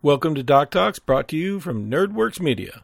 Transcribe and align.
Welcome 0.00 0.36
to 0.36 0.44
Doc 0.44 0.70
Talks, 0.70 1.00
brought 1.00 1.26
to 1.30 1.36
you 1.36 1.58
from 1.58 1.90
NerdWorks 1.90 2.38
Media. 2.38 2.82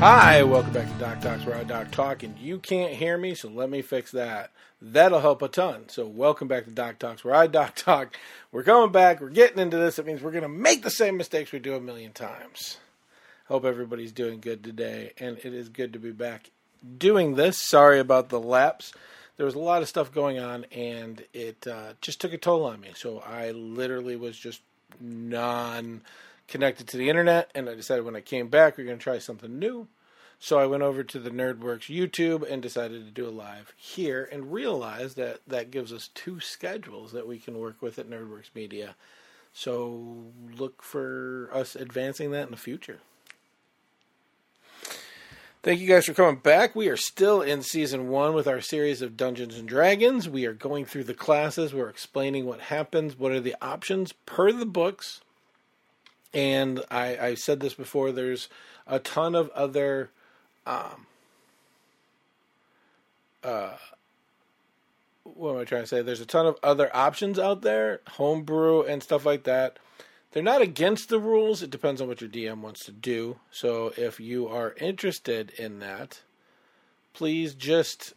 Hi, 0.00 0.42
welcome 0.44 0.72
back 0.72 0.88
to 0.88 0.98
Doc 0.98 1.20
Talks, 1.20 1.44
where 1.44 1.56
I 1.56 1.64
Doc 1.64 1.90
Talk, 1.90 2.22
and 2.22 2.38
you 2.38 2.58
can't 2.58 2.94
hear 2.94 3.18
me, 3.18 3.34
so 3.34 3.50
let 3.50 3.68
me 3.68 3.82
fix 3.82 4.12
that. 4.12 4.50
That'll 4.80 5.20
help 5.20 5.42
a 5.42 5.48
ton. 5.48 5.90
So, 5.90 6.06
welcome 6.06 6.48
back 6.48 6.64
to 6.64 6.70
Doc 6.70 6.98
Talks, 6.98 7.22
where 7.22 7.34
I 7.34 7.48
Doc 7.48 7.74
Talk. 7.76 8.16
We're 8.50 8.62
coming 8.62 8.92
back, 8.92 9.20
we're 9.20 9.28
getting 9.28 9.58
into 9.58 9.76
this. 9.76 9.98
It 9.98 10.06
means 10.06 10.22
we're 10.22 10.30
going 10.30 10.40
to 10.40 10.48
make 10.48 10.82
the 10.82 10.90
same 10.90 11.18
mistakes 11.18 11.52
we 11.52 11.58
do 11.58 11.74
a 11.74 11.80
million 11.82 12.12
times. 12.12 12.78
Hope 13.52 13.66
everybody's 13.66 14.12
doing 14.12 14.40
good 14.40 14.64
today, 14.64 15.12
and 15.18 15.36
it 15.36 15.52
is 15.52 15.68
good 15.68 15.92
to 15.92 15.98
be 15.98 16.10
back 16.10 16.48
doing 16.96 17.34
this. 17.34 17.60
Sorry 17.60 18.00
about 18.00 18.30
the 18.30 18.40
lapse. 18.40 18.94
There 19.36 19.44
was 19.44 19.54
a 19.54 19.58
lot 19.58 19.82
of 19.82 19.90
stuff 19.90 20.10
going 20.10 20.38
on, 20.38 20.64
and 20.72 21.22
it 21.34 21.66
uh, 21.66 21.92
just 22.00 22.18
took 22.18 22.32
a 22.32 22.38
toll 22.38 22.64
on 22.64 22.80
me. 22.80 22.92
So 22.96 23.18
I 23.18 23.50
literally 23.50 24.16
was 24.16 24.38
just 24.38 24.62
non 24.98 26.00
connected 26.48 26.88
to 26.88 26.96
the 26.96 27.10
internet, 27.10 27.50
and 27.54 27.68
I 27.68 27.74
decided 27.74 28.06
when 28.06 28.16
I 28.16 28.22
came 28.22 28.48
back, 28.48 28.78
we 28.78 28.84
are 28.84 28.86
going 28.86 28.98
to 28.98 29.04
try 29.04 29.18
something 29.18 29.58
new. 29.58 29.86
So 30.38 30.58
I 30.58 30.64
went 30.64 30.82
over 30.82 31.04
to 31.04 31.18
the 31.18 31.28
NerdWorks 31.28 31.94
YouTube 31.94 32.50
and 32.50 32.62
decided 32.62 33.04
to 33.04 33.10
do 33.10 33.28
a 33.28 33.36
live 33.36 33.74
here, 33.76 34.26
and 34.32 34.50
realized 34.50 35.18
that 35.18 35.40
that 35.46 35.70
gives 35.70 35.92
us 35.92 36.08
two 36.14 36.40
schedules 36.40 37.12
that 37.12 37.28
we 37.28 37.38
can 37.38 37.58
work 37.58 37.82
with 37.82 37.98
at 37.98 38.08
NerdWorks 38.08 38.54
Media. 38.54 38.94
So 39.52 40.24
look 40.56 40.82
for 40.82 41.50
us 41.52 41.76
advancing 41.76 42.30
that 42.30 42.46
in 42.46 42.52
the 42.52 42.56
future. 42.56 43.00
Thank 45.62 45.78
you 45.78 45.86
guys 45.86 46.06
for 46.06 46.12
coming 46.12 46.40
back. 46.40 46.74
We 46.74 46.88
are 46.88 46.96
still 46.96 47.40
in 47.40 47.62
season 47.62 48.08
one 48.08 48.34
with 48.34 48.48
our 48.48 48.60
series 48.60 49.00
of 49.00 49.16
Dungeons 49.16 49.56
and 49.56 49.68
Dragons. 49.68 50.28
We 50.28 50.44
are 50.44 50.52
going 50.52 50.84
through 50.84 51.04
the 51.04 51.14
classes. 51.14 51.72
We're 51.72 51.88
explaining 51.88 52.46
what 52.46 52.62
happens, 52.62 53.16
what 53.16 53.30
are 53.30 53.38
the 53.38 53.54
options 53.62 54.12
per 54.26 54.50
the 54.50 54.66
books. 54.66 55.20
And 56.34 56.82
I, 56.90 57.16
I 57.16 57.34
said 57.36 57.60
this 57.60 57.74
before. 57.74 58.10
There's 58.10 58.48
a 58.88 58.98
ton 58.98 59.36
of 59.36 59.50
other, 59.50 60.10
um, 60.66 61.06
uh, 63.44 63.76
what 65.22 65.52
am 65.52 65.60
I 65.60 65.64
trying 65.64 65.82
to 65.82 65.86
say? 65.86 66.02
There's 66.02 66.20
a 66.20 66.26
ton 66.26 66.46
of 66.46 66.58
other 66.64 66.90
options 66.92 67.38
out 67.38 67.62
there, 67.62 68.00
homebrew 68.08 68.82
and 68.82 69.00
stuff 69.00 69.24
like 69.24 69.44
that. 69.44 69.78
They're 70.32 70.42
not 70.42 70.62
against 70.62 71.10
the 71.10 71.18
rules. 71.18 71.62
It 71.62 71.70
depends 71.70 72.00
on 72.00 72.08
what 72.08 72.22
your 72.22 72.30
DM 72.30 72.60
wants 72.60 72.86
to 72.86 72.92
do. 72.92 73.38
So 73.50 73.92
if 73.96 74.18
you 74.18 74.48
are 74.48 74.74
interested 74.80 75.50
in 75.58 75.78
that, 75.80 76.22
please 77.12 77.54
just 77.54 78.14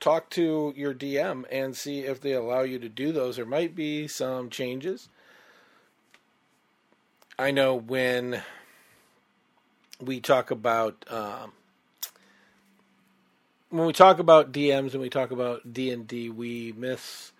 talk 0.00 0.30
to 0.30 0.72
your 0.76 0.94
DM 0.94 1.44
and 1.50 1.76
see 1.76 2.00
if 2.00 2.20
they 2.22 2.32
allow 2.32 2.62
you 2.62 2.78
to 2.78 2.88
do 2.88 3.12
those. 3.12 3.36
There 3.36 3.44
might 3.44 3.74
be 3.74 4.08
some 4.08 4.48
changes. 4.48 5.10
I 7.38 7.50
know 7.50 7.74
when 7.74 8.42
we 10.00 10.20
talk 10.20 10.50
about 10.50 11.04
um, 11.10 11.52
when 13.68 13.86
we 13.86 13.92
talk 13.92 14.18
about 14.18 14.52
DMs 14.52 14.92
and 14.92 15.02
we 15.02 15.10
talk 15.10 15.30
about 15.30 15.70
D 15.70 15.90
and 15.90 16.06
D, 16.06 16.30
we 16.30 16.72
miss 16.72 17.32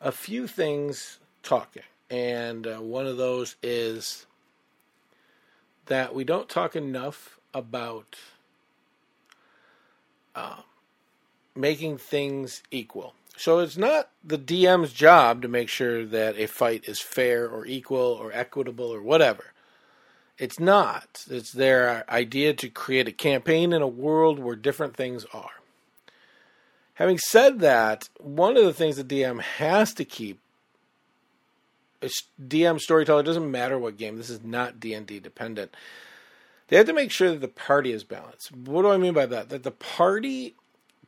a 0.00 0.12
few 0.12 0.46
things 0.46 1.18
talking 1.42 1.82
and 2.10 2.66
uh, 2.66 2.78
one 2.78 3.06
of 3.06 3.16
those 3.16 3.56
is 3.62 4.26
that 5.86 6.14
we 6.14 6.24
don't 6.24 6.48
talk 6.48 6.74
enough 6.74 7.38
about 7.54 8.16
uh, 10.34 10.56
making 11.54 11.98
things 11.98 12.62
equal. 12.70 13.14
So 13.36 13.60
it's 13.60 13.76
not 13.76 14.10
the 14.22 14.38
DM's 14.38 14.92
job 14.92 15.42
to 15.42 15.48
make 15.48 15.68
sure 15.68 16.04
that 16.04 16.38
a 16.38 16.46
fight 16.46 16.84
is 16.86 17.00
fair 17.00 17.48
or 17.48 17.64
equal 17.64 17.98
or 17.98 18.32
equitable 18.32 18.92
or 18.92 19.00
whatever. 19.00 19.52
It's 20.36 20.60
not. 20.60 21.24
It's 21.30 21.52
their 21.52 22.04
idea 22.10 22.54
to 22.54 22.68
create 22.68 23.08
a 23.08 23.12
campaign 23.12 23.72
in 23.72 23.82
a 23.82 23.88
world 23.88 24.38
where 24.38 24.56
different 24.56 24.96
things 24.96 25.24
are. 25.32 25.60
Having 26.94 27.18
said 27.18 27.60
that, 27.60 28.08
one 28.18 28.56
of 28.56 28.64
the 28.64 28.74
things 28.74 28.96
the 28.96 29.04
DM 29.04 29.40
has 29.40 29.94
to 29.94 30.04
keep 30.04 30.38
DM 32.02 32.80
storyteller 32.80 33.22
doesn't 33.22 33.50
matter 33.50 33.78
what 33.78 33.96
game. 33.96 34.16
This 34.16 34.30
is 34.30 34.42
not 34.42 34.80
D 34.80 34.94
and 34.94 35.06
D 35.06 35.20
dependent. 35.20 35.74
They 36.68 36.76
have 36.76 36.86
to 36.86 36.92
make 36.92 37.10
sure 37.10 37.30
that 37.30 37.40
the 37.40 37.48
party 37.48 37.92
is 37.92 38.04
balanced. 38.04 38.52
What 38.52 38.82
do 38.82 38.90
I 38.90 38.96
mean 38.96 39.12
by 39.12 39.26
that? 39.26 39.48
That 39.48 39.64
the 39.64 39.70
party 39.70 40.54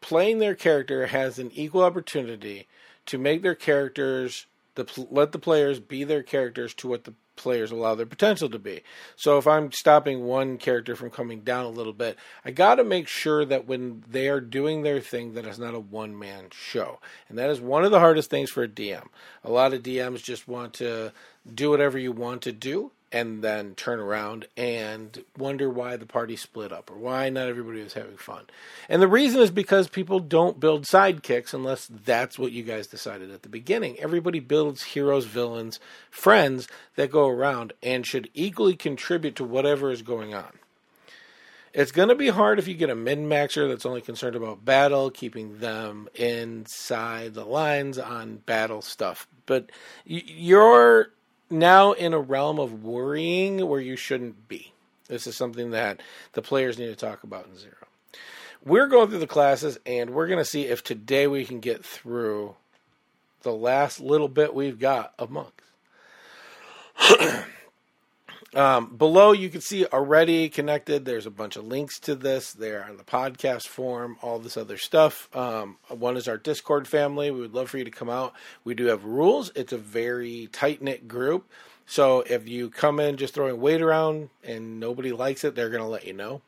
playing 0.01 0.39
their 0.39 0.55
character 0.55 1.07
has 1.07 1.39
an 1.39 1.51
equal 1.55 1.83
opportunity 1.83 2.67
to 3.07 3.19
make 3.19 3.43
their 3.43 3.55
characters 3.55 4.47
the 4.75 5.07
let 5.11 5.33
the 5.33 5.39
players 5.39 5.81
be 5.81 6.05
their 6.05 6.23
characters 6.23 6.75
to 6.75 6.89
what 6.89 7.05
the 7.05 7.15
players 7.37 7.70
allow 7.70 7.94
their 7.94 8.06
potential 8.06 8.48
to 8.50 8.59
be. 8.59 8.82
So 9.16 9.38
if 9.38 9.47
I'm 9.47 9.72
stopping 9.72 10.25
one 10.25 10.59
character 10.59 10.94
from 10.94 11.10
coming 11.10 11.41
down 11.41 11.65
a 11.65 11.70
little 11.70 11.93
bit, 11.93 12.16
I 12.44 12.50
got 12.50 12.76
to 12.76 12.84
make 12.84 13.09
sure 13.09 13.44
that 13.44 13.66
when 13.66 14.04
they 14.09 14.28
are 14.28 14.41
doing 14.41 14.82
their 14.82 15.00
thing 15.00 15.34
that 15.34 15.47
it's 15.47 15.59
not 15.59 15.75
a 15.75 15.81
one 15.81 16.19
man 16.19 16.47
show. 16.53 17.00
And 17.28 17.38
that 17.38 17.50
is 17.50 17.60
one 17.60 17.84
of 17.84 17.91
the 17.91 18.00
hardest 18.00 18.31
things 18.31 18.50
for 18.50 18.62
a 18.62 18.69
DM. 18.69 19.06
A 19.44 19.50
lot 19.50 19.72
of 19.72 19.82
DMs 19.82 20.22
just 20.22 20.47
want 20.47 20.75
to 20.75 21.12
do 21.53 21.70
whatever 21.70 21.98
you 21.98 22.12
want 22.12 22.43
to 22.43 22.53
do 22.53 22.93
and 23.12 23.45
then 23.45 23.75
turn 23.75 24.00
around 24.00 24.47
and 24.56 25.23
wonder 25.37 25.69
why 25.69 25.97
the 25.97 26.06
party 26.06 26.34
split 26.34 26.73
up 26.73 26.91
or 26.91 26.95
why 26.95 27.28
not 27.28 27.49
everybody 27.49 27.83
was 27.83 27.93
having 27.93 28.17
fun. 28.17 28.45
And 28.89 29.03
the 29.03 29.09
reason 29.09 29.43
is 29.43 29.50
because 29.50 29.87
people 29.87 30.19
don't 30.19 30.59
build 30.59 30.84
sidekicks 30.84 31.53
unless 31.53 31.87
that's 31.87 32.39
what 32.39 32.53
you 32.53 32.62
guys 32.62 32.87
decided 32.87 33.31
at 33.31 33.43
the 33.43 33.50
beginning. 33.50 33.99
Everybody 33.99 34.41
builds 34.41 34.83
heroes, 34.83 35.27
villains, 35.27 35.78
friends 36.11 36.69
that 36.97 37.11
go 37.11 37.28
around 37.28 37.75
and 37.83 38.06
should 38.06 38.31
equally 38.33 38.77
contribute 38.77 39.37
to 39.37 39.44
whatever 39.44 39.91
is 39.91 40.03
going 40.03 40.33
on. 40.33 40.59
It's 41.75 41.93
going 41.93 42.11
to 42.11 42.15
be 42.15 42.29
hard 42.29 42.59
if 42.59 42.69
you 42.69 42.75
get 42.75 42.91
a 42.91 42.94
min 42.94 43.29
maxer 43.29 43.69
that's 43.69 43.87
only 43.87 44.03
concerned 44.03 44.37
about 44.37 44.65
battle, 44.65 45.11
keeping 45.11 45.59
them 45.59 46.09
inside 46.15 47.33
the 47.33 47.47
lines 47.47 47.99
on 47.99 48.37
battle 48.37 48.83
stuff. 48.83 49.27
But 49.47 49.71
you're 50.05 51.09
now 51.53 51.93
in 51.93 52.13
a 52.15 52.19
realm 52.19 52.59
of 52.59 52.83
worrying 52.83 53.67
where 53.69 53.81
you 53.81 53.97
shouldn't 53.97 54.49
be. 54.49 54.73
This 55.09 55.27
is 55.27 55.37
something 55.37 55.71
that 55.71 56.01
the 56.33 56.43
players 56.43 56.79
need 56.79 56.87
to 56.87 56.97
talk 56.97 57.23
about 57.23 57.47
in 57.47 57.59
Zero. 57.59 57.75
We're 58.65 58.87
going 58.87 59.09
through 59.09 59.19
the 59.19 59.27
classes 59.27 59.79
and 59.85 60.11
we're 60.11 60.29
going 60.29 60.39
to 60.39 60.45
see 60.45 60.62
if 60.62 60.83
today 60.83 61.27
we 61.27 61.45
can 61.45 61.61
get 61.61 61.85
through 61.85 62.55
the 63.43 63.53
last 63.53 64.01
little 64.01 64.29
bit 64.29 64.55
we've 64.55 64.79
got 64.79 65.12
of 65.19 65.31
monks. 65.31 65.65
Um, 68.55 68.97
below, 68.97 69.33
you 69.33 69.49
can 69.49 69.63
see 69.63 69.87
already 69.87 70.51
connected. 70.51 71.05
There's 71.05 71.25
a 71.25 71.31
bunch 71.31 71.57
of 71.57 71.65
links 71.65 71.99
to 72.01 72.15
this 72.15 72.53
there 72.53 72.85
on 72.85 72.99
the 72.99 73.05
podcast 73.05 73.67
form, 73.67 74.19
all 74.21 74.39
this 74.39 74.59
other 74.59 74.77
stuff. 74.77 75.35
Um, 75.35 75.79
one 75.89 76.19
is 76.19 76.29
our 76.29 76.37
Discord 76.37 76.87
family. 76.87 77.31
We 77.31 77.41
would 77.41 77.55
love 77.55 77.71
for 77.71 77.79
you 77.79 77.85
to 77.85 77.91
come 77.91 78.11
out. 78.11 78.35
We 78.65 78.75
do 78.75 78.87
have 78.87 79.05
rules. 79.05 79.51
It's 79.55 79.73
a 79.73 79.79
very 79.79 80.49
tight 80.53 80.83
knit 80.83 81.09
group. 81.09 81.51
So 81.87 82.21
if 82.21 82.47
you 82.47 82.69
come 82.69 83.01
in 83.01 83.17
just 83.17 83.35
throwing 83.35 83.61
weight 83.61 83.81
around 83.81 84.29
and 84.45 84.79
nobody 84.79 85.12
likes 85.12 85.45
it, 85.45 85.55
they're 85.55 85.71
going 85.71 85.83
to 85.83 85.89
let 85.89 86.07
you 86.07 86.12
know. 86.12 86.43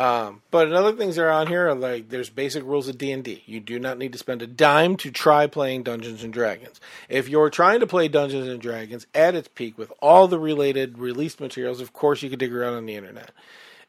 Um, 0.00 0.40
but 0.50 0.66
another 0.66 0.92
things 0.92 1.16
that 1.16 1.24
are 1.24 1.30
on 1.30 1.46
here 1.46 1.68
are 1.68 1.74
like 1.74 2.08
there's 2.08 2.30
basic 2.30 2.64
rules 2.64 2.88
of 2.88 2.96
D 2.96 3.12
and 3.12 3.22
D. 3.22 3.42
You 3.44 3.60
do 3.60 3.78
not 3.78 3.98
need 3.98 4.14
to 4.14 4.18
spend 4.18 4.40
a 4.40 4.46
dime 4.46 4.96
to 4.96 5.10
try 5.10 5.46
playing 5.46 5.82
Dungeons 5.82 6.24
and 6.24 6.32
Dragons. 6.32 6.80
If 7.10 7.28
you're 7.28 7.50
trying 7.50 7.80
to 7.80 7.86
play 7.86 8.08
Dungeons 8.08 8.48
and 8.48 8.62
Dragons 8.62 9.06
at 9.14 9.34
its 9.34 9.48
peak 9.48 9.76
with 9.76 9.92
all 10.00 10.26
the 10.26 10.38
related 10.38 10.96
released 10.96 11.38
materials, 11.38 11.82
of 11.82 11.92
course 11.92 12.22
you 12.22 12.30
can 12.30 12.38
dig 12.38 12.54
around 12.54 12.76
on 12.76 12.86
the 12.86 12.94
internet. 12.94 13.30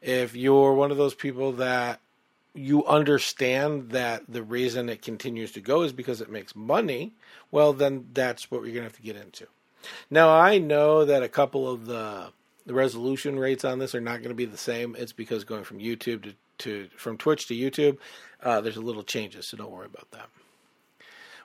If 0.02 0.36
you're 0.36 0.74
one 0.74 0.90
of 0.90 0.98
those 0.98 1.14
people 1.14 1.52
that 1.52 1.98
you 2.54 2.84
understand 2.84 3.92
that 3.92 4.24
the 4.28 4.42
reason 4.42 4.90
it 4.90 5.00
continues 5.00 5.52
to 5.52 5.62
go 5.62 5.80
is 5.80 5.94
because 5.94 6.20
it 6.20 6.30
makes 6.30 6.54
money, 6.54 7.12
well 7.50 7.72
then 7.72 8.08
that's 8.12 8.50
what 8.50 8.64
you're 8.64 8.74
gonna 8.74 8.84
have 8.84 8.96
to 8.96 9.02
get 9.02 9.16
into. 9.16 9.46
Now 10.10 10.28
I 10.28 10.58
know 10.58 11.06
that 11.06 11.22
a 11.22 11.28
couple 11.30 11.66
of 11.70 11.86
the 11.86 12.32
the 12.66 12.74
resolution 12.74 13.38
rates 13.38 13.64
on 13.64 13.78
this 13.78 13.94
are 13.94 14.00
not 14.00 14.18
going 14.18 14.28
to 14.30 14.34
be 14.34 14.44
the 14.44 14.56
same. 14.56 14.96
It's 14.98 15.12
because 15.12 15.44
going 15.44 15.64
from 15.64 15.78
YouTube 15.78 16.22
to, 16.22 16.34
to 16.58 16.88
from 16.96 17.16
Twitch 17.16 17.46
to 17.48 17.54
YouTube, 17.54 17.98
uh, 18.42 18.60
there's 18.60 18.76
a 18.76 18.82
little 18.82 19.02
changes, 19.02 19.48
so 19.48 19.56
don't 19.56 19.70
worry 19.70 19.86
about 19.86 20.10
that. 20.12 20.28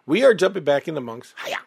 We 0.05 0.23
are 0.23 0.33
jumping 0.33 0.63
back 0.63 0.87
into 0.87 1.01
monks. 1.01 1.33
Hiya! 1.43 1.57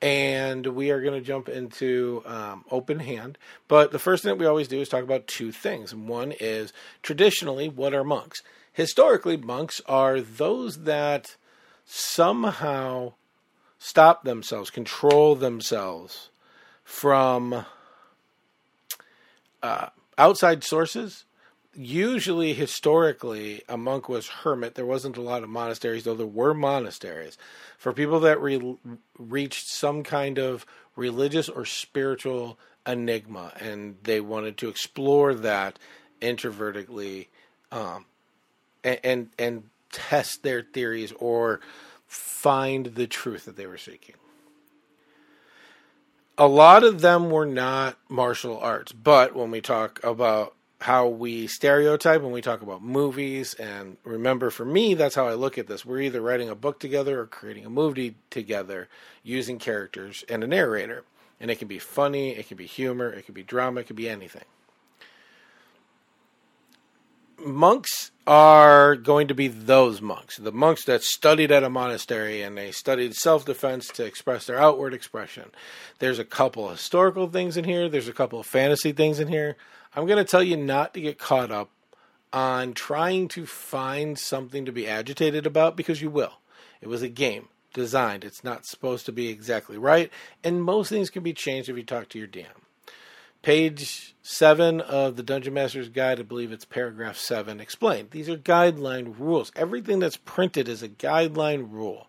And 0.00 0.66
we 0.66 0.90
are 0.90 1.00
going 1.00 1.14
to 1.14 1.26
jump 1.26 1.48
into 1.48 2.22
um, 2.26 2.64
open 2.70 2.98
hand. 2.98 3.38
But 3.68 3.90
the 3.90 3.98
first 3.98 4.22
thing 4.22 4.30
that 4.30 4.38
we 4.38 4.46
always 4.46 4.68
do 4.68 4.80
is 4.80 4.88
talk 4.88 5.02
about 5.02 5.26
two 5.26 5.50
things. 5.50 5.94
One 5.94 6.32
is 6.32 6.72
traditionally, 7.02 7.68
what 7.68 7.94
are 7.94 8.04
monks? 8.04 8.42
Historically, 8.72 9.36
monks 9.36 9.80
are 9.86 10.20
those 10.20 10.82
that 10.82 11.36
somehow 11.86 13.14
stop 13.78 14.24
themselves, 14.24 14.70
control 14.70 15.36
themselves 15.36 16.30
from 16.84 17.64
uh, 19.64 19.88
outside 20.18 20.62
sources, 20.62 21.24
usually 21.74 22.52
historically 22.52 23.62
a 23.66 23.78
monk 23.78 24.10
was 24.10 24.28
hermit. 24.28 24.74
There 24.74 24.84
wasn't 24.84 25.16
a 25.16 25.22
lot 25.22 25.42
of 25.42 25.48
monasteries, 25.48 26.04
though 26.04 26.14
there 26.14 26.26
were 26.26 26.52
monasteries 26.52 27.38
for 27.78 27.94
people 27.94 28.20
that 28.20 28.40
re- 28.40 28.76
reached 29.18 29.66
some 29.66 30.02
kind 30.02 30.38
of 30.38 30.66
religious 30.96 31.48
or 31.48 31.64
spiritual 31.64 32.58
enigma, 32.86 33.54
and 33.58 33.96
they 34.02 34.20
wanted 34.20 34.58
to 34.58 34.68
explore 34.68 35.34
that 35.34 35.78
introvertedly, 36.20 37.28
um, 37.72 38.04
and, 38.84 39.00
and 39.02 39.28
and 39.38 39.62
test 39.90 40.42
their 40.42 40.60
theories 40.60 41.12
or 41.18 41.60
find 42.06 42.86
the 42.96 43.06
truth 43.06 43.46
that 43.46 43.56
they 43.56 43.66
were 43.66 43.78
seeking. 43.78 44.16
A 46.36 46.48
lot 46.48 46.82
of 46.82 47.00
them 47.00 47.30
were 47.30 47.46
not 47.46 47.96
martial 48.08 48.58
arts, 48.58 48.92
but 48.92 49.34
when 49.34 49.50
we 49.50 49.60
talk 49.60 50.02
about 50.02 50.54
how 50.84 51.08
we 51.08 51.46
stereotype 51.46 52.20
when 52.20 52.30
we 52.30 52.42
talk 52.42 52.60
about 52.60 52.82
movies. 52.82 53.54
And 53.54 53.96
remember, 54.04 54.50
for 54.50 54.66
me, 54.66 54.92
that's 54.92 55.14
how 55.14 55.26
I 55.26 55.32
look 55.32 55.56
at 55.56 55.66
this. 55.66 55.82
We're 55.86 56.02
either 56.02 56.20
writing 56.20 56.50
a 56.50 56.54
book 56.54 56.78
together 56.78 57.20
or 57.20 57.26
creating 57.26 57.64
a 57.64 57.70
movie 57.70 58.16
together 58.28 58.90
using 59.22 59.58
characters 59.58 60.24
and 60.28 60.44
a 60.44 60.46
narrator. 60.46 61.04
And 61.40 61.50
it 61.50 61.58
can 61.58 61.68
be 61.68 61.78
funny, 61.78 62.32
it 62.32 62.48
can 62.48 62.58
be 62.58 62.66
humor, 62.66 63.08
it 63.08 63.24
can 63.24 63.32
be 63.32 63.42
drama, 63.42 63.80
it 63.80 63.86
can 63.86 63.96
be 63.96 64.10
anything. 64.10 64.44
Monks 67.38 68.10
are 68.26 68.96
going 68.96 69.28
to 69.28 69.34
be 69.34 69.48
those 69.48 70.00
monks, 70.00 70.38
the 70.38 70.52
monks 70.52 70.84
that 70.84 71.02
studied 71.02 71.52
at 71.52 71.62
a 71.62 71.68
monastery 71.68 72.42
and 72.42 72.56
they 72.56 72.70
studied 72.70 73.14
self 73.14 73.44
defense 73.44 73.88
to 73.88 74.04
express 74.04 74.46
their 74.46 74.58
outward 74.58 74.94
expression. 74.94 75.50
There's 75.98 76.18
a 76.18 76.24
couple 76.24 76.68
historical 76.68 77.28
things 77.28 77.56
in 77.56 77.64
here, 77.64 77.88
there's 77.88 78.08
a 78.08 78.12
couple 78.12 78.40
of 78.40 78.46
fantasy 78.46 78.92
things 78.92 79.20
in 79.20 79.28
here. 79.28 79.56
I'm 79.94 80.06
going 80.06 80.24
to 80.24 80.30
tell 80.30 80.42
you 80.42 80.56
not 80.56 80.94
to 80.94 81.00
get 81.00 81.18
caught 81.18 81.50
up 81.50 81.70
on 82.32 82.72
trying 82.72 83.28
to 83.28 83.46
find 83.46 84.18
something 84.18 84.64
to 84.64 84.72
be 84.72 84.88
agitated 84.88 85.46
about 85.46 85.76
because 85.76 86.02
you 86.02 86.10
will. 86.10 86.40
It 86.80 86.88
was 86.88 87.02
a 87.02 87.08
game 87.08 87.48
designed. 87.72 88.24
It's 88.24 88.42
not 88.42 88.66
supposed 88.66 89.06
to 89.06 89.12
be 89.12 89.28
exactly 89.28 89.76
right, 89.78 90.10
and 90.42 90.62
most 90.62 90.88
things 90.88 91.10
can 91.10 91.22
be 91.22 91.32
changed 91.32 91.68
if 91.68 91.76
you 91.76 91.84
talk 91.84 92.08
to 92.10 92.18
your 92.18 92.28
DM. 92.28 92.63
Page 93.44 94.16
7 94.22 94.80
of 94.80 95.16
the 95.16 95.22
Dungeon 95.22 95.52
Master's 95.52 95.90
Guide, 95.90 96.18
I 96.18 96.22
believe 96.22 96.50
it's 96.50 96.64
paragraph 96.64 97.18
7, 97.18 97.60
explained. 97.60 98.10
These 98.10 98.30
are 98.30 98.38
guideline 98.38 99.18
rules. 99.18 99.52
Everything 99.54 99.98
that's 99.98 100.16
printed 100.16 100.66
is 100.66 100.82
a 100.82 100.88
guideline 100.88 101.70
rule. 101.70 102.06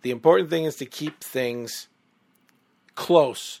The 0.00 0.10
important 0.10 0.48
thing 0.48 0.64
is 0.64 0.76
to 0.76 0.86
keep 0.86 1.22
things 1.22 1.88
close 2.94 3.60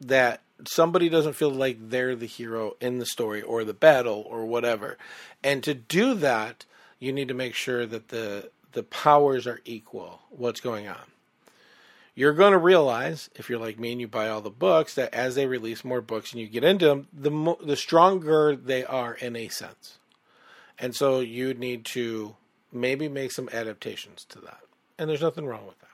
that 0.00 0.42
somebody 0.66 1.08
doesn't 1.08 1.34
feel 1.34 1.52
like 1.52 1.90
they're 1.90 2.16
the 2.16 2.26
hero 2.26 2.72
in 2.80 2.98
the 2.98 3.06
story 3.06 3.40
or 3.40 3.62
the 3.62 3.72
battle 3.72 4.26
or 4.28 4.46
whatever. 4.46 4.98
And 5.44 5.62
to 5.62 5.74
do 5.74 6.14
that, 6.14 6.64
you 6.98 7.12
need 7.12 7.28
to 7.28 7.34
make 7.34 7.54
sure 7.54 7.86
that 7.86 8.08
the 8.08 8.50
the 8.72 8.82
powers 8.82 9.46
are 9.46 9.60
equal. 9.64 10.22
What's 10.30 10.60
going 10.60 10.88
on? 10.88 11.13
You're 12.14 12.32
going 12.32 12.52
to 12.52 12.58
realize, 12.58 13.28
if 13.34 13.50
you're 13.50 13.58
like 13.58 13.78
me 13.78 13.92
and 13.92 14.00
you 14.00 14.06
buy 14.06 14.28
all 14.28 14.40
the 14.40 14.50
books, 14.50 14.94
that 14.94 15.12
as 15.12 15.34
they 15.34 15.46
release 15.46 15.84
more 15.84 16.00
books 16.00 16.32
and 16.32 16.40
you 16.40 16.46
get 16.46 16.64
into 16.64 16.86
them, 16.86 17.08
the 17.12 17.56
the 17.64 17.76
stronger 17.76 18.54
they 18.54 18.84
are 18.84 19.14
in 19.14 19.34
a 19.36 19.48
sense. 19.48 19.98
And 20.78 20.94
so 20.94 21.20
you 21.20 21.54
need 21.54 21.84
to 21.86 22.36
maybe 22.72 23.08
make 23.08 23.32
some 23.32 23.48
adaptations 23.52 24.24
to 24.26 24.40
that. 24.40 24.60
And 24.98 25.10
there's 25.10 25.22
nothing 25.22 25.46
wrong 25.46 25.66
with 25.66 25.78
that 25.80 25.88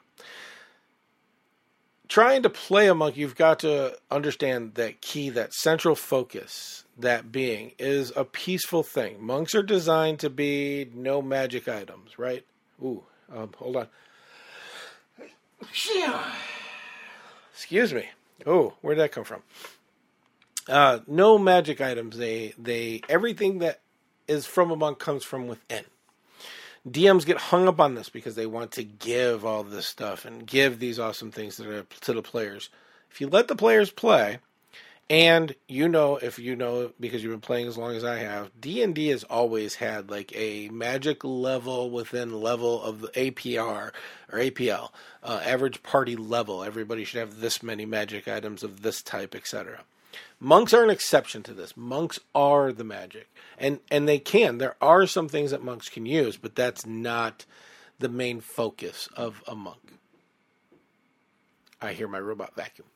trying 2.10 2.42
to 2.42 2.50
play 2.50 2.88
a 2.88 2.94
monk, 2.94 3.16
you've 3.16 3.36
got 3.36 3.60
to 3.60 3.96
understand 4.10 4.74
that 4.74 5.00
key, 5.00 5.30
that 5.30 5.54
central 5.54 5.94
focus, 5.94 6.84
that 6.98 7.32
being 7.32 7.72
is 7.78 8.12
a 8.16 8.24
peaceful 8.24 8.82
thing. 8.82 9.24
Monks 9.24 9.54
are 9.54 9.62
designed 9.62 10.18
to 10.18 10.28
be 10.28 10.90
no 10.92 11.22
magic 11.22 11.68
items, 11.68 12.18
right? 12.18 12.44
Ooh, 12.82 13.04
um, 13.32 13.50
hold 13.56 13.76
on. 13.76 13.86
Excuse 17.52 17.92
me. 17.92 18.08
Oh, 18.46 18.74
where'd 18.80 18.98
that 18.98 19.12
come 19.12 19.24
from? 19.24 19.42
Uh, 20.68 21.00
no 21.06 21.38
magic 21.38 21.80
items. 21.80 22.16
They 22.16 22.54
they 22.58 23.02
everything 23.08 23.58
that 23.58 23.80
is 24.28 24.46
from 24.46 24.70
a 24.70 24.76
monk 24.76 24.98
comes 24.98 25.24
from 25.24 25.46
within. 25.48 25.84
DMs 26.88 27.26
get 27.26 27.36
hung 27.36 27.68
up 27.68 27.80
on 27.80 27.94
this 27.94 28.08
because 28.08 28.36
they 28.36 28.46
want 28.46 28.72
to 28.72 28.84
give 28.84 29.44
all 29.44 29.62
this 29.62 29.86
stuff 29.86 30.24
and 30.24 30.46
give 30.46 30.78
these 30.78 30.98
awesome 30.98 31.30
things 31.30 31.56
to 31.56 31.64
the, 31.64 31.86
to 32.00 32.14
the 32.14 32.22
players. 32.22 32.70
If 33.10 33.20
you 33.20 33.28
let 33.28 33.48
the 33.48 33.56
players 33.56 33.90
play, 33.90 34.38
and 35.10 35.56
you 35.66 35.88
know 35.88 36.16
if 36.16 36.38
you 36.38 36.54
know 36.54 36.92
because 37.00 37.22
you've 37.22 37.32
been 37.32 37.40
playing 37.40 37.66
as 37.66 37.76
long 37.76 37.96
as 37.96 38.04
I 38.04 38.18
have, 38.18 38.52
D 38.58 38.80
and 38.80 38.94
D 38.94 39.08
has 39.08 39.24
always 39.24 39.74
had 39.74 40.08
like 40.08 40.34
a 40.36 40.68
magic 40.68 41.24
level 41.24 41.90
within 41.90 42.40
level 42.40 42.80
of 42.80 43.00
the 43.00 43.08
APR 43.08 43.90
or 44.32 44.38
APL, 44.38 44.90
uh, 45.24 45.40
average 45.44 45.82
party 45.82 46.14
level. 46.14 46.62
Everybody 46.62 47.04
should 47.04 47.18
have 47.18 47.40
this 47.40 47.60
many 47.60 47.84
magic 47.84 48.28
items 48.28 48.62
of 48.62 48.82
this 48.82 49.02
type, 49.02 49.34
etc. 49.34 49.80
Monks 50.38 50.72
are 50.72 50.84
an 50.84 50.90
exception 50.90 51.42
to 51.42 51.54
this. 51.54 51.76
Monks 51.76 52.20
are 52.32 52.72
the 52.72 52.84
magic. 52.84 53.28
And 53.58 53.80
and 53.90 54.08
they 54.08 54.20
can. 54.20 54.58
There 54.58 54.76
are 54.80 55.06
some 55.06 55.28
things 55.28 55.50
that 55.50 55.62
monks 55.62 55.88
can 55.88 56.06
use, 56.06 56.36
but 56.36 56.54
that's 56.54 56.86
not 56.86 57.44
the 57.98 58.08
main 58.08 58.40
focus 58.40 59.08
of 59.16 59.42
a 59.48 59.56
monk. 59.56 59.94
I 61.82 61.94
hear 61.94 62.06
my 62.06 62.20
robot 62.20 62.54
vacuum. 62.54 62.86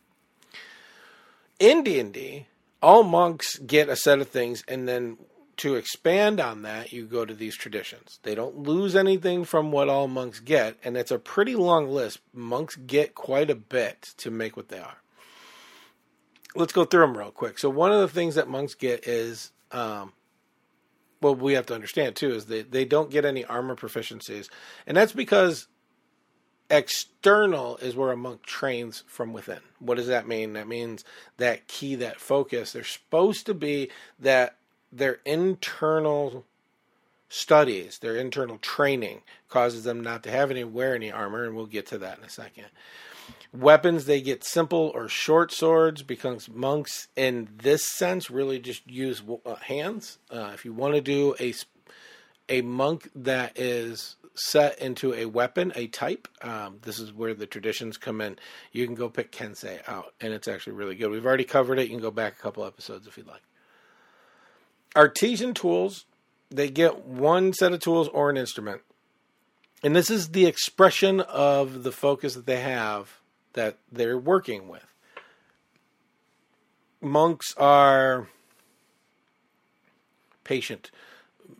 In 1.58 1.82
D&D, 1.84 2.46
all 2.82 3.02
monks 3.02 3.58
get 3.58 3.88
a 3.88 3.96
set 3.96 4.20
of 4.20 4.28
things 4.28 4.64
and 4.68 4.88
then 4.88 5.18
to 5.58 5.76
expand 5.76 6.40
on 6.40 6.62
that, 6.62 6.92
you 6.92 7.06
go 7.06 7.24
to 7.24 7.32
these 7.32 7.56
traditions. 7.56 8.18
They 8.24 8.34
don't 8.34 8.58
lose 8.58 8.96
anything 8.96 9.44
from 9.44 9.70
what 9.70 9.88
all 9.88 10.08
monks 10.08 10.40
get, 10.40 10.76
and 10.82 10.96
it's 10.96 11.12
a 11.12 11.18
pretty 11.18 11.54
long 11.54 11.88
list. 11.88 12.18
Monks 12.32 12.74
get 12.74 13.14
quite 13.14 13.50
a 13.50 13.54
bit 13.54 14.14
to 14.16 14.32
make 14.32 14.56
what 14.56 14.68
they 14.68 14.80
are 14.80 14.96
let's 16.54 16.72
go 16.72 16.84
through 16.84 17.02
them 17.02 17.16
real 17.16 17.30
quick. 17.30 17.58
So 17.58 17.68
one 17.68 17.92
of 17.92 18.00
the 18.00 18.08
things 18.08 18.36
that 18.36 18.48
monks 18.48 18.74
get 18.74 19.06
is, 19.06 19.52
um, 19.72 20.12
well, 21.20 21.34
we 21.34 21.54
have 21.54 21.66
to 21.66 21.74
understand 21.74 22.16
too 22.16 22.34
is 22.34 22.46
that 22.46 22.70
they 22.70 22.84
don't 22.84 23.10
get 23.10 23.24
any 23.24 23.44
armor 23.44 23.76
proficiencies, 23.76 24.48
and 24.86 24.96
that's 24.96 25.12
because 25.12 25.66
external 26.70 27.76
is 27.78 27.94
where 27.94 28.12
a 28.12 28.16
monk 28.16 28.42
trains 28.42 29.04
from 29.06 29.32
within. 29.32 29.60
What 29.78 29.96
does 29.96 30.06
that 30.06 30.26
mean? 30.26 30.54
That 30.54 30.68
means 30.68 31.04
that 31.36 31.66
key, 31.68 31.94
that 31.96 32.20
focus. 32.20 32.72
They're 32.72 32.84
supposed 32.84 33.46
to 33.46 33.54
be 33.54 33.90
that 34.18 34.56
their 34.92 35.20
internal 35.24 36.44
studies, 37.28 37.98
their 37.98 38.16
internal 38.16 38.58
training 38.58 39.22
causes 39.48 39.84
them 39.84 40.00
not 40.00 40.22
to 40.22 40.30
have 40.30 40.50
any 40.50 40.64
wear 40.64 40.94
any 40.94 41.10
armor, 41.10 41.44
and 41.44 41.56
we'll 41.56 41.66
get 41.66 41.86
to 41.86 41.98
that 41.98 42.18
in 42.18 42.24
a 42.24 42.30
second. 42.30 42.66
Weapons, 43.52 44.04
they 44.04 44.20
get 44.20 44.44
simple 44.44 44.90
or 44.94 45.08
short 45.08 45.52
swords 45.52 46.02
because 46.02 46.48
monks, 46.48 47.08
in 47.16 47.48
this 47.62 47.88
sense, 47.88 48.30
really 48.30 48.58
just 48.58 48.86
use 48.86 49.22
uh, 49.46 49.54
hands. 49.56 50.18
Uh, 50.30 50.50
if 50.54 50.64
you 50.64 50.72
want 50.72 50.94
to 50.94 51.00
do 51.00 51.34
a 51.40 51.54
a 52.48 52.60
monk 52.62 53.10
that 53.14 53.58
is 53.58 54.16
set 54.34 54.78
into 54.78 55.14
a 55.14 55.26
weapon, 55.26 55.72
a 55.74 55.86
type, 55.86 56.26
um, 56.42 56.78
this 56.82 56.98
is 56.98 57.12
where 57.12 57.34
the 57.34 57.46
traditions 57.46 57.96
come 57.96 58.20
in. 58.20 58.36
You 58.72 58.86
can 58.86 58.94
go 58.94 59.08
pick 59.08 59.30
Kensei 59.30 59.80
out, 59.88 60.14
and 60.20 60.32
it's 60.32 60.48
actually 60.48 60.74
really 60.74 60.96
good. 60.96 61.10
We've 61.10 61.24
already 61.24 61.44
covered 61.44 61.78
it. 61.78 61.84
You 61.84 61.90
can 61.90 62.00
go 62.00 62.10
back 62.10 62.34
a 62.38 62.42
couple 62.42 62.64
episodes 62.64 63.06
if 63.06 63.16
you'd 63.16 63.26
like. 63.26 63.42
Artesian 64.96 65.54
tools, 65.54 66.04
they 66.50 66.68
get 66.68 67.04
one 67.04 67.52
set 67.52 67.72
of 67.72 67.80
tools 67.80 68.08
or 68.08 68.30
an 68.30 68.36
instrument. 68.36 68.82
And 69.82 69.94
this 69.94 70.10
is 70.10 70.30
the 70.30 70.46
expression 70.46 71.20
of 71.20 71.82
the 71.82 71.92
focus 71.92 72.34
that 72.34 72.46
they 72.46 72.60
have 72.60 73.20
that 73.52 73.78
they're 73.92 74.18
working 74.18 74.68
with. 74.68 74.86
Monks 77.00 77.54
are 77.56 78.28
patient 80.42 80.90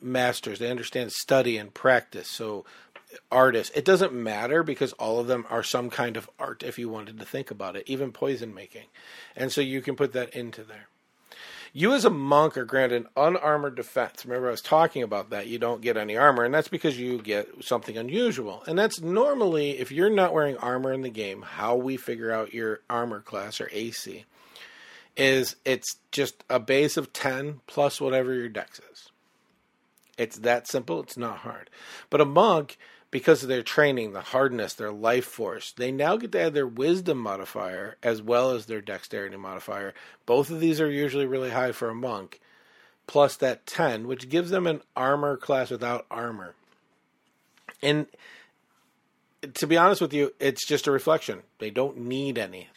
masters. 0.01 0.59
They 0.59 0.71
understand 0.71 1.13
study 1.13 1.57
and 1.57 1.73
practice. 1.73 2.29
So, 2.29 2.65
artists, 3.31 3.77
it 3.77 3.85
doesn't 3.85 4.13
matter 4.13 4.63
because 4.63 4.93
all 4.95 5.21
of 5.21 5.27
them 5.27 5.47
are 5.51 5.63
some 5.63 5.91
kind 5.91 6.17
of 6.17 6.29
art 6.39 6.63
if 6.63 6.79
you 6.79 6.89
wanted 6.89 7.19
to 7.19 7.25
think 7.25 7.51
about 7.51 7.77
it, 7.77 7.85
even 7.87 8.13
poison 8.13 8.55
making. 8.55 8.87
And 9.37 9.53
so 9.53 9.61
you 9.61 9.83
can 9.83 9.97
put 9.97 10.13
that 10.13 10.35
into 10.35 10.65
there. 10.65 10.89
You, 11.77 11.93
as 11.93 12.05
a 12.05 12.11
monk, 12.11 12.57
are 12.57 12.65
granted 12.65 13.03
an 13.03 13.09
unarmored 13.17 13.75
defense. 13.75 14.25
Remember, 14.25 14.47
I 14.47 14.53
was 14.53 14.61
talking 14.61 15.03
about 15.03 15.31
that. 15.31 15.49
You 15.49 15.59
don't 15.59 15.81
get 15.81 15.97
any 15.97 16.17
armor, 16.17 16.45
and 16.45 16.55
that's 16.55 16.69
because 16.69 16.97
you 16.97 17.21
get 17.21 17.49
something 17.65 17.99
unusual. 17.99 18.63
And 18.69 18.79
that's 18.79 19.01
normally, 19.01 19.79
if 19.81 19.91
you're 19.91 20.09
not 20.09 20.33
wearing 20.33 20.57
armor 20.59 20.93
in 20.93 21.03
the 21.03 21.11
game, 21.11 21.43
how 21.43 21.75
we 21.75 21.97
figure 21.97 22.31
out 22.31 22.55
your 22.55 22.83
armor 22.89 23.21
class 23.21 23.61
or 23.61 23.69
AC 23.73 24.25
is 25.17 25.57
it's 25.65 25.97
just 26.13 26.45
a 26.49 26.61
base 26.61 26.97
of 26.97 27.13
10 27.13 27.61
plus 27.67 28.01
whatever 28.01 28.33
your 28.33 28.49
dex 28.49 28.81
is. 28.93 29.11
It's 30.17 30.39
that 30.39 30.69
simple. 30.69 31.01
It's 31.01 31.17
not 31.17 31.39
hard. 31.39 31.71
But 32.11 32.21
a 32.21 32.25
monk, 32.25 32.79
because 33.11 33.43
of 33.43 33.49
their 33.49 33.63
training, 33.63 34.13
the 34.13 34.21
hardness, 34.21 34.75
their 34.75 34.91
life 34.91 35.25
force, 35.25 35.73
they 35.73 35.93
now 35.93 36.17
get 36.17 36.33
to 36.33 36.41
add 36.41 36.55
their 36.55 36.67
wisdom 36.67 37.19
modifier 37.19 37.97
as 38.03 38.21
well 38.21 38.51
as 38.51 38.67
their 38.67 38.81
dexterity 38.81 39.37
modifier. 39.37 39.95
Both 40.27 40.51
of 40.51 40.61
these 40.61 40.81
are 40.81 40.91
usually 40.91 41.27
really 41.27 41.51
high 41.51 41.73
for 41.73 41.89
a 41.89 41.95
monk, 41.95 42.41
plus 43.07 43.37
that 43.37 43.67
10, 43.67 44.07
which 44.07 44.29
gives 44.29 44.51
them 44.51 44.67
an 44.67 44.83
armor 44.97 45.37
class 45.37 45.71
without 45.71 46.07
armor. 46.11 46.55
And 47.83 48.07
to 49.55 49.67
be 49.67 49.77
honest 49.77 50.01
with 50.01 50.13
you, 50.13 50.33
it's 50.41 50.67
just 50.67 50.87
a 50.87 50.91
reflection. 50.91 51.43
They 51.59 51.71
don't 51.71 51.99
need 51.99 52.39
anything. 52.39 52.69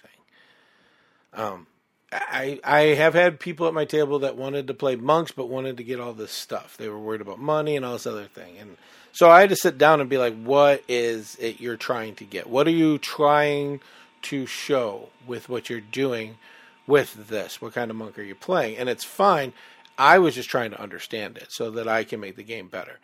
Um, 1.34 1.68
I 2.12 2.60
I 2.64 2.80
have 2.96 3.14
had 3.14 3.40
people 3.40 3.68
at 3.68 3.74
my 3.74 3.86
table 3.86 4.20
that 4.20 4.38
wanted 4.38 4.68
to 4.68 4.74
play 4.74 4.96
monks 4.96 5.32
but 5.32 5.50
wanted 5.50 5.78
to 5.78 5.84
get 5.84 6.00
all 6.00 6.14
this 6.14 6.32
stuff. 6.32 6.78
They 6.78 6.90
were 6.90 7.00
worried 7.00 7.22
about 7.22 7.40
money 7.40 7.76
and 7.76 7.86
all 7.86 7.94
this 7.94 8.08
other 8.08 8.26
thing. 8.26 8.58
And 8.58 8.78
so 9.12 9.30
I 9.30 9.42
had 9.42 9.50
to 9.50 9.56
sit 9.56 9.78
down 9.78 10.00
and 10.00 10.10
be 10.10 10.18
like, 10.18 10.36
what 10.42 10.84
is 10.88 11.36
it 11.40 11.60
you're 11.60 11.78
trying 11.78 12.16
to 12.16 12.24
get? 12.24 12.48
What 12.48 12.68
are 12.68 12.72
you 12.72 12.98
trying 12.98 13.82
to 14.24 14.46
show 14.46 15.10
with 15.26 15.50
what 15.50 15.70
you're 15.70 15.82
doing 15.82 16.38
with 16.86 17.28
this? 17.28 17.62
What 17.62 17.74
kind 17.74 17.92
of 17.92 17.98
monk 17.98 18.18
are 18.18 18.24
you 18.24 18.36
playing? 18.36 18.78
And 18.78 18.90
it's 18.90 19.04
fine. 19.04 19.54
I 19.98 20.20
was 20.20 20.36
just 20.36 20.50
trying 20.50 20.72
to 20.72 20.82
understand 20.82 21.38
it 21.38 21.52
so 21.52 21.72
that 21.72 21.88
I 21.88 22.04
can 22.04 22.20
make 22.20 22.36
the 22.36 22.44
game 22.44 22.68
better 22.68 23.00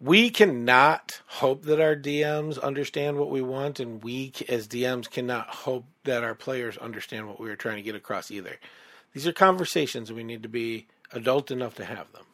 we 0.00 0.28
cannot 0.28 1.22
hope 1.26 1.62
that 1.64 1.80
our 1.80 1.96
DMs 1.96 2.60
understand 2.60 3.16
what 3.16 3.30
we 3.30 3.40
want, 3.40 3.80
and 3.80 4.02
we 4.02 4.32
as 4.48 4.68
DMs 4.68 5.10
cannot 5.10 5.48
hope 5.48 5.84
that 6.04 6.24
our 6.24 6.34
players 6.34 6.76
understand 6.78 7.28
what 7.28 7.40
we 7.40 7.50
are 7.50 7.56
trying 7.56 7.76
to 7.76 7.82
get 7.82 7.94
across 7.94 8.30
either. 8.30 8.56
These 9.12 9.26
are 9.26 9.32
conversations, 9.32 10.12
we 10.12 10.24
need 10.24 10.42
to 10.42 10.48
be 10.48 10.86
adult 11.12 11.50
enough 11.50 11.74
to 11.76 11.84
have 11.84 12.06
them. 12.12 12.24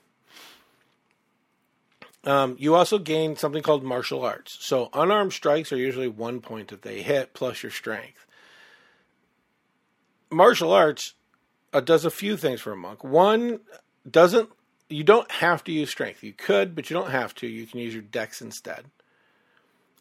Um, 2.23 2.57
you 2.59 2.75
also 2.75 2.99
gain 2.99 3.37
something 3.37 3.63
called 3.63 3.83
martial 3.83 4.25
arts. 4.25 4.59
So 4.61 4.91
unarmed 4.93 5.33
strikes 5.33 5.73
are 5.73 5.77
usually 5.77 6.09
one 6.09 6.41
point 6.41 6.69
that 6.69 6.83
they 6.83 7.03
hit 7.03 7.33
plus 7.33 7.63
your 7.63 7.73
strength. 7.73 8.27
Martial 10.31 10.73
arts 10.73 11.15
uh, 11.73 11.81
does 11.81 12.05
a 12.05 12.11
few 12.11 12.37
things 12.37 12.61
for 12.61 12.73
a 12.73 12.77
monk. 12.77 13.03
One 13.03 13.61
doesn't 14.09 14.51
you 14.91 15.05
don't 15.05 15.31
have 15.31 15.63
to 15.65 15.73
use 15.73 15.91
strength. 15.91 16.23
You 16.23 16.33
could, 16.33 16.75
but 16.75 16.91
you 16.91 16.95
don't 16.95 17.11
have 17.11 17.35
to. 17.37 17.47
You 17.47 17.67
can 17.67 17.79
use 17.79 17.95
your 17.95 18.03
dex 18.03 18.43
instead. 18.43 18.87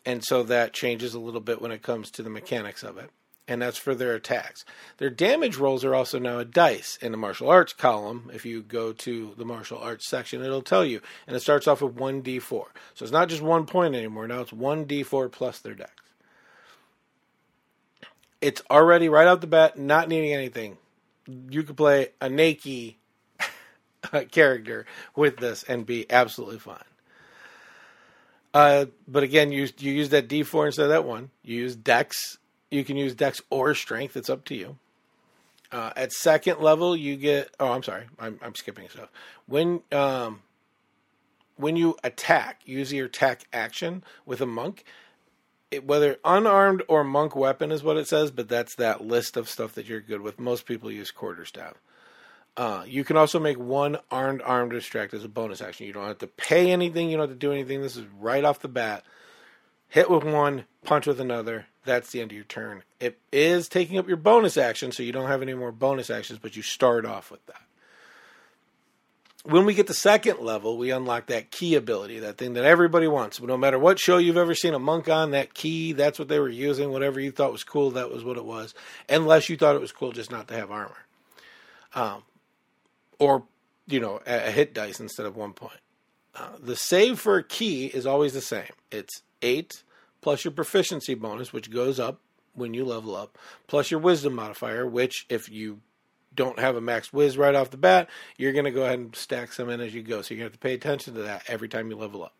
And 0.05 0.23
so 0.23 0.43
that 0.43 0.73
changes 0.73 1.13
a 1.13 1.19
little 1.19 1.41
bit 1.41 1.61
when 1.61 1.71
it 1.71 1.83
comes 1.83 2.09
to 2.11 2.23
the 2.23 2.29
mechanics 2.29 2.83
of 2.83 2.97
it. 2.97 3.11
And 3.49 3.63
that's 3.63 3.79
for 3.79 3.95
their 3.95 4.13
attacks. 4.13 4.63
Their 4.97 5.09
damage 5.09 5.57
rolls 5.57 5.83
are 5.83 5.95
also 5.95 6.19
now 6.19 6.37
a 6.37 6.45
dice 6.45 6.99
in 7.01 7.11
the 7.11 7.17
martial 7.17 7.49
arts 7.49 7.73
column. 7.73 8.29
If 8.31 8.45
you 8.45 8.61
go 8.61 8.93
to 8.93 9.33
the 9.37 9.43
martial 9.43 9.79
arts 9.79 10.07
section, 10.07 10.43
it'll 10.43 10.61
tell 10.61 10.85
you. 10.85 11.01
And 11.25 11.35
it 11.35 11.39
starts 11.39 11.67
off 11.67 11.81
with 11.81 11.95
1d4. 11.95 12.65
So 12.93 13.03
it's 13.03 13.11
not 13.11 13.27
just 13.27 13.41
one 13.41 13.65
point 13.65 13.95
anymore. 13.95 14.27
Now 14.27 14.41
it's 14.41 14.51
1d4 14.51 15.31
plus 15.31 15.59
their 15.59 15.73
dex. 15.73 15.91
It's 18.39 18.61
already 18.69 19.09
right 19.09 19.27
out 19.27 19.41
the 19.41 19.47
bat, 19.47 19.79
not 19.79 20.07
needing 20.07 20.31
anything. 20.31 20.77
You 21.49 21.63
could 21.63 21.75
play 21.75 22.09
a 22.21 22.29
Naki 22.29 22.99
character 24.31 24.85
with 25.15 25.37
this 25.37 25.63
and 25.63 25.87
be 25.87 26.05
absolutely 26.11 26.59
fine. 26.59 26.77
Uh, 28.53 28.85
but 29.07 29.23
again, 29.23 29.51
you 29.51 29.67
you 29.79 29.91
use 29.91 30.09
that 30.09 30.27
D4 30.27 30.67
instead 30.67 30.83
of 30.83 30.89
that 30.89 31.05
one. 31.05 31.31
You 31.43 31.57
use 31.57 31.75
Dex. 31.75 32.37
You 32.71 32.83
can 32.83 32.97
use 32.97 33.15
Dex 33.15 33.41
or 33.49 33.73
Strength. 33.73 34.15
It's 34.15 34.29
up 34.29 34.45
to 34.45 34.55
you. 34.55 34.77
Uh, 35.71 35.91
at 35.95 36.11
second 36.11 36.59
level, 36.59 36.95
you 36.95 37.15
get. 37.15 37.53
Oh, 37.59 37.71
I'm 37.71 37.83
sorry. 37.83 38.05
I'm, 38.19 38.39
I'm 38.41 38.55
skipping 38.55 38.89
stuff. 38.89 39.09
When 39.47 39.81
um, 39.91 40.41
when 41.57 41.75
you 41.75 41.95
attack, 42.03 42.61
use 42.65 42.91
your 42.93 43.07
attack 43.07 43.43
action 43.53 44.03
with 44.25 44.41
a 44.41 44.45
monk. 44.45 44.83
It, 45.69 45.85
whether 45.85 46.17
unarmed 46.25 46.81
or 46.87 47.03
monk 47.03 47.35
weapon 47.35 47.71
is 47.71 47.83
what 47.83 47.97
it 47.97 48.07
says, 48.07 48.31
but 48.31 48.49
that's 48.49 48.75
that 48.75 49.05
list 49.05 49.37
of 49.37 49.47
stuff 49.47 49.73
that 49.75 49.85
you're 49.85 50.01
good 50.01 50.21
with. 50.21 50.39
Most 50.39 50.65
people 50.65 50.91
use 50.91 51.11
quarterstaff. 51.11 51.75
Uh, 52.57 52.83
you 52.87 53.03
can 53.03 53.15
also 53.15 53.39
make 53.39 53.59
one 53.59 53.97
armed 54.09 54.41
arm 54.41 54.69
distract 54.69 55.13
as 55.13 55.23
a 55.23 55.29
bonus 55.29 55.61
action. 55.61 55.85
You 55.85 55.93
don't 55.93 56.07
have 56.07 56.17
to 56.19 56.27
pay 56.27 56.71
anything. 56.71 57.09
You 57.09 57.17
don't 57.17 57.29
have 57.29 57.37
to 57.37 57.39
do 57.39 57.51
anything. 57.51 57.81
This 57.81 57.95
is 57.95 58.05
right 58.19 58.43
off 58.43 58.59
the 58.59 58.67
bat. 58.67 59.03
Hit 59.89 60.09
with 60.09 60.23
one, 60.23 60.65
punch 60.83 61.07
with 61.07 61.19
another. 61.19 61.65
That's 61.83 62.11
the 62.11 62.21
end 62.21 62.31
of 62.31 62.35
your 62.35 62.45
turn. 62.45 62.83
It 62.99 63.19
is 63.31 63.67
taking 63.67 63.97
up 63.97 64.07
your 64.07 64.17
bonus 64.17 64.57
action, 64.57 64.91
so 64.91 65.03
you 65.03 65.11
don't 65.11 65.27
have 65.27 65.41
any 65.41 65.53
more 65.53 65.71
bonus 65.71 66.09
actions, 66.09 66.39
but 66.39 66.55
you 66.55 66.61
start 66.61 67.05
off 67.05 67.31
with 67.31 67.45
that. 67.47 67.61
When 69.45 69.65
we 69.65 69.73
get 69.73 69.87
to 69.87 69.93
second 69.93 70.41
level, 70.41 70.77
we 70.77 70.91
unlock 70.91 71.27
that 71.27 71.49
key 71.49 71.75
ability, 71.75 72.19
that 72.19 72.37
thing 72.37 72.53
that 72.53 72.65
everybody 72.65 73.07
wants. 73.07 73.39
But 73.39 73.47
no 73.47 73.57
matter 73.57 73.79
what 73.79 73.97
show 73.97 74.17
you've 74.17 74.37
ever 74.37 74.53
seen 74.53 74.73
a 74.73 74.79
monk 74.79 75.09
on, 75.09 75.31
that 75.31 75.53
key, 75.53 75.93
that's 75.93 76.19
what 76.19 76.27
they 76.27 76.39
were 76.39 76.49
using. 76.49 76.91
Whatever 76.91 77.19
you 77.19 77.31
thought 77.31 77.51
was 77.51 77.63
cool, 77.63 77.91
that 77.91 78.11
was 78.11 78.23
what 78.23 78.37
it 78.37 78.45
was. 78.45 78.75
Unless 79.07 79.49
you 79.49 79.57
thought 79.57 79.75
it 79.75 79.81
was 79.81 79.93
cool 79.93 80.11
just 80.11 80.29
not 80.29 80.49
to 80.49 80.55
have 80.55 80.69
armor. 80.69 81.05
Um, 81.95 82.23
or 83.17 83.43
you 83.87 83.99
know 83.99 84.19
a, 84.27 84.51
hit 84.51 84.73
dice 84.73 84.99
instead 84.99 85.25
of 85.25 85.35
one 85.35 85.53
point. 85.53 85.79
Uh, 86.35 86.49
the 86.59 86.75
save 86.75 87.19
for 87.19 87.37
a 87.37 87.43
ki 87.43 87.87
is 87.87 88.05
always 88.05 88.33
the 88.33 88.41
same. 88.41 88.71
It's 88.91 89.23
eight 89.41 89.83
plus 90.21 90.43
your 90.43 90.51
proficiency 90.51 91.13
bonus, 91.13 91.53
which 91.53 91.71
goes 91.71 91.99
up 91.99 92.19
when 92.53 92.73
you 92.73 92.83
level 92.83 93.15
up, 93.15 93.37
plus 93.67 93.89
your 93.91 93.99
wisdom 93.99 94.35
modifier, 94.35 94.85
which 94.85 95.25
if 95.29 95.49
you 95.49 95.79
don't 96.35 96.59
have 96.59 96.75
a 96.75 96.81
max 96.81 97.11
whiz 97.11 97.37
right 97.37 97.55
off 97.55 97.71
the 97.71 97.77
bat, 97.77 98.09
you're 98.37 98.53
going 98.53 98.65
to 98.65 98.71
go 98.71 98.83
ahead 98.83 98.99
and 98.99 99.15
stack 99.15 99.51
some 99.51 99.69
in 99.69 99.81
as 99.81 99.93
you 99.93 100.01
go. 100.01 100.21
So 100.21 100.33
you're 100.33 100.39
going 100.39 100.49
to 100.49 100.53
have 100.53 100.59
to 100.59 100.59
pay 100.59 100.73
attention 100.73 101.13
to 101.15 101.21
that 101.23 101.43
every 101.47 101.69
time 101.69 101.89
you 101.89 101.97
level 101.97 102.23
up. 102.23 102.33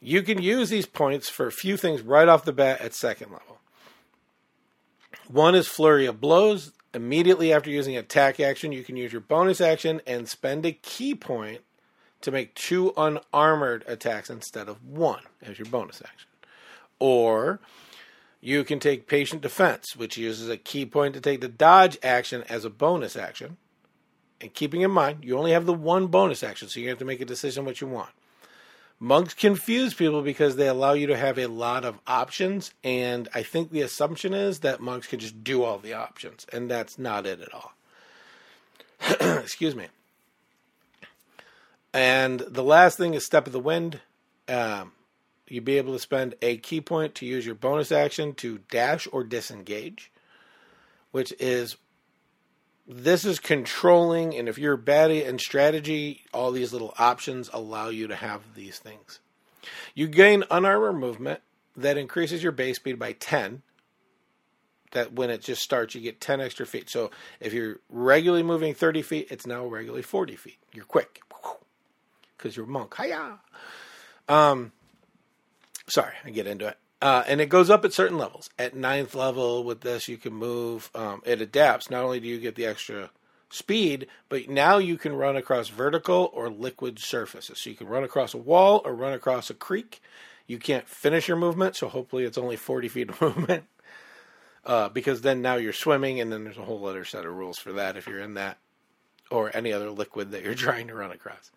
You 0.00 0.22
can 0.22 0.40
use 0.40 0.68
these 0.68 0.86
points 0.86 1.28
for 1.28 1.46
a 1.46 1.52
few 1.52 1.76
things 1.76 2.02
right 2.02 2.28
off 2.28 2.44
the 2.44 2.52
bat 2.52 2.80
at 2.80 2.94
second 2.94 3.32
level. 3.32 3.58
One 5.28 5.54
is 5.54 5.66
Flurry 5.66 6.06
of 6.06 6.20
Blows. 6.20 6.72
Immediately 6.94 7.52
after 7.52 7.68
using 7.68 7.96
attack 7.96 8.40
action, 8.40 8.72
you 8.72 8.82
can 8.82 8.96
use 8.96 9.12
your 9.12 9.20
bonus 9.20 9.60
action 9.60 10.00
and 10.06 10.28
spend 10.28 10.64
a 10.64 10.72
ki 10.72 11.14
point 11.14 11.60
to 12.20 12.30
make 12.30 12.54
two 12.54 12.92
unarmored 12.96 13.84
attacks 13.86 14.30
instead 14.30 14.68
of 14.68 14.84
one 14.84 15.22
as 15.42 15.58
your 15.58 15.66
bonus 15.66 16.02
action. 16.02 16.28
Or 16.98 17.60
you 18.40 18.64
can 18.64 18.80
take 18.80 19.06
patient 19.06 19.42
defense, 19.42 19.96
which 19.96 20.16
uses 20.16 20.48
a 20.48 20.56
ki 20.56 20.86
point 20.86 21.14
to 21.14 21.20
take 21.20 21.40
the 21.40 21.48
dodge 21.48 21.98
action 22.02 22.44
as 22.48 22.64
a 22.64 22.70
bonus 22.70 23.16
action. 23.16 23.56
And 24.40 24.54
keeping 24.54 24.82
in 24.82 24.90
mind, 24.90 25.24
you 25.24 25.36
only 25.36 25.52
have 25.52 25.66
the 25.66 25.74
one 25.74 26.06
bonus 26.06 26.42
action, 26.42 26.68
so 26.68 26.78
you 26.78 26.88
have 26.88 26.98
to 26.98 27.04
make 27.04 27.20
a 27.20 27.24
decision 27.24 27.64
what 27.64 27.80
you 27.80 27.88
want. 27.88 28.10
Monks 29.00 29.34
confuse 29.34 29.94
people 29.94 30.22
because 30.22 30.56
they 30.56 30.66
allow 30.66 30.92
you 30.92 31.06
to 31.06 31.16
have 31.16 31.38
a 31.38 31.46
lot 31.46 31.84
of 31.84 32.00
options, 32.06 32.72
and 32.82 33.28
I 33.32 33.44
think 33.44 33.70
the 33.70 33.82
assumption 33.82 34.34
is 34.34 34.60
that 34.60 34.80
monks 34.80 35.06
can 35.06 35.20
just 35.20 35.44
do 35.44 35.62
all 35.62 35.78
the 35.78 35.94
options, 35.94 36.46
and 36.52 36.68
that's 36.68 36.98
not 36.98 37.24
it 37.24 37.40
at 37.40 37.54
all. 37.54 37.72
Excuse 39.38 39.76
me. 39.76 39.86
And 41.92 42.40
the 42.40 42.62
last 42.62 42.98
thing 42.98 43.14
is 43.14 43.24
Step 43.24 43.46
of 43.46 43.52
the 43.52 43.60
Wind. 43.60 44.00
Um, 44.48 44.92
you'd 45.48 45.64
be 45.64 45.78
able 45.78 45.92
to 45.92 45.98
spend 45.98 46.34
a 46.42 46.56
ki 46.58 46.80
point 46.80 47.14
to 47.16 47.26
use 47.26 47.46
your 47.46 47.54
bonus 47.54 47.92
action 47.92 48.34
to 48.34 48.60
dash 48.70 49.08
or 49.10 49.24
disengage, 49.24 50.10
which 51.10 51.32
is 51.38 51.76
this 52.86 53.24
is 53.26 53.38
controlling, 53.38 54.34
and 54.34 54.48
if 54.48 54.56
you're 54.56 54.78
bad 54.78 55.10
in 55.10 55.38
strategy, 55.38 56.24
all 56.32 56.52
these 56.52 56.72
little 56.72 56.94
options 56.98 57.50
allow 57.52 57.88
you 57.88 58.06
to 58.06 58.16
have 58.16 58.54
these 58.54 58.78
things. 58.78 59.20
You 59.94 60.08
gain 60.08 60.44
unarmored 60.50 60.96
movement 60.96 61.40
that 61.76 61.98
increases 61.98 62.42
your 62.42 62.52
base 62.52 62.76
speed 62.76 62.98
by 62.98 63.12
10. 63.12 63.62
That 64.92 65.12
when 65.12 65.28
it 65.28 65.42
just 65.42 65.62
starts, 65.62 65.94
you 65.94 66.00
get 66.00 66.18
10 66.18 66.40
extra 66.40 66.64
feet. 66.64 66.88
So 66.88 67.10
if 67.40 67.52
you're 67.52 67.80
regularly 67.90 68.42
moving 68.42 68.72
30 68.72 69.02
feet, 69.02 69.28
it's 69.30 69.46
now 69.46 69.66
regularly 69.66 70.00
40 70.00 70.36
feet. 70.36 70.56
You're 70.72 70.86
quick 70.86 71.20
because 72.38 72.56
you're 72.56 72.66
a 72.66 72.68
monk. 72.68 72.94
Hiya! 72.96 73.40
Um, 74.28 74.72
sorry, 75.88 76.14
I 76.24 76.30
get 76.30 76.46
into 76.46 76.68
it. 76.68 76.78
Uh, 77.00 77.22
and 77.28 77.40
it 77.40 77.48
goes 77.48 77.70
up 77.70 77.84
at 77.84 77.92
certain 77.92 78.18
levels. 78.18 78.50
At 78.58 78.74
ninth 78.74 79.14
level, 79.14 79.62
with 79.62 79.82
this, 79.82 80.08
you 80.08 80.16
can 80.16 80.32
move. 80.32 80.90
Um, 80.94 81.22
it 81.24 81.40
adapts. 81.40 81.90
Not 81.90 82.04
only 82.04 82.20
do 82.20 82.26
you 82.26 82.38
get 82.38 82.54
the 82.54 82.66
extra 82.66 83.10
speed, 83.50 84.08
but 84.28 84.48
now 84.48 84.78
you 84.78 84.96
can 84.96 85.14
run 85.14 85.36
across 85.36 85.68
vertical 85.68 86.30
or 86.34 86.50
liquid 86.50 86.98
surfaces. 86.98 87.60
So 87.60 87.70
you 87.70 87.76
can 87.76 87.86
run 87.86 88.04
across 88.04 88.34
a 88.34 88.38
wall 88.38 88.82
or 88.84 88.94
run 88.94 89.12
across 89.12 89.48
a 89.48 89.54
creek. 89.54 90.00
You 90.46 90.58
can't 90.58 90.88
finish 90.88 91.28
your 91.28 91.36
movement, 91.36 91.76
so 91.76 91.88
hopefully 91.88 92.24
it's 92.24 92.38
only 92.38 92.56
40 92.56 92.88
feet 92.88 93.10
of 93.10 93.20
movement. 93.20 93.64
Uh, 94.64 94.88
because 94.88 95.22
then 95.22 95.40
now 95.40 95.54
you're 95.54 95.72
swimming, 95.72 96.20
and 96.20 96.32
then 96.32 96.44
there's 96.44 96.58
a 96.58 96.64
whole 96.64 96.84
other 96.86 97.04
set 97.04 97.24
of 97.24 97.34
rules 97.34 97.58
for 97.58 97.72
that 97.74 97.96
if 97.96 98.06
you're 98.06 98.20
in 98.20 98.34
that 98.34 98.58
or 99.30 99.54
any 99.54 99.72
other 99.72 99.90
liquid 99.90 100.32
that 100.32 100.42
you're 100.42 100.54
trying 100.66 100.88
to 100.88 100.94
run 100.94 101.12
across. 101.12 101.50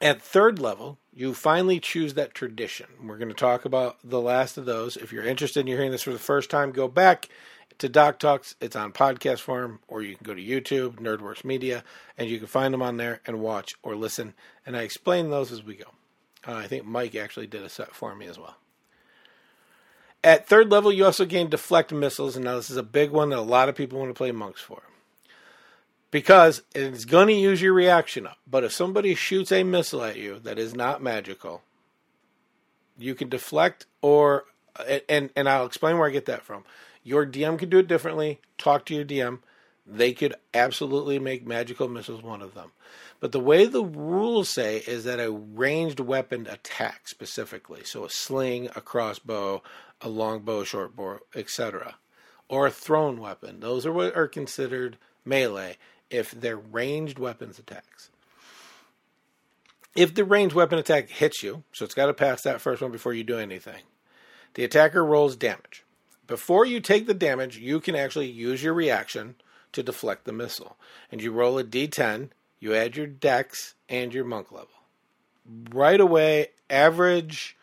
At 0.00 0.20
third 0.20 0.58
level, 0.58 0.98
you 1.14 1.32
finally 1.32 1.80
choose 1.80 2.14
that 2.14 2.34
tradition. 2.34 2.86
We're 3.02 3.16
going 3.16 3.28
to 3.28 3.34
talk 3.34 3.64
about 3.64 3.96
the 4.04 4.20
last 4.20 4.58
of 4.58 4.66
those. 4.66 4.96
If 4.96 5.10
you're 5.10 5.24
interested 5.24 5.60
in 5.60 5.66
hearing 5.68 5.90
this 5.90 6.02
for 6.02 6.12
the 6.12 6.18
first 6.18 6.50
time, 6.50 6.70
go 6.70 6.86
back 6.86 7.30
to 7.78 7.88
Doc 7.88 8.18
Talks. 8.18 8.56
It's 8.60 8.76
on 8.76 8.92
podcast 8.92 9.40
form, 9.40 9.80
or 9.88 10.02
you 10.02 10.14
can 10.14 10.24
go 10.24 10.34
to 10.34 10.42
YouTube, 10.42 10.96
Nerdworks 10.96 11.44
Media, 11.44 11.82
and 12.18 12.28
you 12.28 12.38
can 12.38 12.46
find 12.46 12.74
them 12.74 12.82
on 12.82 12.98
there 12.98 13.22
and 13.26 13.40
watch 13.40 13.74
or 13.82 13.96
listen. 13.96 14.34
And 14.66 14.76
I 14.76 14.82
explain 14.82 15.30
those 15.30 15.50
as 15.50 15.62
we 15.62 15.76
go. 15.76 15.86
Uh, 16.46 16.54
I 16.54 16.66
think 16.66 16.84
Mike 16.84 17.14
actually 17.14 17.46
did 17.46 17.62
a 17.62 17.68
set 17.70 17.94
for 17.94 18.14
me 18.14 18.26
as 18.26 18.38
well. 18.38 18.56
At 20.22 20.46
third 20.46 20.70
level, 20.70 20.92
you 20.92 21.06
also 21.06 21.24
gain 21.24 21.48
deflect 21.48 21.90
missiles, 21.90 22.36
and 22.36 22.44
now 22.44 22.56
this 22.56 22.70
is 22.70 22.76
a 22.76 22.82
big 22.82 23.10
one 23.10 23.30
that 23.30 23.38
a 23.38 23.40
lot 23.40 23.70
of 23.70 23.74
people 23.74 23.98
want 23.98 24.10
to 24.10 24.14
play 24.14 24.32
monks 24.32 24.60
for. 24.60 24.82
Because 26.10 26.62
it's 26.74 27.04
going 27.04 27.28
to 27.28 27.34
use 27.34 27.60
your 27.60 27.72
reaction 27.72 28.26
up. 28.26 28.38
But 28.46 28.64
if 28.64 28.72
somebody 28.72 29.14
shoots 29.14 29.52
a 29.52 29.64
missile 29.64 30.04
at 30.04 30.16
you 30.16 30.38
that 30.40 30.58
is 30.58 30.74
not 30.74 31.02
magical, 31.02 31.62
you 32.98 33.14
can 33.14 33.28
deflect 33.28 33.86
or 34.02 34.44
and 35.08 35.30
and 35.34 35.48
I'll 35.48 35.66
explain 35.66 35.98
where 35.98 36.08
I 36.08 36.12
get 36.12 36.26
that 36.26 36.42
from. 36.42 36.64
Your 37.02 37.26
DM 37.26 37.58
can 37.58 37.68
do 37.68 37.78
it 37.78 37.88
differently. 37.88 38.40
Talk 38.58 38.84
to 38.86 38.94
your 38.94 39.04
DM. 39.04 39.40
They 39.86 40.12
could 40.12 40.34
absolutely 40.52 41.18
make 41.18 41.46
magical 41.46 41.88
missiles 41.88 42.22
one 42.22 42.42
of 42.42 42.54
them. 42.54 42.72
But 43.20 43.32
the 43.32 43.40
way 43.40 43.66
the 43.66 43.84
rules 43.84 44.48
say 44.48 44.78
is 44.86 45.04
that 45.04 45.20
a 45.20 45.30
ranged 45.30 46.00
weapon 46.00 46.46
attack 46.50 47.08
specifically, 47.08 47.84
so 47.84 48.04
a 48.04 48.10
sling, 48.10 48.68
a 48.76 48.80
crossbow, 48.80 49.62
a 50.00 50.08
longbow, 50.08 50.64
short 50.64 50.94
bow, 50.96 51.20
etc., 51.34 51.96
or 52.48 52.66
a 52.66 52.70
thrown 52.70 53.18
weapon, 53.18 53.60
those 53.60 53.86
are 53.86 53.92
what 53.92 54.14
are 54.16 54.28
considered 54.28 54.98
melee 55.24 55.76
if 56.10 56.30
they're 56.30 56.56
ranged 56.56 57.18
weapons 57.18 57.58
attacks. 57.58 58.10
If 59.94 60.14
the 60.14 60.24
ranged 60.24 60.54
weapon 60.54 60.78
attack 60.78 61.08
hits 61.08 61.42
you, 61.42 61.62
so 61.72 61.84
it's 61.84 61.94
got 61.94 62.06
to 62.06 62.14
pass 62.14 62.42
that 62.42 62.60
first 62.60 62.82
one 62.82 62.92
before 62.92 63.14
you 63.14 63.24
do 63.24 63.38
anything, 63.38 63.82
the 64.54 64.64
attacker 64.64 65.04
rolls 65.04 65.36
damage. 65.36 65.84
Before 66.26 66.66
you 66.66 66.80
take 66.80 67.06
the 67.06 67.14
damage, 67.14 67.56
you 67.56 67.80
can 67.80 67.94
actually 67.94 68.26
use 68.26 68.62
your 68.62 68.74
reaction 68.74 69.36
to 69.72 69.82
deflect 69.82 70.24
the 70.24 70.32
missile. 70.32 70.76
And 71.10 71.22
you 71.22 71.32
roll 71.32 71.58
a 71.58 71.64
d10, 71.64 72.30
you 72.58 72.74
add 72.74 72.96
your 72.96 73.06
dex 73.06 73.74
and 73.88 74.12
your 74.12 74.24
monk 74.24 74.50
level. 74.50 74.68
Right 75.70 76.00
away, 76.00 76.48
average 76.68 77.56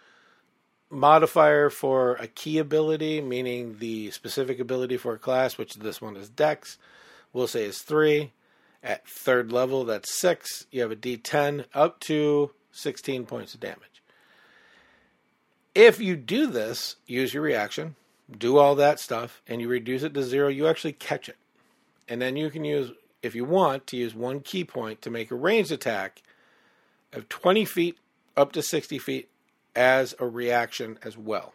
modifier 0.89 1.69
for 1.69 2.15
a 2.15 2.27
key 2.27 2.57
ability, 2.57 3.19
meaning 3.19 3.77
the 3.79 4.11
specific 4.11 4.59
ability 4.59 4.97
for 4.97 5.13
a 5.13 5.19
class, 5.19 5.57
which 5.57 5.75
this 5.75 6.01
one 6.01 6.15
is 6.15 6.29
dex, 6.29 6.77
we'll 7.33 7.47
say 7.47 7.65
is 7.65 7.79
3. 7.79 8.31
At 8.81 9.07
third 9.07 9.51
level, 9.51 9.85
that's 9.85 10.13
6. 10.19 10.67
You 10.71 10.81
have 10.81 10.91
a 10.91 10.95
d10 10.95 11.65
up 11.73 11.99
to 12.01 12.51
16 12.71 13.25
points 13.25 13.53
of 13.53 13.59
damage. 13.59 14.03
If 15.75 15.99
you 15.99 16.15
do 16.15 16.47
this, 16.47 16.97
use 17.07 17.33
your 17.33 17.43
reaction, 17.43 17.95
do 18.31 18.57
all 18.57 18.75
that 18.75 18.99
stuff, 18.99 19.41
and 19.47 19.61
you 19.61 19.67
reduce 19.67 20.03
it 20.03 20.13
to 20.13 20.23
zero, 20.23 20.47
you 20.47 20.67
actually 20.67 20.93
catch 20.93 21.27
it. 21.27 21.37
And 22.07 22.21
then 22.21 22.35
you 22.35 22.49
can 22.49 22.63
use, 22.63 22.91
if 23.23 23.33
you 23.33 23.45
want, 23.45 23.87
to 23.87 23.97
use 23.97 24.13
one 24.13 24.41
ki 24.41 24.65
point 24.65 25.01
to 25.01 25.09
make 25.09 25.31
a 25.31 25.35
ranged 25.35 25.71
attack 25.71 26.21
of 27.11 27.29
20 27.29 27.65
feet 27.65 27.97
up 28.37 28.51
to 28.51 28.61
60 28.61 28.99
feet 28.99 29.29
as 29.75 30.13
a 30.19 30.27
reaction 30.27 30.99
as 31.03 31.17
well. 31.17 31.53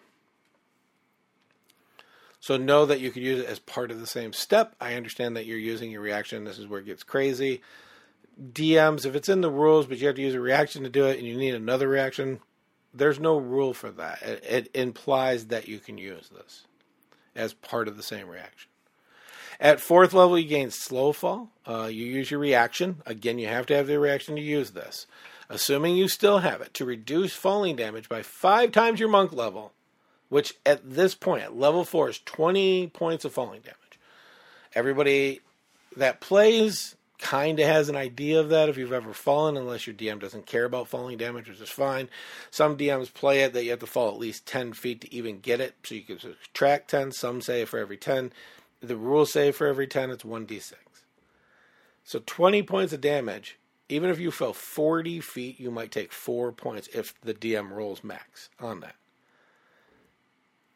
So 2.48 2.56
know 2.56 2.86
that 2.86 3.00
you 3.00 3.10
could 3.10 3.22
use 3.22 3.40
it 3.40 3.46
as 3.46 3.58
part 3.58 3.90
of 3.90 4.00
the 4.00 4.06
same 4.06 4.32
step. 4.32 4.74
I 4.80 4.94
understand 4.94 5.36
that 5.36 5.44
you're 5.44 5.58
using 5.58 5.90
your 5.90 6.00
reaction. 6.00 6.44
This 6.44 6.58
is 6.58 6.66
where 6.66 6.80
it 6.80 6.86
gets 6.86 7.02
crazy. 7.02 7.60
DMs, 8.42 9.04
if 9.04 9.14
it's 9.14 9.28
in 9.28 9.42
the 9.42 9.50
rules, 9.50 9.84
but 9.84 9.98
you 9.98 10.06
have 10.06 10.16
to 10.16 10.22
use 10.22 10.34
a 10.34 10.40
reaction 10.40 10.82
to 10.84 10.88
do 10.88 11.04
it 11.04 11.18
and 11.18 11.28
you 11.28 11.36
need 11.36 11.54
another 11.54 11.86
reaction, 11.86 12.40
there's 12.94 13.20
no 13.20 13.36
rule 13.36 13.74
for 13.74 13.90
that. 13.90 14.22
It, 14.22 14.44
it 14.48 14.70
implies 14.72 15.48
that 15.48 15.68
you 15.68 15.78
can 15.78 15.98
use 15.98 16.30
this 16.30 16.64
as 17.36 17.52
part 17.52 17.86
of 17.86 17.98
the 17.98 18.02
same 18.02 18.28
reaction. 18.28 18.70
At 19.60 19.78
fourth 19.78 20.14
level, 20.14 20.38
you 20.38 20.48
gain 20.48 20.70
slow 20.70 21.12
fall. 21.12 21.50
Uh, 21.66 21.90
you 21.92 22.06
use 22.06 22.30
your 22.30 22.40
reaction. 22.40 23.02
Again, 23.04 23.38
you 23.38 23.48
have 23.48 23.66
to 23.66 23.76
have 23.76 23.88
the 23.88 24.00
reaction 24.00 24.36
to 24.36 24.40
use 24.40 24.70
this. 24.70 25.06
Assuming 25.50 25.98
you 25.98 26.08
still 26.08 26.38
have 26.38 26.62
it, 26.62 26.72
to 26.72 26.86
reduce 26.86 27.34
falling 27.34 27.76
damage 27.76 28.08
by 28.08 28.22
five 28.22 28.72
times 28.72 29.00
your 29.00 29.10
monk 29.10 29.34
level, 29.34 29.74
which 30.28 30.54
at 30.66 30.88
this 30.88 31.14
point, 31.14 31.42
at 31.42 31.56
level 31.56 31.84
four, 31.84 32.08
is 32.08 32.18
20 32.20 32.88
points 32.88 33.24
of 33.24 33.32
falling 33.32 33.60
damage. 33.60 33.76
Everybody 34.74 35.40
that 35.96 36.20
plays 36.20 36.96
kind 37.18 37.58
of 37.58 37.66
has 37.66 37.88
an 37.88 37.96
idea 37.96 38.38
of 38.38 38.50
that 38.50 38.68
if 38.68 38.76
you've 38.76 38.92
ever 38.92 39.12
fallen, 39.12 39.56
unless 39.56 39.86
your 39.86 39.96
DM 39.96 40.20
doesn't 40.20 40.46
care 40.46 40.64
about 40.64 40.88
falling 40.88 41.18
damage, 41.18 41.48
which 41.48 41.60
is 41.60 41.68
fine. 41.68 42.08
Some 42.50 42.76
DMs 42.76 43.12
play 43.12 43.42
it 43.42 43.52
that 43.52 43.64
you 43.64 43.70
have 43.70 43.80
to 43.80 43.86
fall 43.86 44.08
at 44.08 44.18
least 44.18 44.46
10 44.46 44.72
feet 44.72 45.00
to 45.00 45.12
even 45.12 45.40
get 45.40 45.60
it, 45.60 45.74
so 45.82 45.94
you 45.94 46.02
can 46.02 46.20
subtract 46.20 46.90
10. 46.90 47.12
Some 47.12 47.40
say 47.40 47.64
for 47.64 47.78
every 47.78 47.96
10. 47.96 48.32
The 48.80 48.96
rules 48.96 49.32
say 49.32 49.50
for 49.50 49.66
every 49.66 49.88
10, 49.88 50.10
it's 50.10 50.22
1d6. 50.22 50.74
So 52.04 52.22
20 52.24 52.62
points 52.62 52.92
of 52.92 53.00
damage. 53.00 53.58
Even 53.90 54.10
if 54.10 54.20
you 54.20 54.30
fell 54.30 54.52
40 54.52 55.20
feet, 55.20 55.58
you 55.58 55.70
might 55.70 55.90
take 55.90 56.12
four 56.12 56.52
points 56.52 56.88
if 56.94 57.18
the 57.22 57.32
DM 57.32 57.70
rolls 57.70 58.04
max 58.04 58.50
on 58.60 58.80
that 58.80 58.96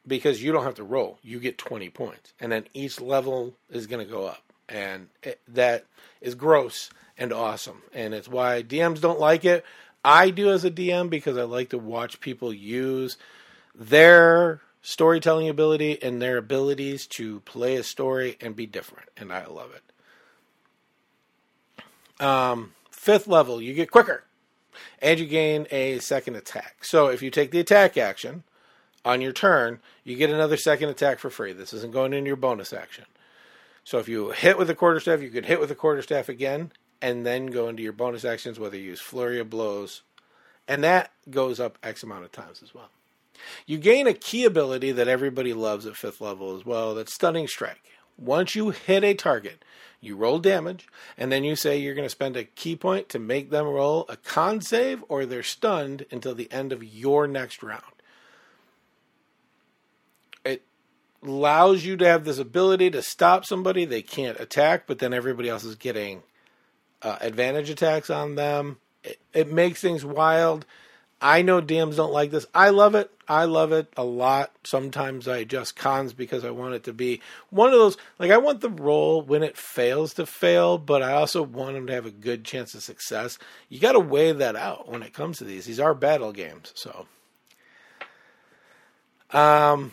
because 0.06 0.42
you 0.42 0.52
don't 0.52 0.64
have 0.64 0.74
to 0.76 0.84
roll. 0.84 1.18
You 1.22 1.38
get 1.40 1.58
20 1.58 1.88
points. 1.90 2.32
And 2.40 2.50
then 2.52 2.64
each 2.74 3.00
level 3.00 3.54
is 3.70 3.86
going 3.86 4.04
to 4.04 4.10
go 4.10 4.26
up. 4.26 4.42
And 4.68 5.08
it, 5.22 5.40
that 5.48 5.86
is 6.20 6.34
gross 6.34 6.90
and 7.18 7.32
awesome. 7.32 7.82
And 7.92 8.14
it's 8.14 8.28
why 8.28 8.62
DMs 8.62 9.00
don't 9.00 9.20
like 9.20 9.44
it. 9.44 9.64
I 10.04 10.30
do 10.30 10.50
as 10.50 10.64
a 10.64 10.70
DM 10.70 11.10
because 11.10 11.36
I 11.36 11.44
like 11.44 11.70
to 11.70 11.78
watch 11.78 12.20
people 12.20 12.52
use 12.52 13.16
their 13.74 14.60
storytelling 14.82 15.48
ability 15.48 16.02
and 16.02 16.20
their 16.20 16.38
abilities 16.38 17.06
to 17.06 17.40
play 17.40 17.76
a 17.76 17.84
story 17.84 18.36
and 18.40 18.56
be 18.56 18.66
different. 18.66 19.08
And 19.16 19.32
I 19.32 19.46
love 19.46 19.70
it. 19.74 19.82
Um, 22.24 22.72
fifth 22.90 23.28
level, 23.28 23.62
you 23.62 23.74
get 23.74 23.90
quicker 23.90 24.24
and 25.00 25.20
you 25.20 25.26
gain 25.26 25.66
a 25.70 25.98
second 26.00 26.36
attack. 26.36 26.84
So 26.84 27.08
if 27.08 27.22
you 27.22 27.30
take 27.30 27.50
the 27.50 27.60
attack 27.60 27.96
action, 27.96 28.42
on 29.04 29.20
your 29.20 29.32
turn, 29.32 29.80
you 30.04 30.16
get 30.16 30.30
another 30.30 30.56
second 30.56 30.88
attack 30.88 31.18
for 31.18 31.30
free. 31.30 31.52
This 31.52 31.72
isn't 31.72 31.92
going 31.92 32.12
into 32.12 32.28
your 32.28 32.36
bonus 32.36 32.72
action. 32.72 33.04
So 33.84 33.98
if 33.98 34.08
you 34.08 34.30
hit 34.30 34.58
with 34.58 34.70
a 34.70 34.74
quarterstaff, 34.74 35.22
you 35.22 35.30
could 35.30 35.46
hit 35.46 35.60
with 35.60 35.70
a 35.70 35.74
quarterstaff 35.74 36.28
again, 36.28 36.72
and 37.00 37.26
then 37.26 37.46
go 37.46 37.68
into 37.68 37.82
your 37.82 37.92
bonus 37.92 38.24
actions, 38.24 38.60
whether 38.60 38.76
you 38.76 38.84
use 38.84 39.00
flurry 39.00 39.40
of 39.40 39.50
blows, 39.50 40.02
and 40.68 40.84
that 40.84 41.10
goes 41.28 41.58
up 41.58 41.78
X 41.82 42.02
amount 42.02 42.24
of 42.24 42.32
times 42.32 42.62
as 42.62 42.72
well. 42.72 42.90
You 43.66 43.78
gain 43.78 44.06
a 44.06 44.14
key 44.14 44.44
ability 44.44 44.92
that 44.92 45.08
everybody 45.08 45.52
loves 45.52 45.84
at 45.84 45.96
fifth 45.96 46.20
level 46.20 46.56
as 46.56 46.64
well. 46.64 46.94
That's 46.94 47.12
stunning 47.12 47.48
strike. 47.48 47.82
Once 48.16 48.54
you 48.54 48.70
hit 48.70 49.02
a 49.02 49.14
target, 49.14 49.64
you 50.00 50.14
roll 50.14 50.38
damage, 50.38 50.86
and 51.18 51.32
then 51.32 51.42
you 51.42 51.56
say 51.56 51.76
you're 51.76 51.94
going 51.94 52.06
to 52.06 52.10
spend 52.10 52.36
a 52.36 52.44
ki 52.44 52.76
point 52.76 53.08
to 53.08 53.18
make 53.18 53.50
them 53.50 53.66
roll 53.66 54.04
a 54.08 54.16
con 54.16 54.60
save, 54.60 55.02
or 55.08 55.26
they're 55.26 55.42
stunned 55.42 56.06
until 56.12 56.34
the 56.34 56.50
end 56.52 56.72
of 56.72 56.84
your 56.84 57.26
next 57.26 57.62
round. 57.64 57.82
Allows 61.22 61.84
you 61.84 61.96
to 61.96 62.06
have 62.06 62.24
this 62.24 62.38
ability 62.38 62.90
to 62.90 63.02
stop 63.02 63.44
somebody 63.44 63.84
they 63.84 64.02
can't 64.02 64.40
attack, 64.40 64.84
but 64.86 64.98
then 64.98 65.14
everybody 65.14 65.48
else 65.48 65.64
is 65.64 65.76
getting 65.76 66.22
uh, 67.02 67.18
advantage 67.20 67.70
attacks 67.70 68.10
on 68.10 68.34
them. 68.34 68.78
It, 69.04 69.20
it 69.32 69.52
makes 69.52 69.80
things 69.80 70.04
wild. 70.04 70.66
I 71.20 71.42
know 71.42 71.62
DMs 71.62 71.96
don't 71.96 72.12
like 72.12 72.32
this. 72.32 72.46
I 72.52 72.70
love 72.70 72.96
it. 72.96 73.08
I 73.28 73.44
love 73.44 73.70
it 73.70 73.92
a 73.96 74.02
lot. 74.02 74.52
Sometimes 74.64 75.28
I 75.28 75.38
adjust 75.38 75.76
cons 75.76 76.12
because 76.12 76.44
I 76.44 76.50
want 76.50 76.74
it 76.74 76.82
to 76.84 76.92
be 76.92 77.20
one 77.48 77.72
of 77.72 77.78
those. 77.78 77.96
Like 78.18 78.32
I 78.32 78.38
want 78.38 78.60
the 78.60 78.68
roll 78.68 79.22
when 79.22 79.44
it 79.44 79.56
fails 79.56 80.14
to 80.14 80.26
fail, 80.26 80.78
but 80.78 81.00
I 81.00 81.12
also 81.12 81.42
want 81.42 81.74
them 81.74 81.86
to 81.86 81.92
have 81.92 82.06
a 82.06 82.10
good 82.10 82.44
chance 82.44 82.74
of 82.74 82.82
success. 82.82 83.38
You 83.68 83.78
got 83.78 83.92
to 83.92 84.00
weigh 84.00 84.32
that 84.32 84.56
out 84.56 84.90
when 84.90 85.04
it 85.04 85.14
comes 85.14 85.38
to 85.38 85.44
these. 85.44 85.64
These 85.64 85.78
are 85.78 85.94
battle 85.94 86.32
games, 86.32 86.72
so. 86.74 87.06
Um, 89.30 89.92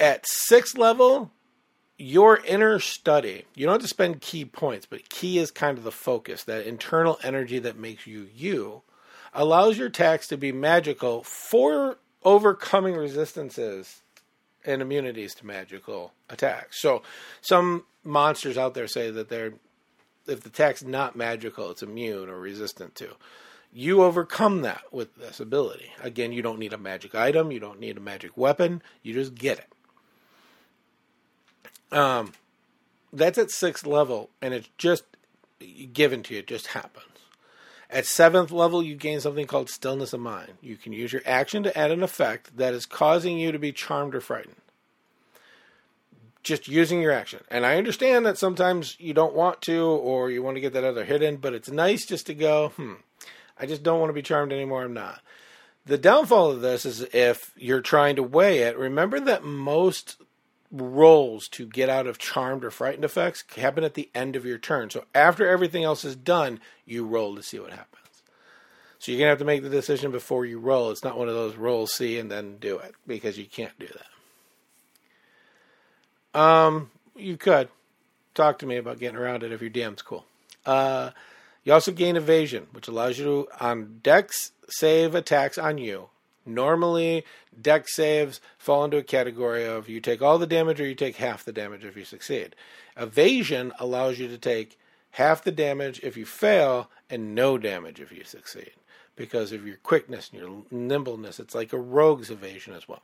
at 0.00 0.26
sixth 0.26 0.76
level, 0.78 1.30
your 1.96 2.38
inner 2.44 2.78
study, 2.78 3.44
you 3.54 3.66
don't 3.66 3.74
have 3.74 3.82
to 3.82 3.88
spend 3.88 4.20
ki 4.20 4.44
points, 4.44 4.86
but 4.86 5.08
ki 5.08 5.38
is 5.38 5.50
kind 5.50 5.78
of 5.78 5.84
the 5.84 5.92
focus, 5.92 6.44
that 6.44 6.66
internal 6.66 7.18
energy 7.22 7.58
that 7.58 7.78
makes 7.78 8.06
you 8.06 8.28
you, 8.34 8.82
allows 9.34 9.76
your 9.76 9.88
attacks 9.88 10.28
to 10.28 10.36
be 10.36 10.52
magical 10.52 11.22
for 11.22 11.98
overcoming 12.24 12.94
resistances 12.94 14.02
and 14.64 14.82
immunities 14.82 15.34
to 15.34 15.46
magical 15.46 16.12
attacks. 16.28 16.80
So 16.80 17.02
some 17.40 17.84
monsters 18.04 18.58
out 18.58 18.74
there 18.74 18.86
say 18.86 19.10
that 19.10 19.28
they're 19.28 19.54
if 20.26 20.42
the 20.42 20.50
attack's 20.50 20.84
not 20.84 21.16
magical, 21.16 21.70
it's 21.70 21.82
immune 21.82 22.28
or 22.28 22.38
resistant 22.38 22.94
to. 22.96 23.08
You 23.72 24.02
overcome 24.02 24.62
that 24.62 24.82
with 24.92 25.14
this 25.16 25.40
ability. 25.40 25.90
Again, 26.02 26.32
you 26.32 26.42
don't 26.42 26.58
need 26.58 26.74
a 26.74 26.78
magic 26.78 27.14
item, 27.14 27.50
you 27.50 27.60
don't 27.60 27.80
need 27.80 27.96
a 27.96 28.00
magic 28.00 28.36
weapon, 28.36 28.82
you 29.02 29.14
just 29.14 29.34
get 29.34 29.58
it. 29.58 29.72
Um, 31.90 32.32
that's 33.12 33.38
at 33.38 33.50
sixth 33.50 33.86
level, 33.86 34.30
and 34.42 34.54
it's 34.54 34.68
just 34.78 35.04
given 35.92 36.22
to 36.24 36.34
you. 36.34 36.40
It 36.40 36.46
just 36.46 36.68
happens. 36.68 37.04
At 37.90 38.04
seventh 38.04 38.50
level, 38.50 38.82
you 38.82 38.94
gain 38.96 39.20
something 39.20 39.46
called 39.46 39.70
stillness 39.70 40.12
of 40.12 40.20
mind. 40.20 40.54
You 40.60 40.76
can 40.76 40.92
use 40.92 41.12
your 41.12 41.22
action 41.24 41.62
to 41.62 41.76
add 41.76 41.90
an 41.90 42.02
effect 42.02 42.56
that 42.58 42.74
is 42.74 42.84
causing 42.84 43.38
you 43.38 43.50
to 43.50 43.58
be 43.58 43.72
charmed 43.72 44.14
or 44.14 44.20
frightened. 44.20 44.56
Just 46.42 46.68
using 46.68 47.00
your 47.00 47.12
action. 47.12 47.40
And 47.50 47.64
I 47.64 47.76
understand 47.76 48.26
that 48.26 48.38
sometimes 48.38 48.96
you 49.00 49.14
don't 49.14 49.34
want 49.34 49.62
to, 49.62 49.84
or 49.84 50.30
you 50.30 50.42
want 50.42 50.56
to 50.56 50.60
get 50.60 50.74
that 50.74 50.84
other 50.84 51.04
hidden, 51.04 51.36
but 51.36 51.54
it's 51.54 51.70
nice 51.70 52.04
just 52.04 52.26
to 52.26 52.34
go, 52.34 52.68
hmm, 52.76 52.94
I 53.58 53.64
just 53.64 53.82
don't 53.82 54.00
want 54.00 54.10
to 54.10 54.14
be 54.14 54.22
charmed 54.22 54.52
anymore. 54.52 54.84
I'm 54.84 54.92
not. 54.92 55.20
The 55.86 55.98
downfall 55.98 56.50
of 56.50 56.60
this 56.60 56.84
is 56.84 57.00
if 57.14 57.52
you're 57.56 57.80
trying 57.80 58.16
to 58.16 58.22
weigh 58.22 58.58
it, 58.58 58.76
remember 58.76 59.18
that 59.20 59.44
most 59.44 60.16
rolls 60.70 61.48
to 61.48 61.66
get 61.66 61.88
out 61.88 62.06
of 62.06 62.18
charmed 62.18 62.64
or 62.64 62.70
frightened 62.70 63.04
effects 63.04 63.42
happen 63.56 63.84
at 63.84 63.94
the 63.94 64.10
end 64.14 64.36
of 64.36 64.44
your 64.44 64.58
turn. 64.58 64.90
So 64.90 65.04
after 65.14 65.48
everything 65.48 65.84
else 65.84 66.04
is 66.04 66.16
done, 66.16 66.60
you 66.84 67.04
roll 67.04 67.34
to 67.36 67.42
see 67.42 67.58
what 67.58 67.70
happens. 67.70 68.22
So 68.98 69.12
you're 69.12 69.18
gonna 69.18 69.30
have 69.30 69.38
to 69.38 69.44
make 69.44 69.62
the 69.62 69.70
decision 69.70 70.10
before 70.10 70.44
you 70.44 70.58
roll. 70.58 70.90
It's 70.90 71.04
not 71.04 71.16
one 71.16 71.28
of 71.28 71.34
those 71.34 71.56
roll 71.56 71.86
see 71.86 72.18
and 72.18 72.30
then 72.30 72.58
do 72.58 72.78
it 72.78 72.94
because 73.06 73.38
you 73.38 73.46
can't 73.46 73.78
do 73.78 73.86
that. 76.34 76.40
Um, 76.40 76.90
you 77.16 77.36
could 77.36 77.68
talk 78.34 78.58
to 78.58 78.66
me 78.66 78.76
about 78.76 78.98
getting 78.98 79.16
around 79.16 79.42
it 79.42 79.52
if 79.52 79.60
your 79.60 79.70
DM's 79.70 80.02
cool. 80.02 80.24
Uh, 80.66 81.10
you 81.64 81.72
also 81.72 81.92
gain 81.92 82.16
evasion, 82.16 82.66
which 82.72 82.88
allows 82.88 83.18
you 83.18 83.24
to 83.24 83.48
on 83.60 84.00
dex 84.02 84.52
save 84.68 85.14
attacks 85.14 85.58
on 85.58 85.78
you. 85.78 86.08
Normally, 86.48 87.24
dex 87.60 87.94
saves 87.94 88.40
fall 88.56 88.84
into 88.84 88.96
a 88.96 89.02
category 89.02 89.66
of 89.66 89.88
you 89.88 90.00
take 90.00 90.22
all 90.22 90.38
the 90.38 90.46
damage 90.46 90.80
or 90.80 90.86
you 90.86 90.94
take 90.94 91.16
half 91.16 91.44
the 91.44 91.52
damage 91.52 91.84
if 91.84 91.96
you 91.96 92.04
succeed. 92.04 92.56
Evasion 92.96 93.72
allows 93.78 94.18
you 94.18 94.28
to 94.28 94.38
take 94.38 94.78
half 95.12 95.44
the 95.44 95.52
damage 95.52 96.00
if 96.02 96.16
you 96.16 96.24
fail 96.24 96.90
and 97.10 97.34
no 97.34 97.58
damage 97.58 98.00
if 98.00 98.10
you 98.10 98.24
succeed 98.24 98.72
because 99.14 99.52
of 99.52 99.66
your 99.66 99.76
quickness 99.76 100.30
and 100.32 100.40
your 100.40 100.62
nimbleness. 100.70 101.38
It's 101.38 101.54
like 101.54 101.72
a 101.72 101.78
rogue's 101.78 102.30
evasion 102.30 102.72
as 102.72 102.88
well. 102.88 103.02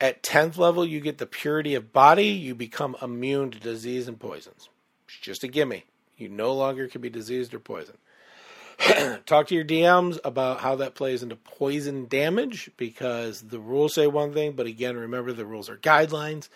At 0.00 0.22
10th 0.22 0.56
level, 0.56 0.86
you 0.86 1.00
get 1.00 1.18
the 1.18 1.26
purity 1.26 1.74
of 1.74 1.92
body. 1.92 2.28
You 2.28 2.54
become 2.54 2.96
immune 3.00 3.50
to 3.50 3.60
disease 3.60 4.08
and 4.08 4.18
poisons. 4.18 4.68
It's 5.06 5.18
just 5.18 5.44
a 5.44 5.48
gimme. 5.48 5.84
You 6.16 6.28
no 6.28 6.52
longer 6.52 6.88
can 6.88 7.00
be 7.00 7.10
diseased 7.10 7.52
or 7.54 7.58
poisoned. 7.58 7.98
Talk 9.26 9.48
to 9.48 9.54
your 9.54 9.64
DMs 9.64 10.18
about 10.24 10.60
how 10.60 10.76
that 10.76 10.94
plays 10.94 11.22
into 11.22 11.36
poison 11.36 12.06
damage 12.06 12.70
because 12.76 13.42
the 13.42 13.58
rules 13.58 13.94
say 13.94 14.06
one 14.06 14.32
thing, 14.32 14.52
but 14.52 14.66
again, 14.66 14.96
remember 14.96 15.32
the 15.32 15.46
rules 15.46 15.68
are 15.68 15.76
guidelines. 15.76 16.48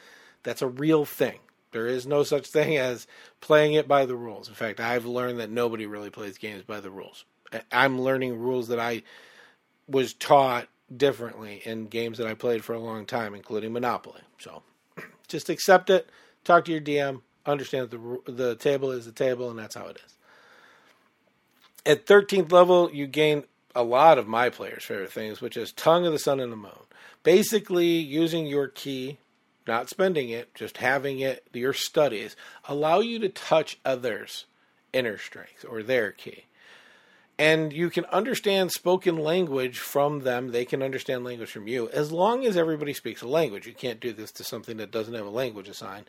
That's 0.42 0.62
a 0.62 0.68
real 0.68 1.04
thing. 1.04 1.38
There 1.72 1.86
is 1.86 2.06
no 2.06 2.22
such 2.22 2.46
thing 2.46 2.76
as 2.76 3.06
playing 3.40 3.74
it 3.74 3.86
by 3.86 4.06
the 4.06 4.16
rules. 4.16 4.48
In 4.48 4.54
fact, 4.54 4.80
I've 4.80 5.04
learned 5.04 5.40
that 5.40 5.50
nobody 5.50 5.86
really 5.86 6.10
plays 6.10 6.38
games 6.38 6.62
by 6.62 6.80
the 6.80 6.90
rules. 6.90 7.24
I'm 7.70 8.00
learning 8.00 8.38
rules 8.38 8.68
that 8.68 8.80
I 8.80 9.02
was 9.86 10.14
taught 10.14 10.68
differently 10.94 11.62
in 11.64 11.86
games 11.86 12.18
that 12.18 12.26
I 12.26 12.34
played 12.34 12.64
for 12.64 12.74
a 12.74 12.80
long 12.80 13.06
time, 13.06 13.34
including 13.34 13.72
Monopoly. 13.72 14.20
So 14.38 14.62
just 15.28 15.50
accept 15.50 15.90
it, 15.90 16.08
talk 16.44 16.64
to 16.66 16.72
your 16.72 16.80
DM, 16.80 17.20
understand 17.46 17.90
that 17.90 18.26
the, 18.26 18.32
the 18.32 18.54
table 18.56 18.90
is 18.92 19.06
the 19.06 19.12
table, 19.12 19.50
and 19.50 19.58
that's 19.58 19.74
how 19.74 19.86
it 19.86 19.98
is. 20.04 20.17
At 21.86 22.06
13th 22.06 22.52
level, 22.52 22.90
you 22.92 23.06
gain 23.06 23.44
a 23.74 23.82
lot 23.82 24.18
of 24.18 24.26
my 24.26 24.50
players' 24.50 24.84
favorite 24.84 25.12
things, 25.12 25.40
which 25.40 25.56
is 25.56 25.72
Tongue 25.72 26.04
of 26.04 26.12
the 26.12 26.18
Sun 26.18 26.40
and 26.40 26.52
the 26.52 26.56
Moon. 26.56 26.72
Basically, 27.22 27.86
using 27.86 28.46
your 28.46 28.68
ki, 28.68 29.18
not 29.66 29.88
spending 29.88 30.30
it, 30.30 30.54
just 30.54 30.78
having 30.78 31.20
it, 31.20 31.46
your 31.52 31.72
studies, 31.72 32.36
allow 32.68 33.00
you 33.00 33.18
to 33.20 33.28
touch 33.28 33.78
others' 33.84 34.46
inner 34.92 35.18
strength 35.18 35.64
or 35.68 35.82
their 35.82 36.10
ki. 36.12 36.44
and 37.38 37.72
you 37.72 37.88
can 37.88 38.04
understand 38.06 38.72
spoken 38.72 39.16
language 39.16 39.78
from 39.78 40.20
them. 40.20 40.50
They 40.50 40.64
can 40.64 40.82
understand 40.82 41.24
language 41.24 41.50
from 41.50 41.68
you, 41.68 41.88
as 41.90 42.10
long 42.10 42.44
as 42.44 42.56
everybody 42.56 42.92
speaks 42.92 43.22
a 43.22 43.28
language. 43.28 43.66
You 43.66 43.74
can't 43.74 44.00
do 44.00 44.12
this 44.12 44.32
to 44.32 44.44
something 44.44 44.78
that 44.78 44.90
doesn't 44.90 45.14
have 45.14 45.26
a 45.26 45.30
language 45.30 45.68
assigned. 45.68 46.06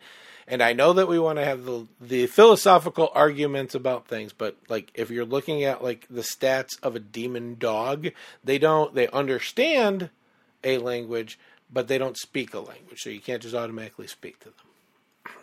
And 0.51 0.63
I 0.63 0.73
know 0.73 0.93
that 0.93 1.07
we 1.07 1.19
want 1.19 1.37
to 1.37 1.45
have 1.45 1.63
the 1.63 1.85
the 2.01 2.25
philosophical 2.25 3.11
arguments 3.13 3.75
about 3.75 4.07
things, 4.07 4.33
but 4.33 4.57
like 4.67 4.91
if 4.95 5.11
you're 5.11 5.23
looking 5.23 5.63
at 5.63 5.83
like 5.83 6.07
the 6.09 6.21
stats 6.21 6.81
of 6.81 6.95
a 6.95 6.99
demon 6.99 7.57
dog, 7.59 8.07
they 8.43 8.57
don't 8.57 8.95
they 8.95 9.07
understand 9.09 10.09
a 10.63 10.79
language, 10.79 11.37
but 11.71 11.87
they 11.87 11.99
don't 11.99 12.17
speak 12.17 12.55
a 12.55 12.59
language, 12.59 12.99
so 12.99 13.11
you 13.11 13.21
can't 13.21 13.43
just 13.43 13.53
automatically 13.53 14.07
speak 14.07 14.39
to 14.39 14.45
them. 14.45 15.35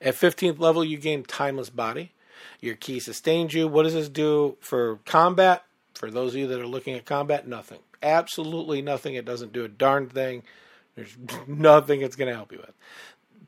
At 0.00 0.14
15th 0.14 0.58
level, 0.58 0.84
you 0.84 0.98
gain 0.98 1.22
timeless 1.22 1.70
body. 1.70 2.10
Your 2.60 2.74
ki 2.74 2.98
sustains 2.98 3.54
you. 3.54 3.68
What 3.68 3.84
does 3.84 3.94
this 3.94 4.08
do 4.08 4.56
for 4.60 4.98
combat? 5.04 5.64
For 5.94 6.10
those 6.10 6.34
of 6.34 6.40
you 6.40 6.48
that 6.48 6.60
are 6.60 6.66
looking 6.66 6.94
at 6.94 7.04
combat, 7.04 7.46
nothing. 7.46 7.78
Absolutely 8.02 8.82
nothing. 8.82 9.14
It 9.14 9.24
doesn't 9.24 9.52
do 9.52 9.64
a 9.64 9.68
darn 9.68 10.08
thing. 10.08 10.42
There's 10.96 11.16
nothing 11.46 12.02
it's 12.02 12.16
going 12.16 12.28
to 12.28 12.34
help 12.34 12.50
you 12.50 12.58
with. 12.58 12.72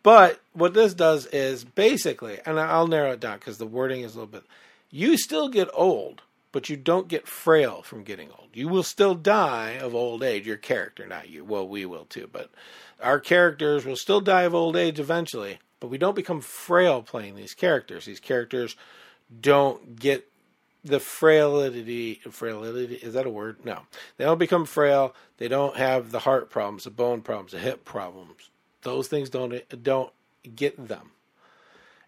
But 0.04 0.40
what 0.52 0.74
this 0.74 0.92
does 0.92 1.24
is 1.26 1.64
basically, 1.64 2.38
and 2.44 2.60
I'll 2.60 2.86
narrow 2.86 3.12
it 3.12 3.20
down 3.20 3.38
because 3.38 3.56
the 3.56 3.66
wording 3.66 4.02
is 4.02 4.14
a 4.14 4.18
little 4.18 4.30
bit. 4.30 4.44
You 4.90 5.16
still 5.16 5.48
get 5.48 5.68
old, 5.72 6.20
but 6.52 6.68
you 6.68 6.76
don't 6.76 7.08
get 7.08 7.26
frail 7.26 7.80
from 7.80 8.04
getting 8.04 8.28
old. 8.38 8.50
You 8.52 8.68
will 8.68 8.82
still 8.82 9.14
die 9.14 9.70
of 9.70 9.94
old 9.94 10.22
age. 10.22 10.46
Your 10.46 10.58
character, 10.58 11.06
not 11.06 11.30
you. 11.30 11.42
Well, 11.42 11.66
we 11.66 11.86
will 11.86 12.04
too, 12.04 12.28
but 12.30 12.50
our 13.02 13.18
characters 13.18 13.86
will 13.86 13.96
still 13.96 14.20
die 14.20 14.42
of 14.42 14.54
old 14.54 14.76
age 14.76 15.00
eventually. 15.00 15.58
But 15.80 15.88
we 15.88 15.96
don't 15.96 16.14
become 16.14 16.42
frail 16.42 17.00
playing 17.00 17.34
these 17.34 17.54
characters. 17.54 18.04
These 18.04 18.20
characters 18.20 18.76
don't 19.40 19.98
get 19.98 20.28
the 20.84 21.00
frailty 21.00 22.20
frailty 22.30 22.96
is 22.96 23.14
that 23.14 23.24
a 23.24 23.30
word 23.30 23.56
no 23.64 23.80
they 24.18 24.24
don't 24.24 24.36
become 24.38 24.66
frail 24.66 25.14
they 25.38 25.48
don't 25.48 25.78
have 25.78 26.10
the 26.10 26.18
heart 26.18 26.50
problems 26.50 26.84
the 26.84 26.90
bone 26.90 27.22
problems 27.22 27.52
the 27.52 27.58
hip 27.58 27.86
problems 27.86 28.50
those 28.84 29.08
things 29.08 29.28
don't 29.28 29.82
don't 29.82 30.12
get 30.54 30.88
them 30.88 31.10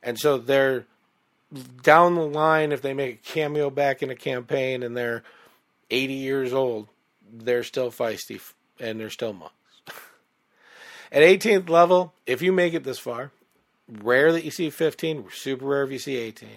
and 0.03 0.19
so 0.19 0.39
they're 0.39 0.87
down 1.83 2.15
the 2.15 2.27
line 2.27 2.73
if 2.73 2.83
they 2.83 2.95
make 2.95 3.15
a 3.15 3.33
cameo 3.33 3.71
back 3.71 4.03
in 4.03 4.11
a 4.11 4.17
campaign 4.17 4.83
and 4.83 4.97
they're 4.97 5.23
80 5.91 6.15
years 6.15 6.53
old 6.53 6.89
they're 7.33 7.65
still 7.65 7.91
feisty 7.91 8.41
and 8.79 9.01
they're 9.01 9.11
still 9.11 9.33
monks 9.33 9.55
at 11.13 11.23
18th 11.23 11.69
level 11.69 12.13
if 12.27 12.43
you 12.43 12.53
make 12.53 12.75
it 12.75 12.85
this 12.85 12.99
far 12.99 13.33
rare 13.89 14.33
that 14.33 14.45
you 14.45 14.51
see 14.51 14.71
15 14.71 15.27
super 15.33 15.65
rare 15.65 15.83
if 15.83 15.91
you 15.91 15.99
see 15.99 16.17
18 16.17 16.49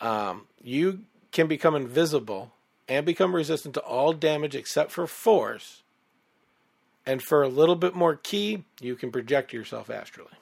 um, 0.00 0.46
you 0.62 1.00
can 1.32 1.46
become 1.46 1.74
invisible 1.74 2.52
and 2.88 3.04
become 3.04 3.34
resistant 3.34 3.74
to 3.74 3.80
all 3.80 4.12
damage 4.12 4.54
except 4.54 4.90
for 4.90 5.06
force. 5.06 5.82
And 7.08 7.22
for 7.22 7.42
a 7.42 7.48
little 7.48 7.74
bit 7.74 7.94
more 7.94 8.16
ki, 8.16 8.64
you 8.82 8.94
can 8.94 9.10
project 9.10 9.54
yourself 9.54 9.88
astrally. 9.88 10.34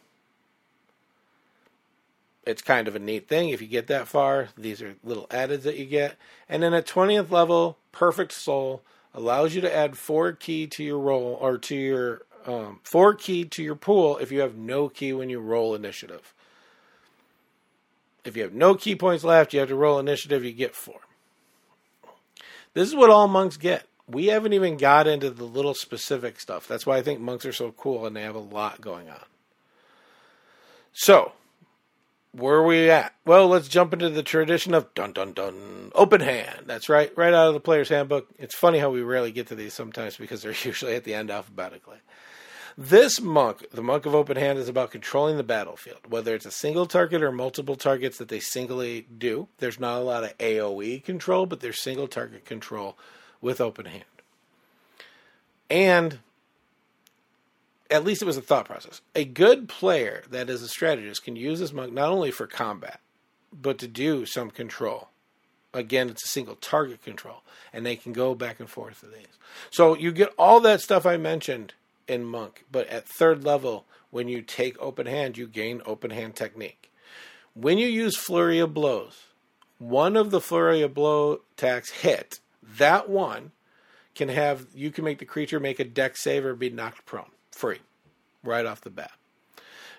It's 2.44 2.60
kind 2.60 2.88
of 2.88 2.96
a 2.96 2.98
neat 2.98 3.28
thing 3.28 3.50
if 3.50 3.62
you 3.62 3.68
get 3.68 3.86
that 3.86 4.08
far. 4.08 4.48
These 4.58 4.82
are 4.82 4.96
little 5.04 5.28
addeds 5.28 5.62
that 5.62 5.76
you 5.76 5.84
get. 5.84 6.16
And 6.48 6.64
then 6.64 6.74
at 6.74 6.84
20th 6.84 7.30
level, 7.30 7.78
Perfect 7.92 8.32
Soul 8.32 8.82
allows 9.14 9.54
you 9.54 9.60
to 9.60 9.72
add 9.72 9.96
four 9.96 10.32
ki 10.32 10.66
to 10.66 10.82
your 10.82 10.98
roll 10.98 11.38
or 11.40 11.56
to 11.56 11.76
your 11.76 12.22
um, 12.44 12.80
four 12.82 13.14
ki 13.14 13.44
to 13.44 13.62
your 13.62 13.76
pool 13.76 14.18
if 14.18 14.32
you 14.32 14.40
have 14.40 14.56
no 14.56 14.88
ki 14.88 15.12
when 15.12 15.30
you 15.30 15.38
roll 15.38 15.72
initiative. 15.72 16.34
If 18.24 18.36
you 18.36 18.42
have 18.42 18.54
no 18.54 18.74
ki 18.74 18.96
points 18.96 19.22
left, 19.22 19.54
you 19.54 19.60
have 19.60 19.68
to 19.68 19.76
roll 19.76 20.00
initiative, 20.00 20.44
you 20.44 20.50
get 20.50 20.74
four. 20.74 20.98
This 22.74 22.88
is 22.88 22.96
what 22.96 23.10
all 23.10 23.28
monks 23.28 23.56
get. 23.56 23.86
We 24.08 24.26
haven't 24.26 24.52
even 24.52 24.76
got 24.76 25.06
into 25.06 25.30
the 25.30 25.44
little 25.44 25.74
specific 25.74 26.38
stuff. 26.38 26.68
That's 26.68 26.86
why 26.86 26.96
I 26.96 27.02
think 27.02 27.20
monks 27.20 27.44
are 27.44 27.52
so 27.52 27.72
cool 27.72 28.06
and 28.06 28.14
they 28.14 28.22
have 28.22 28.36
a 28.36 28.40
lot 28.40 28.80
going 28.80 29.08
on. 29.08 29.24
So, 30.92 31.32
where 32.32 32.56
are 32.56 32.66
we 32.66 32.90
at? 32.90 33.14
Well, 33.24 33.48
let's 33.48 33.68
jump 33.68 33.92
into 33.92 34.10
the 34.10 34.22
tradition 34.22 34.74
of 34.74 34.92
dun 34.94 35.12
dun 35.12 35.32
dun 35.32 35.90
open 35.94 36.20
hand. 36.20 36.64
That's 36.66 36.88
right, 36.88 37.10
right 37.16 37.34
out 37.34 37.48
of 37.48 37.54
the 37.54 37.60
player's 37.60 37.88
handbook. 37.88 38.28
It's 38.38 38.54
funny 38.54 38.78
how 38.78 38.90
we 38.90 39.02
rarely 39.02 39.32
get 39.32 39.48
to 39.48 39.54
these 39.54 39.74
sometimes 39.74 40.16
because 40.16 40.42
they're 40.42 40.52
usually 40.64 40.94
at 40.94 41.04
the 41.04 41.14
end 41.14 41.30
alphabetically. 41.30 41.98
This 42.78 43.22
monk, 43.22 43.66
the 43.72 43.82
monk 43.82 44.04
of 44.04 44.14
open 44.14 44.36
hand, 44.36 44.58
is 44.58 44.68
about 44.68 44.90
controlling 44.90 45.38
the 45.38 45.42
battlefield, 45.42 46.00
whether 46.10 46.34
it's 46.34 46.44
a 46.44 46.50
single 46.50 46.84
target 46.84 47.22
or 47.22 47.32
multiple 47.32 47.76
targets 47.76 48.18
that 48.18 48.28
they 48.28 48.40
singly 48.40 49.06
do. 49.16 49.48
There's 49.58 49.80
not 49.80 49.98
a 49.98 50.04
lot 50.04 50.24
of 50.24 50.36
AoE 50.36 51.02
control, 51.02 51.46
but 51.46 51.60
there's 51.60 51.80
single 51.80 52.06
target 52.06 52.44
control 52.44 52.98
with 53.46 53.60
open 53.60 53.86
hand. 53.86 54.04
And 55.70 56.18
at 57.88 58.04
least 58.04 58.20
it 58.20 58.24
was 58.24 58.36
a 58.36 58.42
thought 58.42 58.66
process. 58.66 59.00
A 59.14 59.24
good 59.24 59.68
player 59.68 60.24
that 60.30 60.50
is 60.50 60.62
a 60.62 60.68
strategist 60.68 61.22
can 61.22 61.36
use 61.36 61.60
this 61.60 61.72
monk 61.72 61.92
not 61.92 62.10
only 62.10 62.32
for 62.32 62.48
combat, 62.48 62.98
but 63.52 63.78
to 63.78 63.86
do 63.86 64.26
some 64.26 64.50
control. 64.50 65.10
Again, 65.72 66.10
it's 66.10 66.24
a 66.24 66.28
single 66.28 66.56
target 66.56 67.04
control, 67.04 67.42
and 67.72 67.86
they 67.86 67.94
can 67.94 68.12
go 68.12 68.34
back 68.34 68.58
and 68.58 68.68
forth 68.68 69.00
with 69.00 69.14
these. 69.14 69.38
So 69.70 69.96
you 69.96 70.10
get 70.10 70.34
all 70.36 70.58
that 70.60 70.80
stuff 70.80 71.06
I 71.06 71.16
mentioned 71.16 71.74
in 72.08 72.24
Monk. 72.24 72.64
But 72.72 72.88
at 72.88 73.06
third 73.06 73.44
level, 73.44 73.84
when 74.10 74.26
you 74.26 74.42
take 74.42 74.76
open 74.80 75.06
hand, 75.06 75.38
you 75.38 75.46
gain 75.46 75.82
open 75.86 76.10
hand 76.10 76.34
technique. 76.34 76.90
When 77.54 77.78
you 77.78 77.86
use 77.86 78.16
flurry 78.16 78.58
of 78.58 78.74
blows, 78.74 79.26
one 79.78 80.16
of 80.16 80.32
the 80.32 80.40
flurry 80.40 80.82
of 80.82 80.94
blow 80.94 81.42
attacks 81.52 81.90
hit, 81.90 82.40
that 82.78 83.08
one 83.08 83.52
can 84.14 84.28
have 84.28 84.66
you 84.74 84.90
can 84.90 85.04
make 85.04 85.18
the 85.18 85.24
creature 85.24 85.60
make 85.60 85.78
a 85.78 85.84
dex 85.84 86.22
save 86.22 86.44
or 86.44 86.54
be 86.54 86.70
knocked 86.70 87.04
prone 87.04 87.30
free 87.50 87.78
right 88.42 88.66
off 88.66 88.80
the 88.80 88.90
bat. 88.90 89.12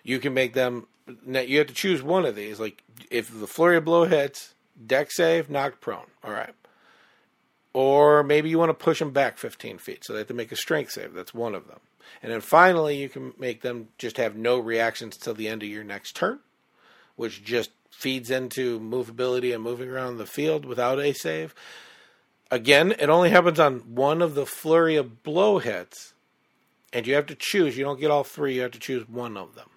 You 0.03 0.19
can 0.19 0.33
make 0.33 0.53
them 0.53 0.87
now 1.25 1.41
you 1.41 1.57
have 1.59 1.67
to 1.67 1.73
choose 1.73 2.01
one 2.01 2.25
of 2.25 2.35
these. 2.35 2.59
Like 2.59 2.83
if 3.09 3.37
the 3.39 3.47
flurry 3.47 3.77
of 3.77 3.85
blow 3.85 4.05
hits, 4.05 4.53
dex 4.85 5.15
save, 5.15 5.49
knocked 5.49 5.81
prone. 5.81 6.07
All 6.23 6.31
right. 6.31 6.53
Or 7.73 8.23
maybe 8.23 8.49
you 8.49 8.57
want 8.57 8.69
to 8.69 8.73
push 8.73 8.99
them 8.99 9.11
back 9.11 9.37
15 9.37 9.77
feet, 9.77 10.03
so 10.03 10.13
they 10.13 10.19
have 10.19 10.27
to 10.29 10.33
make 10.33 10.51
a 10.51 10.55
strength 10.55 10.91
save. 10.91 11.13
That's 11.13 11.33
one 11.33 11.53
of 11.53 11.67
them. 11.67 11.79
And 12.23 12.31
then 12.31 12.41
finally, 12.41 12.97
you 12.97 13.09
can 13.09 13.33
make 13.37 13.61
them 13.61 13.89
just 13.97 14.17
have 14.17 14.35
no 14.35 14.57
reactions 14.57 15.17
till 15.17 15.33
the 15.33 15.47
end 15.47 15.61
of 15.61 15.69
your 15.69 15.83
next 15.83 16.15
turn, 16.15 16.39
which 17.15 17.43
just 17.43 17.69
feeds 17.91 18.31
into 18.31 18.79
movability 18.79 19.53
and 19.53 19.63
moving 19.63 19.89
around 19.89 20.17
the 20.17 20.25
field 20.25 20.65
without 20.65 20.99
a 20.99 21.13
save. 21.13 21.53
Again, 22.49 22.93
it 22.97 23.09
only 23.09 23.29
happens 23.29 23.59
on 23.59 23.79
one 23.93 24.21
of 24.21 24.35
the 24.35 24.45
flurry 24.45 24.95
of 24.95 25.23
blow 25.23 25.59
hits, 25.59 26.13
and 26.93 27.05
you 27.05 27.15
have 27.15 27.25
to 27.27 27.35
choose. 27.35 27.77
You 27.77 27.83
don't 27.83 27.99
get 27.99 28.11
all 28.11 28.23
three, 28.23 28.55
you 28.55 28.61
have 28.61 28.71
to 28.71 28.79
choose 28.79 29.07
one 29.07 29.35
of 29.35 29.55
them. 29.55 29.69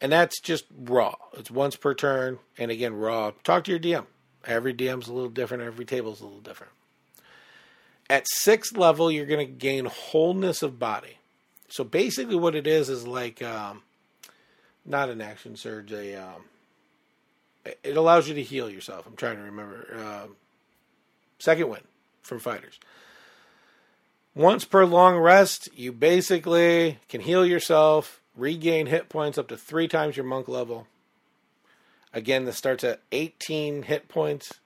And 0.00 0.12
that's 0.12 0.40
just 0.40 0.64
raw. 0.78 1.14
It's 1.34 1.50
once 1.50 1.76
per 1.76 1.94
turn, 1.94 2.38
and 2.56 2.70
again, 2.70 2.94
raw. 2.94 3.32
Talk 3.42 3.64
to 3.64 3.70
your 3.70 3.80
DM. 3.80 4.06
Every 4.46 4.72
DM's 4.72 5.08
a 5.08 5.12
little 5.12 5.28
different, 5.28 5.64
every 5.64 5.84
table's 5.84 6.20
a 6.20 6.24
little 6.24 6.40
different. 6.40 6.72
At 8.08 8.26
sixth 8.28 8.76
level, 8.76 9.10
you're 9.10 9.26
going 9.26 9.46
to 9.46 9.52
gain 9.52 9.84
wholeness 9.84 10.62
of 10.62 10.78
body. 10.78 11.18
So 11.68 11.84
basically, 11.84 12.36
what 12.36 12.54
it 12.54 12.66
is 12.66 12.88
is 12.88 13.06
like 13.06 13.42
um, 13.42 13.82
not 14.84 15.08
an 15.10 15.20
action 15.20 15.54
surge. 15.54 15.92
A 15.92 16.16
um, 16.16 16.42
it 17.64 17.96
allows 17.96 18.28
you 18.28 18.34
to 18.34 18.42
heal 18.42 18.68
yourself. 18.68 19.06
I'm 19.06 19.16
trying 19.16 19.36
to 19.36 19.42
remember. 19.42 19.86
Uh, 19.96 20.26
second 21.40 21.68
wind 21.68 21.84
from 22.22 22.38
fighters. 22.38 22.78
Once 24.34 24.64
per 24.64 24.84
long 24.84 25.16
rest, 25.16 25.68
you 25.74 25.90
basically 25.92 26.98
can 27.08 27.20
heal 27.20 27.44
yourself, 27.44 28.22
regain 28.36 28.86
hit 28.86 29.08
points 29.08 29.36
up 29.36 29.48
to 29.48 29.56
three 29.56 29.88
times 29.88 30.16
your 30.16 30.24
monk 30.24 30.46
level. 30.46 30.86
Again, 32.12 32.44
this 32.44 32.56
starts 32.56 32.84
at 32.84 33.02
18 33.10 33.82
hit 33.82 34.08
points 34.08 34.60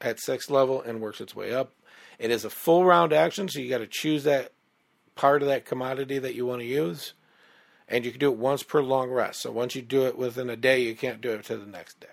at 0.00 0.20
sixth 0.20 0.50
level 0.50 0.80
and 0.80 1.00
works 1.00 1.20
its 1.20 1.34
way 1.34 1.52
up. 1.52 1.72
It 2.18 2.30
is 2.30 2.44
a 2.44 2.50
full 2.50 2.84
round 2.84 3.12
action, 3.12 3.48
so 3.48 3.60
you 3.60 3.68
got 3.68 3.78
to 3.78 3.86
choose 3.86 4.24
that 4.24 4.52
part 5.14 5.42
of 5.42 5.48
that 5.48 5.64
commodity 5.64 6.18
that 6.18 6.34
you 6.34 6.46
want 6.46 6.60
to 6.60 6.66
use. 6.66 7.14
And 7.88 8.04
you 8.04 8.10
can 8.10 8.20
do 8.20 8.30
it 8.30 8.36
once 8.36 8.62
per 8.62 8.82
long 8.82 9.10
rest. 9.10 9.40
So 9.40 9.50
once 9.50 9.74
you 9.74 9.82
do 9.82 10.06
it 10.06 10.18
within 10.18 10.50
a 10.50 10.56
day, 10.56 10.82
you 10.82 10.94
can't 10.94 11.20
do 11.20 11.30
it 11.32 11.44
to 11.44 11.56
the 11.56 11.66
next 11.66 12.00
day. 12.00 12.08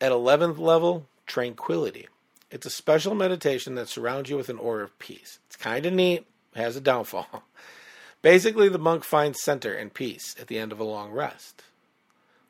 At 0.00 0.10
11th 0.10 0.58
level, 0.58 1.06
Tranquility. 1.26 2.08
It's 2.50 2.66
a 2.66 2.70
special 2.70 3.14
meditation 3.14 3.74
that 3.74 3.88
surrounds 3.88 4.30
you 4.30 4.36
with 4.36 4.48
an 4.48 4.58
aura 4.58 4.84
of 4.84 4.98
peace. 4.98 5.38
It's 5.46 5.56
kind 5.56 5.84
of 5.86 5.92
neat, 5.92 6.26
has 6.54 6.76
a 6.76 6.80
downfall. 6.80 7.44
Basically, 8.22 8.68
the 8.68 8.78
monk 8.78 9.04
finds 9.04 9.42
center 9.42 9.74
and 9.74 9.92
peace 9.92 10.34
at 10.40 10.46
the 10.46 10.58
end 10.58 10.72
of 10.72 10.80
a 10.80 10.84
long 10.84 11.10
rest. 11.10 11.62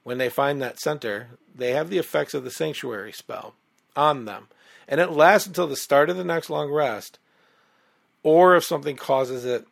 When 0.03 0.19
they 0.19 0.29
find 0.29 0.61
that 0.61 0.79
center, 0.79 1.31
they 1.55 1.73
have 1.73 1.91
the 1.91 1.99
effects 1.99 2.35
of 2.35 2.45
the 2.45 2.51
sanctuary 2.51 3.13
spell 3.13 3.55
on 3.97 4.27
them, 4.27 4.49
and 4.87 5.01
it 5.01 5.11
lasts 5.11 5.47
until 5.47 5.67
the 5.67 5.77
start 5.77 6.11
of 6.11 6.17
the 6.17 6.25
next 6.25 6.51
long 6.51 6.71
rest, 6.71 7.19
or 8.23 8.55
if 8.55 8.65
something 8.65 8.97
causes 8.97 9.45
it 9.45 9.67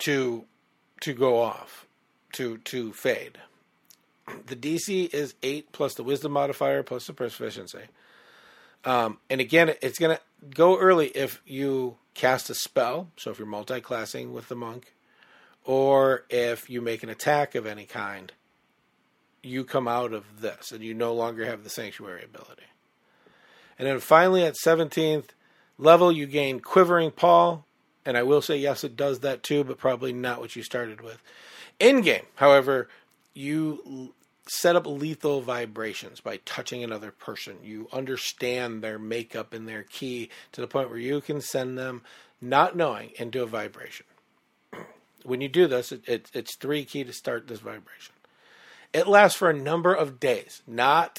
to 0.00 0.44
to 1.00 1.14
go 1.14 1.40
off, 1.40 1.86
to 2.32 2.58
to 2.58 2.92
fade. 2.92 3.38
The 4.46 4.56
DC 4.56 5.12
is 5.12 5.34
eight 5.42 5.72
plus 5.72 5.94
the 5.94 6.02
Wisdom 6.02 6.32
modifier 6.32 6.82
plus 6.82 7.06
the 7.06 7.12
proficiency. 7.12 7.84
Um, 8.84 9.18
and 9.28 9.40
again, 9.40 9.74
it's 9.82 9.98
going 9.98 10.16
to 10.16 10.22
go 10.54 10.78
early 10.78 11.08
if 11.08 11.42
you 11.46 11.96
cast 12.14 12.50
a 12.50 12.54
spell. 12.54 13.08
So 13.16 13.30
if 13.30 13.38
you're 13.38 13.46
multi-classing 13.46 14.32
with 14.32 14.48
the 14.48 14.56
monk, 14.56 14.94
or 15.64 16.24
if 16.30 16.70
you 16.70 16.80
make 16.80 17.02
an 17.02 17.08
attack 17.08 17.54
of 17.54 17.66
any 17.66 17.84
kind, 17.84 18.32
you 19.42 19.64
come 19.64 19.88
out 19.88 20.12
of 20.12 20.40
this 20.40 20.72
and 20.72 20.82
you 20.82 20.94
no 20.94 21.14
longer 21.14 21.44
have 21.46 21.64
the 21.64 21.70
sanctuary 21.70 22.24
ability. 22.24 22.62
And 23.78 23.86
then 23.86 24.00
finally, 24.00 24.44
at 24.44 24.54
17th 24.54 25.28
level, 25.78 26.12
you 26.12 26.26
gain 26.26 26.60
Quivering 26.60 27.10
Paw. 27.10 27.60
And 28.04 28.16
I 28.16 28.22
will 28.22 28.42
say, 28.42 28.56
yes, 28.56 28.84
it 28.84 28.96
does 28.96 29.20
that 29.20 29.42
too, 29.42 29.64
but 29.64 29.78
probably 29.78 30.12
not 30.12 30.40
what 30.40 30.56
you 30.56 30.62
started 30.62 31.00
with. 31.00 31.22
In 31.78 32.00
game, 32.02 32.24
however, 32.34 32.88
you 33.34 34.12
set 34.46 34.76
up 34.76 34.86
lethal 34.86 35.40
vibrations 35.40 36.20
by 36.20 36.38
touching 36.38 36.82
another 36.82 37.10
person. 37.10 37.58
You 37.62 37.88
understand 37.92 38.82
their 38.82 38.98
makeup 38.98 39.52
and 39.52 39.68
their 39.68 39.82
ki 39.82 40.30
to 40.52 40.60
the 40.60 40.66
point 40.66 40.90
where 40.90 40.98
you 40.98 41.20
can 41.20 41.40
send 41.40 41.78
them, 41.78 42.02
not 42.40 42.76
knowing, 42.76 43.12
into 43.16 43.42
a 43.42 43.46
vibration. 43.46 44.06
when 45.24 45.40
you 45.40 45.48
do 45.48 45.66
this, 45.66 45.92
it, 45.92 46.02
it, 46.08 46.30
it's 46.32 46.56
three 46.56 46.84
ki 46.84 47.04
to 47.04 47.12
start 47.12 47.48
this 47.48 47.60
vibration. 47.60 48.14
It 48.92 49.06
lasts 49.06 49.38
for 49.38 49.48
a 49.48 49.54
number 49.54 49.94
of 49.94 50.18
days, 50.18 50.62
not 50.66 51.18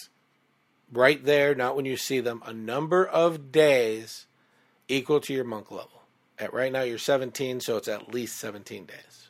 right 0.91 1.23
there, 1.23 1.55
not 1.55 1.75
when 1.75 1.85
you 1.85 1.95
see 1.95 2.19
them, 2.19 2.41
a 2.45 2.53
number 2.53 3.05
of 3.05 3.51
days 3.51 4.25
equal 4.89 5.21
to 5.21 5.33
your 5.33 5.45
monk 5.45 5.71
level. 5.71 6.01
At 6.37 6.53
right 6.53 6.71
now, 6.71 6.81
you're 6.81 6.97
17, 6.97 7.61
so 7.61 7.77
it's 7.77 7.87
at 7.87 8.13
least 8.13 8.37
17 8.39 8.85
days. 8.85 9.29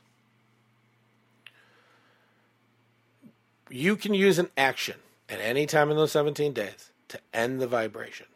You 3.71 3.95
can 3.95 4.13
use 4.13 4.37
an 4.37 4.49
action 4.57 4.97
at 5.29 5.39
any 5.39 5.65
time 5.65 5.89
in 5.89 5.97
those 5.97 6.11
17 6.11 6.51
days 6.51 6.91
to 7.07 7.19
end 7.33 7.61
the 7.61 7.67
vibrations. 7.67 8.27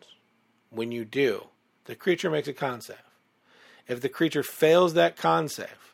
When 0.69 0.91
you 0.91 1.04
do, 1.04 1.48
the 1.86 1.95
creature 1.95 2.30
makes 2.30 2.48
a 2.48 2.54
con 2.54 2.82
save. 2.82 2.98
If 3.88 4.02
the 4.02 4.10
creature 4.10 4.43
fails 4.43 4.93
that 4.93 5.17
con 5.17 5.50
save, 5.50 5.93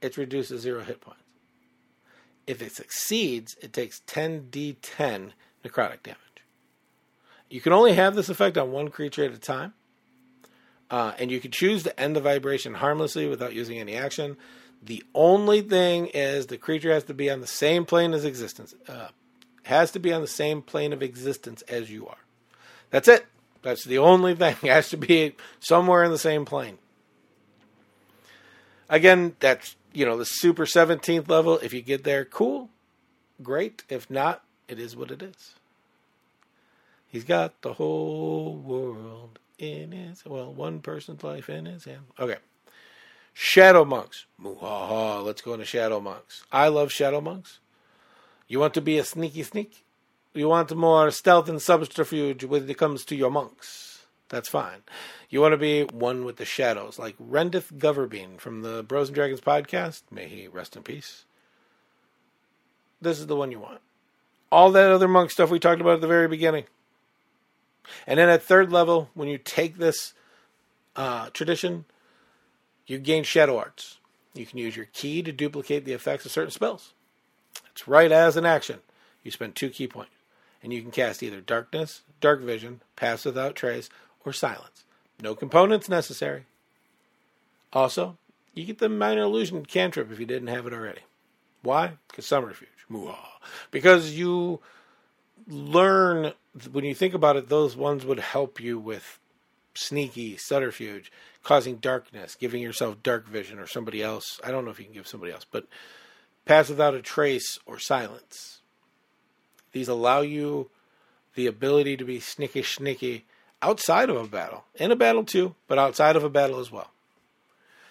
it's 0.00 0.18
reduced 0.18 0.50
to 0.50 0.58
zero 0.58 0.82
hit 0.82 1.00
points. 1.00 1.20
If 2.46 2.60
it 2.60 2.72
succeeds, 2.72 3.56
it 3.62 3.72
takes 3.72 4.02
10d10 4.06 5.30
necrotic 5.64 6.02
damage. 6.02 6.18
You 7.48 7.60
can 7.60 7.72
only 7.72 7.92
have 7.92 8.14
this 8.16 8.28
effect 8.28 8.58
on 8.58 8.72
one 8.72 8.88
creature 8.88 9.24
at 9.24 9.32
a 9.32 9.38
time. 9.38 9.74
Uh, 10.90 11.12
and 11.18 11.30
you 11.30 11.40
can 11.40 11.50
choose 11.50 11.84
to 11.84 12.00
end 12.00 12.16
the 12.16 12.20
vibration 12.20 12.74
harmlessly 12.74 13.28
without 13.28 13.54
using 13.54 13.78
any 13.78 13.94
action. 13.94 14.36
The 14.82 15.04
only 15.14 15.60
thing 15.60 16.08
is 16.08 16.46
the 16.46 16.58
creature 16.58 16.92
has 16.92 17.04
to 17.04 17.14
be 17.14 17.30
on 17.30 17.40
the 17.40 17.46
same 17.46 17.84
plane 17.84 18.12
as 18.14 18.24
existence. 18.24 18.74
Uh, 18.88 19.08
has 19.64 19.92
to 19.92 20.00
be 20.00 20.12
on 20.12 20.20
the 20.20 20.26
same 20.26 20.60
plane 20.60 20.92
of 20.92 21.02
existence 21.02 21.62
as 21.62 21.90
you 21.90 22.08
are. 22.08 22.18
That's 22.90 23.06
it. 23.06 23.26
That's 23.62 23.84
the 23.84 23.98
only 23.98 24.34
thing. 24.36 24.56
It 24.62 24.70
has 24.70 24.90
to 24.90 24.96
be 24.96 25.36
somewhere 25.60 26.02
in 26.02 26.10
the 26.10 26.18
same 26.18 26.44
plane. 26.44 26.78
Again, 28.88 29.36
that's 29.40 29.76
you 29.92 30.04
know 30.04 30.18
the 30.18 30.24
super 30.24 30.64
17th 30.64 31.28
level. 31.28 31.58
If 31.58 31.72
you 31.72 31.80
get 31.80 32.04
there, 32.04 32.24
cool, 32.24 32.68
great. 33.42 33.84
If 33.88 34.10
not, 34.10 34.42
it 34.68 34.78
is 34.78 34.96
what 34.96 35.10
it 35.10 35.22
is. 35.22 35.54
He's 37.06 37.24
got 37.24 37.60
the 37.62 37.74
whole 37.74 38.54
world 38.56 39.38
in 39.58 39.92
his 39.92 40.24
well, 40.26 40.52
one 40.52 40.80
person's 40.80 41.22
life 41.22 41.48
in 41.48 41.66
his 41.66 41.84
hand. 41.84 42.06
Okay. 42.18 42.36
Shadow 43.32 43.84
monks. 43.84 44.26
Muhaha, 44.40 45.24
let's 45.24 45.42
go 45.42 45.54
into 45.54 45.64
shadow 45.64 46.00
monks. 46.00 46.44
I 46.52 46.68
love 46.68 46.92
shadow 46.92 47.20
monks. 47.20 47.60
You 48.46 48.60
want 48.60 48.74
to 48.74 48.80
be 48.80 48.98
a 48.98 49.04
sneaky 49.04 49.42
sneak? 49.42 49.84
You 50.34 50.48
want 50.48 50.74
more 50.74 51.10
stealth 51.10 51.48
and 51.48 51.60
subterfuge 51.60 52.44
when 52.44 52.68
it 52.68 52.78
comes 52.78 53.04
to 53.06 53.16
your 53.16 53.30
monks? 53.30 54.04
That's 54.28 54.48
fine. 54.48 54.82
You 55.28 55.40
want 55.40 55.52
to 55.52 55.58
be 55.58 55.84
one 55.84 56.24
with 56.24 56.36
the 56.36 56.46
shadows, 56.46 56.98
like 56.98 57.14
Rendith 57.18 57.70
Goverbean 57.76 58.38
from 58.38 58.62
the 58.62 58.82
Bros 58.82 59.08
and 59.08 59.14
Dragons 59.14 59.42
podcast. 59.42 60.02
May 60.10 60.26
he 60.26 60.48
rest 60.48 60.74
in 60.74 60.82
peace. 60.82 61.24
This 63.00 63.18
is 63.18 63.26
the 63.26 63.36
one 63.36 63.52
you 63.52 63.58
want. 63.58 63.80
All 64.50 64.70
that 64.72 64.90
other 64.90 65.08
monk 65.08 65.30
stuff 65.30 65.50
we 65.50 65.58
talked 65.58 65.80
about 65.80 65.94
at 65.94 66.00
the 66.00 66.06
very 66.06 66.28
beginning. 66.28 66.64
And 68.06 68.18
then 68.18 68.28
at 68.28 68.42
third 68.42 68.72
level, 68.72 69.10
when 69.14 69.28
you 69.28 69.38
take 69.38 69.76
this 69.76 70.14
uh, 70.96 71.28
tradition, 71.30 71.84
you 72.86 72.98
gain 72.98 73.24
shadow 73.24 73.58
arts. 73.58 73.98
You 74.34 74.46
can 74.46 74.58
use 74.58 74.76
your 74.76 74.86
ki 74.86 75.22
to 75.22 75.32
duplicate 75.32 75.84
the 75.84 75.92
effects 75.92 76.24
of 76.24 76.32
certain 76.32 76.50
spells. 76.50 76.92
It's 77.70 77.86
right 77.88 78.10
as 78.10 78.36
an 78.36 78.46
action. 78.46 78.80
You 79.22 79.30
spend 79.30 79.54
two 79.54 79.70
ki 79.70 79.86
points, 79.86 80.12
and 80.62 80.72
you 80.72 80.82
can 80.82 80.90
cast 80.90 81.22
either 81.22 81.40
darkness, 81.40 82.02
dark 82.20 82.40
vision, 82.40 82.80
pass 82.96 83.24
without 83.24 83.54
trace, 83.54 83.88
or 84.24 84.32
silence. 84.32 84.84
No 85.20 85.34
components 85.34 85.88
necessary. 85.88 86.44
Also, 87.72 88.16
you 88.54 88.64
get 88.64 88.78
the 88.78 88.88
minor 88.88 89.22
illusion 89.22 89.64
cantrip 89.64 90.10
if 90.10 90.18
you 90.20 90.26
didn't 90.26 90.48
have 90.48 90.66
it 90.66 90.72
already. 90.72 91.00
Why? 91.62 91.92
Because 92.08 92.26
Summerfuge. 92.26 92.66
Because 93.70 94.12
you 94.12 94.60
learn 95.48 96.32
when 96.70 96.84
you 96.84 96.94
think 96.94 97.14
about 97.14 97.36
it, 97.36 97.48
those 97.48 97.76
ones 97.76 98.04
would 98.04 98.18
help 98.18 98.60
you 98.60 98.78
with 98.78 99.18
sneaky 99.74 100.36
subterfuge, 100.36 101.10
causing 101.42 101.76
darkness, 101.76 102.34
giving 102.34 102.62
yourself 102.62 103.02
dark 103.02 103.26
vision 103.26 103.58
or 103.58 103.66
somebody 103.66 104.02
else. 104.02 104.40
I 104.44 104.50
don't 104.50 104.64
know 104.64 104.70
if 104.70 104.78
you 104.78 104.84
can 104.84 104.94
give 104.94 105.08
somebody 105.08 105.32
else, 105.32 105.46
but 105.50 105.66
pass 106.44 106.68
without 106.68 106.94
a 106.94 107.02
trace 107.02 107.58
or 107.66 107.78
silence. 107.78 108.60
These 109.72 109.88
allow 109.88 110.20
you 110.20 110.70
the 111.34 111.46
ability 111.46 111.96
to 111.96 112.04
be 112.04 112.20
sneaky, 112.20 112.62
sneaky 112.62 113.24
outside 113.62 114.10
of 114.10 114.16
a 114.16 114.26
battle, 114.26 114.64
in 114.74 114.90
a 114.90 114.96
battle 114.96 115.24
too, 115.24 115.54
but 115.66 115.78
outside 115.78 116.16
of 116.16 116.24
a 116.24 116.30
battle 116.30 116.60
as 116.60 116.70
well. 116.70 116.90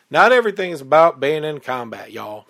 Not 0.10 0.32
everything 0.32 0.72
is 0.72 0.82
about 0.82 1.20
being 1.20 1.44
in 1.44 1.62
combat, 1.62 2.12
y'all. 2.12 2.46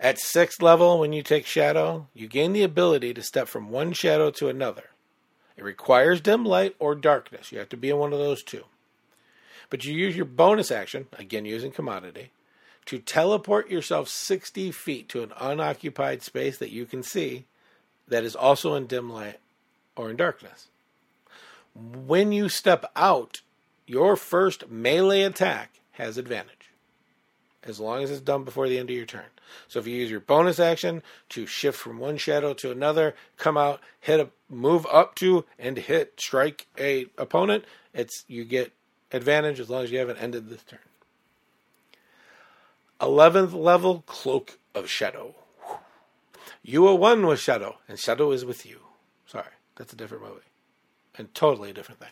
At 0.00 0.18
sixth 0.18 0.60
level, 0.60 0.98
when 0.98 1.12
you 1.12 1.22
take 1.22 1.46
shadow, 1.46 2.08
you 2.14 2.26
gain 2.26 2.52
the 2.52 2.62
ability 2.62 3.14
to 3.14 3.22
step 3.22 3.48
from 3.48 3.70
one 3.70 3.92
shadow 3.92 4.30
to 4.32 4.48
another. 4.48 4.90
It 5.56 5.64
requires 5.64 6.20
dim 6.20 6.44
light 6.44 6.76
or 6.78 6.94
darkness. 6.94 7.50
You 7.50 7.58
have 7.58 7.68
to 7.70 7.76
be 7.76 7.90
in 7.90 7.96
one 7.96 8.12
of 8.12 8.18
those 8.18 8.42
two. 8.42 8.64
But 9.70 9.84
you 9.84 9.94
use 9.94 10.16
your 10.16 10.26
bonus 10.26 10.70
action, 10.70 11.06
again 11.18 11.44
using 11.44 11.72
commodity, 11.72 12.30
to 12.86 12.98
teleport 12.98 13.68
yourself 13.68 14.08
60 14.08 14.70
feet 14.70 15.08
to 15.08 15.22
an 15.22 15.32
unoccupied 15.40 16.22
space 16.22 16.58
that 16.58 16.70
you 16.70 16.86
can 16.86 17.02
see 17.02 17.46
that 18.06 18.24
is 18.24 18.36
also 18.36 18.74
in 18.74 18.86
dim 18.86 19.10
light 19.10 19.38
or 19.96 20.10
in 20.10 20.16
darkness. 20.16 20.68
When 21.74 22.32
you 22.32 22.48
step 22.48 22.84
out, 22.94 23.40
your 23.86 24.16
first 24.16 24.70
melee 24.70 25.22
attack 25.22 25.80
has 25.92 26.16
advantage 26.16 26.55
as 27.68 27.80
long 27.80 28.02
as 28.02 28.10
it's 28.10 28.20
done 28.20 28.44
before 28.44 28.68
the 28.68 28.78
end 28.78 28.90
of 28.90 28.96
your 28.96 29.06
turn. 29.06 29.24
So 29.68 29.78
if 29.78 29.86
you 29.86 29.96
use 29.96 30.10
your 30.10 30.20
bonus 30.20 30.58
action 30.58 31.02
to 31.30 31.46
shift 31.46 31.78
from 31.78 31.98
one 31.98 32.16
shadow 32.16 32.54
to 32.54 32.70
another, 32.70 33.14
come 33.36 33.56
out, 33.56 33.80
hit 34.00 34.20
a 34.20 34.28
move 34.48 34.86
up 34.90 35.14
to 35.16 35.44
and 35.58 35.76
hit 35.76 36.14
strike 36.18 36.66
a 36.78 37.06
opponent, 37.18 37.64
it's 37.94 38.24
you 38.28 38.44
get 38.44 38.72
advantage 39.12 39.60
as 39.60 39.70
long 39.70 39.84
as 39.84 39.90
you 39.90 39.98
haven't 39.98 40.18
ended 40.18 40.48
this 40.48 40.62
turn. 40.62 40.78
11th 43.00 43.52
level 43.52 44.02
Cloak 44.06 44.58
of 44.74 44.88
Shadow. 44.88 45.34
You 46.62 46.86
are 46.88 46.94
one 46.94 47.26
with 47.26 47.38
Shadow, 47.38 47.76
and 47.88 47.98
Shadow 47.98 48.32
is 48.32 48.44
with 48.44 48.66
you. 48.66 48.80
Sorry, 49.26 49.44
that's 49.76 49.92
a 49.92 49.96
different 49.96 50.24
movie. 50.24 50.40
And 51.16 51.32
totally 51.34 51.70
a 51.70 51.74
different 51.74 52.00
thing. 52.00 52.10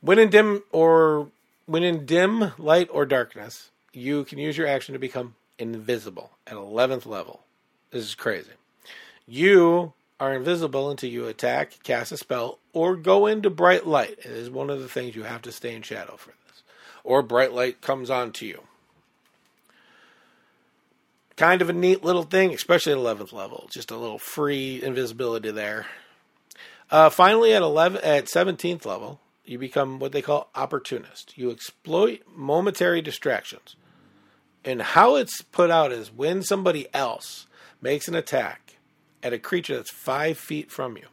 When 0.00 0.18
in 0.18 0.30
dim 0.30 0.62
or 0.70 1.28
when 1.66 1.82
in 1.82 2.04
dim 2.04 2.52
light 2.58 2.88
or 2.92 3.06
darkness, 3.06 3.70
you 3.94 4.24
can 4.24 4.38
use 4.38 4.56
your 4.56 4.66
action 4.66 4.92
to 4.92 4.98
become 4.98 5.34
invisible 5.58 6.30
at 6.46 6.54
11th 6.54 7.06
level. 7.06 7.40
This 7.90 8.04
is 8.04 8.14
crazy. 8.14 8.50
You 9.26 9.92
are 10.20 10.34
invisible 10.34 10.90
until 10.90 11.10
you 11.10 11.26
attack, 11.26 11.82
cast 11.82 12.12
a 12.12 12.16
spell, 12.16 12.58
or 12.72 12.96
go 12.96 13.26
into 13.26 13.50
bright 13.50 13.86
light. 13.86 14.18
It 14.18 14.26
is 14.26 14.50
one 14.50 14.70
of 14.70 14.80
the 14.80 14.88
things 14.88 15.16
you 15.16 15.24
have 15.24 15.42
to 15.42 15.52
stay 15.52 15.74
in 15.74 15.82
shadow 15.82 16.16
for 16.16 16.30
this. 16.46 16.62
Or 17.02 17.22
bright 17.22 17.52
light 17.52 17.80
comes 17.80 18.10
on 18.10 18.32
to 18.32 18.46
you. 18.46 18.62
Kind 21.36 21.62
of 21.62 21.68
a 21.68 21.72
neat 21.72 22.04
little 22.04 22.22
thing, 22.22 22.54
especially 22.54 22.92
at 22.92 22.98
11th 22.98 23.32
level. 23.32 23.68
Just 23.72 23.90
a 23.90 23.96
little 23.96 24.18
free 24.18 24.82
invisibility 24.82 25.50
there. 25.50 25.86
Uh, 26.90 27.10
finally, 27.10 27.52
at 27.52 27.62
11, 27.62 28.00
at 28.04 28.26
17th 28.26 28.86
level, 28.86 29.20
you 29.44 29.58
become 29.58 29.98
what 29.98 30.12
they 30.12 30.22
call 30.22 30.48
opportunist. 30.54 31.36
You 31.36 31.50
exploit 31.50 32.20
momentary 32.34 33.02
distractions. 33.02 33.74
And 34.64 34.80
how 34.80 35.16
it's 35.16 35.42
put 35.42 35.70
out 35.70 35.92
is 35.92 36.10
when 36.10 36.42
somebody 36.42 36.86
else 36.94 37.46
makes 37.82 38.08
an 38.08 38.14
attack 38.14 38.76
at 39.22 39.32
a 39.32 39.38
creature 39.38 39.76
that's 39.76 39.90
five 39.90 40.38
feet 40.38 40.70
from 40.70 40.96
you, 40.96 41.06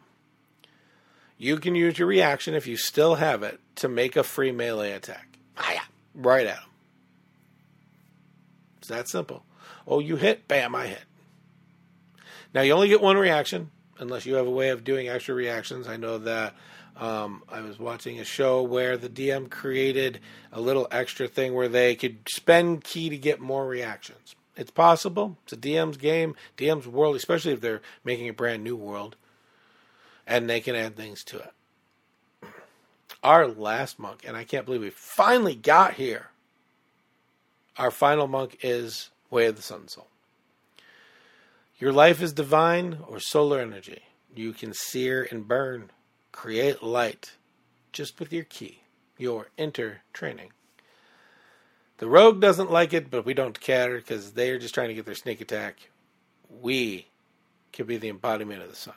you 1.38 1.58
can 1.58 1.76
use 1.76 1.98
your 1.98 2.08
reaction 2.08 2.54
if 2.54 2.68
you 2.68 2.78
still 2.78 3.16
have 3.16 3.44
it 3.44 3.60
to 3.76 3.90
make 3.90 4.16
a 4.16 4.24
free 4.24 4.52
melee 4.52 4.92
attack. 4.92 5.38
Right 6.14 6.46
at 6.48 6.58
them. 6.58 6.70
It's 8.80 8.88
that 8.88 9.10
simple. 9.10 9.44
Oh, 9.88 10.00
you 10.00 10.16
hit, 10.16 10.48
bam, 10.48 10.76
I 10.76 10.88
hit. 10.88 11.04
Now 12.54 12.62
you 12.62 12.74
only 12.74 12.90
get 12.90 13.02
one 13.02 13.18
reaction 13.18 13.72
unless 14.00 14.26
you 14.26 14.36
have 14.36 14.48
a 14.48 14.52
way 14.52 14.70
of 14.70 14.84
doing 14.84 15.08
extra 15.08 15.36
reactions. 15.36 15.88
I 15.88 15.98
know 15.98 16.18
that 16.20 16.56
um, 17.02 17.42
I 17.50 17.62
was 17.62 17.80
watching 17.80 18.20
a 18.20 18.24
show 18.24 18.62
where 18.62 18.96
the 18.96 19.10
DM 19.10 19.50
created 19.50 20.20
a 20.52 20.62
little 20.62 20.88
extra 20.92 21.28
thing 21.28 21.56
where 21.56 21.68
they 21.68 21.96
could 21.96 22.20
spend 22.32 22.84
ki 22.84 23.10
to 23.10 23.18
get 23.18 23.42
more 23.42 23.66
reactions. 23.66 24.36
It's 24.56 24.70
possible. 24.70 25.36
It's 25.44 25.54
a 25.54 25.58
DM's 25.58 25.98
game, 25.98 26.36
DM's 26.58 26.88
world, 26.88 27.16
especially 27.16 27.54
if 27.54 27.62
they're 27.62 27.82
making 28.04 28.30
a 28.30 28.34
brand 28.34 28.64
new 28.64 28.76
world, 28.76 29.16
and 30.28 30.48
they 30.48 30.62
can 30.62 30.76
add 30.76 30.96
things 30.96 31.24
to 31.26 31.40
it. 31.40 31.54
Our 33.24 33.48
last 33.48 33.98
monk, 33.98 34.24
and 34.26 34.38
I 34.38 34.44
can't 34.44 34.66
believe 34.66 34.82
we 34.82 34.92
finally 34.92 35.56
got 35.56 35.96
here. 35.96 36.28
Our 37.78 37.90
final 37.90 38.28
monk 38.28 38.60
is 38.62 39.10
Way 39.32 39.48
of 39.48 39.56
the 39.56 39.64
Sun 39.64 39.88
Soul. 39.88 40.08
Your 41.80 41.94
life 41.94 42.22
is 42.22 42.32
divine 42.32 43.00
or 43.08 43.20
solar 43.20 43.60
energy. 43.60 44.04
You 44.36 44.54
can 44.54 44.74
sear 44.74 45.28
and 45.32 45.48
burn 45.48 45.90
create 46.32 46.84
light 46.84 47.34
just 47.92 48.20
with 48.20 48.32
your 48.32 48.44
ki, 48.44 48.82
your 49.18 49.48
enter 49.58 50.02
training. 50.14 50.52
The 51.98 52.08
rogue 52.08 52.42
doesn't 52.42 52.72
like 52.72 52.94
it, 52.94 53.12
but 53.12 53.26
we 53.26 53.34
don't 53.34 53.60
care 53.60 53.96
because 53.96 54.32
they're 54.32 54.58
just 54.58 54.74
trying 54.74 54.88
to 54.88 54.96
get 54.96 55.06
their 55.06 55.14
sneak 55.14 55.40
attack. 55.40 55.90
We 56.50 57.08
can 57.72 57.86
be 57.86 57.98
the 57.98 58.10
embodiment 58.10 58.64
of 58.64 58.70
the 58.70 58.76
sun. 58.76 58.96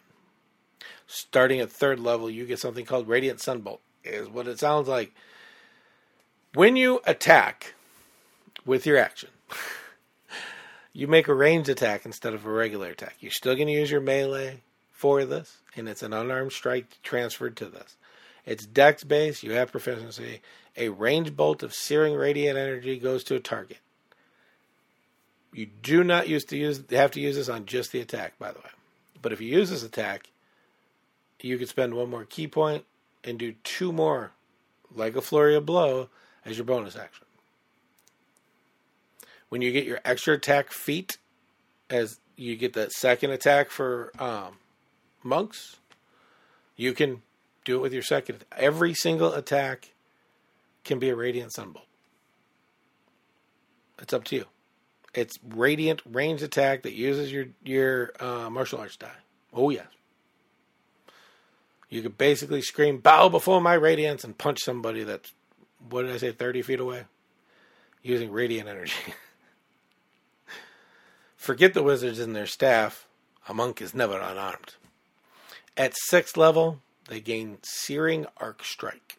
Starting 1.06 1.60
at 1.60 1.70
third 1.70 2.00
level, 2.00 2.30
you 2.30 2.46
get 2.46 2.58
something 2.58 2.86
called 2.86 3.08
Radiant 3.08 3.40
Sunbolt, 3.40 3.80
is 4.04 4.28
what 4.28 4.48
it 4.48 4.58
sounds 4.58 4.88
like. 4.88 5.14
When 6.54 6.76
you 6.76 7.00
attack 7.06 7.74
with 8.64 8.86
your 8.86 8.96
action, 8.96 9.30
you 10.92 11.06
make 11.06 11.28
a 11.28 11.34
ranged 11.34 11.68
attack 11.68 12.06
instead 12.06 12.32
of 12.32 12.46
a 12.46 12.50
regular 12.50 12.88
attack. 12.88 13.16
You're 13.20 13.32
still 13.32 13.54
going 13.54 13.66
to 13.66 13.72
use 13.72 13.90
your 13.90 14.00
melee, 14.00 14.62
for 15.04 15.26
this, 15.26 15.58
and 15.76 15.86
it's 15.86 16.02
an 16.02 16.14
unarmed 16.14 16.50
strike 16.50 16.96
transferred 17.02 17.58
to 17.58 17.66
this. 17.66 17.98
It's 18.46 18.64
dex 18.64 19.04
based, 19.04 19.42
you 19.42 19.52
have 19.52 19.70
proficiency. 19.70 20.40
A 20.78 20.88
range 20.88 21.36
bolt 21.36 21.62
of 21.62 21.74
searing 21.74 22.14
radiant 22.14 22.56
energy 22.56 22.98
goes 22.98 23.22
to 23.24 23.34
a 23.34 23.38
target. 23.38 23.76
You 25.52 25.66
do 25.66 26.04
not 26.04 26.26
use 26.26 26.46
to 26.46 26.56
use 26.56 26.82
have 26.88 27.10
to 27.10 27.20
use 27.20 27.36
this 27.36 27.50
on 27.50 27.66
just 27.66 27.92
the 27.92 28.00
attack, 28.00 28.38
by 28.38 28.52
the 28.52 28.60
way. 28.60 28.70
But 29.20 29.32
if 29.32 29.42
you 29.42 29.48
use 29.48 29.68
this 29.68 29.82
attack, 29.82 30.30
you 31.38 31.58
can 31.58 31.66
spend 31.66 31.92
one 31.92 32.08
more 32.08 32.24
ki 32.24 32.46
point 32.46 32.86
and 33.22 33.38
do 33.38 33.52
two 33.62 33.92
more, 33.92 34.30
like 34.90 35.16
a 35.16 35.20
flurry 35.20 35.54
of 35.54 35.66
blow, 35.66 36.08
as 36.46 36.56
your 36.56 36.64
bonus 36.64 36.96
action. 36.96 37.26
When 39.50 39.60
you 39.60 39.70
get 39.70 39.84
your 39.84 40.00
extra 40.02 40.32
attack 40.32 40.72
feat, 40.72 41.18
as 41.90 42.20
you 42.36 42.56
get 42.56 42.72
that 42.72 42.90
second 42.92 43.32
attack 43.32 43.68
for 43.68 44.10
um, 44.18 44.56
monks, 45.24 45.76
you 46.76 46.92
can 46.92 47.22
do 47.64 47.76
it 47.76 47.82
with 47.82 47.92
your 47.92 48.02
second. 48.02 48.44
Every 48.56 48.94
single 48.94 49.32
attack 49.32 49.92
can 50.84 50.98
be 50.98 51.08
a 51.08 51.16
radiant 51.16 51.52
sunbolt. 51.52 51.86
It's 53.98 54.12
up 54.12 54.24
to 54.24 54.36
you. 54.36 54.44
It's 55.14 55.38
radiant 55.48 56.02
range 56.04 56.42
attack 56.42 56.82
that 56.82 56.94
uses 56.94 57.32
your 57.32 57.46
your 57.62 58.12
uh, 58.20 58.50
martial 58.50 58.80
arts 58.80 58.96
die. 58.96 59.08
Oh 59.52 59.70
yes. 59.70 59.86
You 61.88 62.02
could 62.02 62.18
basically 62.18 62.60
scream 62.60 62.98
"Bow 62.98 63.28
before 63.28 63.60
my 63.60 63.74
radiance" 63.74 64.24
and 64.24 64.36
punch 64.36 64.58
somebody 64.62 65.04
that's 65.04 65.32
what 65.88 66.02
did 66.02 66.10
I 66.10 66.16
say, 66.16 66.32
thirty 66.32 66.62
feet 66.62 66.80
away, 66.80 67.04
using 68.02 68.32
radiant 68.32 68.68
energy. 68.68 68.92
Forget 71.36 71.74
the 71.74 71.82
wizards 71.82 72.18
and 72.18 72.34
their 72.34 72.46
staff. 72.46 73.06
A 73.48 73.54
monk 73.54 73.80
is 73.80 73.94
never 73.94 74.18
unarmed. 74.18 74.74
At 75.76 75.94
sixth 75.96 76.36
level, 76.36 76.80
they 77.08 77.20
gain 77.20 77.58
Searing 77.62 78.26
Arc 78.36 78.64
Strike. 78.64 79.18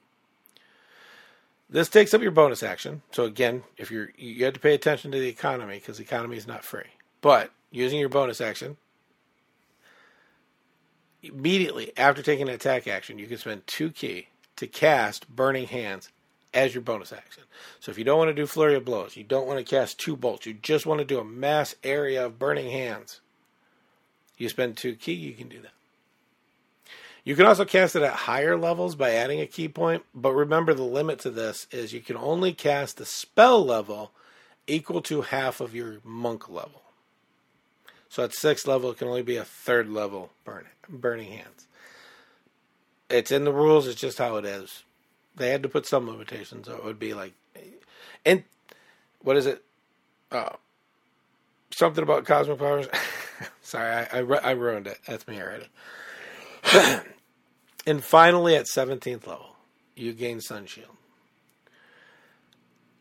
This 1.69 1.89
takes 1.89 2.13
up 2.13 2.21
your 2.21 2.31
bonus 2.31 2.63
action. 2.63 3.01
So 3.11 3.23
again, 3.23 3.63
if 3.77 3.91
you're 3.91 4.11
you 4.17 4.45
have 4.45 4.53
to 4.53 4.59
pay 4.59 4.73
attention 4.73 5.11
to 5.11 5.19
the 5.19 5.27
economy 5.27 5.75
because 5.75 5.97
the 5.97 6.03
economy 6.03 6.37
is 6.37 6.47
not 6.47 6.63
free. 6.63 6.83
But 7.21 7.51
using 7.71 7.99
your 7.99 8.09
bonus 8.09 8.39
action, 8.39 8.77
immediately 11.23 11.91
after 11.97 12.21
taking 12.21 12.47
an 12.47 12.55
attack 12.55 12.87
action, 12.87 13.19
you 13.19 13.27
can 13.27 13.37
spend 13.37 13.67
two 13.67 13.89
ki 13.89 14.27
to 14.55 14.67
cast 14.67 15.27
Burning 15.27 15.67
Hands 15.67 16.07
as 16.53 16.73
your 16.73 16.81
bonus 16.81 17.11
action. 17.11 17.43
So 17.79 17.91
if 17.91 17.97
you 17.97 18.03
don't 18.03 18.17
want 18.17 18.29
to 18.29 18.33
do 18.33 18.45
Flurry 18.45 18.75
of 18.75 18.85
Blows, 18.85 19.17
you 19.17 19.23
don't 19.23 19.47
want 19.47 19.59
to 19.59 19.65
cast 19.65 19.99
two 19.99 20.15
bolts, 20.15 20.45
you 20.45 20.53
just 20.53 20.85
want 20.85 20.99
to 20.99 21.05
do 21.05 21.19
a 21.19 21.25
mass 21.25 21.75
area 21.83 22.25
of 22.25 22.39
Burning 22.39 22.71
Hands, 22.71 23.19
you 24.37 24.47
spend 24.47 24.77
two 24.77 24.95
ki, 24.95 25.13
you 25.13 25.33
can 25.33 25.49
do 25.49 25.61
that. 25.61 25.74
You 27.25 27.35
can 27.35 27.47
also 27.47 27.65
cast 27.65 27.95
it 27.95 28.03
at 28.03 28.13
higher 28.13 28.55
levels 28.55 28.95
by 28.95 29.11
adding 29.11 29.41
a 29.41 29.47
ki 29.47 29.67
point, 29.67 30.05
but 30.13 30.31
remember 30.31 30.75
the 30.75 30.83
limit 30.83 31.17
to 31.21 31.31
this 31.31 31.65
is 31.71 31.91
you 31.91 31.99
can 31.99 32.15
only 32.15 32.53
cast 32.53 32.97
the 32.97 33.05
spell 33.05 33.65
level 33.65 34.11
equal 34.67 35.01
to 35.01 35.21
half 35.21 35.59
of 35.59 35.73
your 35.73 35.97
monk 36.03 36.47
level. 36.47 36.83
So 38.09 38.23
at 38.23 38.33
sixth 38.33 38.67
level, 38.67 38.91
it 38.91 38.99
can 38.99 39.07
only 39.07 39.23
be 39.23 39.37
a 39.37 39.43
third 39.43 39.89
level 39.89 40.29
burning, 40.43 40.69
burning 40.87 41.31
hands. 41.31 41.67
It's 43.09 43.31
in 43.31 43.43
the 43.43 43.51
rules. 43.51 43.87
It's 43.87 43.99
just 43.99 44.19
how 44.19 44.35
it 44.37 44.45
is. 44.45 44.83
They 45.35 45.49
had 45.49 45.63
to 45.63 45.69
put 45.69 45.87
some 45.87 46.07
limitations, 46.07 46.69
or 46.69 46.75
it 46.75 46.85
would 46.85 46.99
be 46.99 47.15
like, 47.15 47.33
and 48.23 48.43
what 49.21 49.35
is 49.35 49.47
it? 49.47 49.63
Uh, 50.31 50.53
something 51.71 52.03
about 52.03 52.25
cosmic 52.25 52.59
powers. 52.59 52.87
Sorry, 53.63 54.07
I, 54.11 54.19
I, 54.19 54.21
I 54.21 54.51
ruined 54.51 54.85
it. 54.85 54.99
That's 55.07 55.27
me 55.27 55.41
already. 55.41 55.67
And 57.85 58.03
finally, 58.03 58.55
at 58.55 58.65
17th 58.65 59.27
level, 59.27 59.55
you 59.95 60.13
gain 60.13 60.41
Sun 60.41 60.65
Shield. 60.65 60.89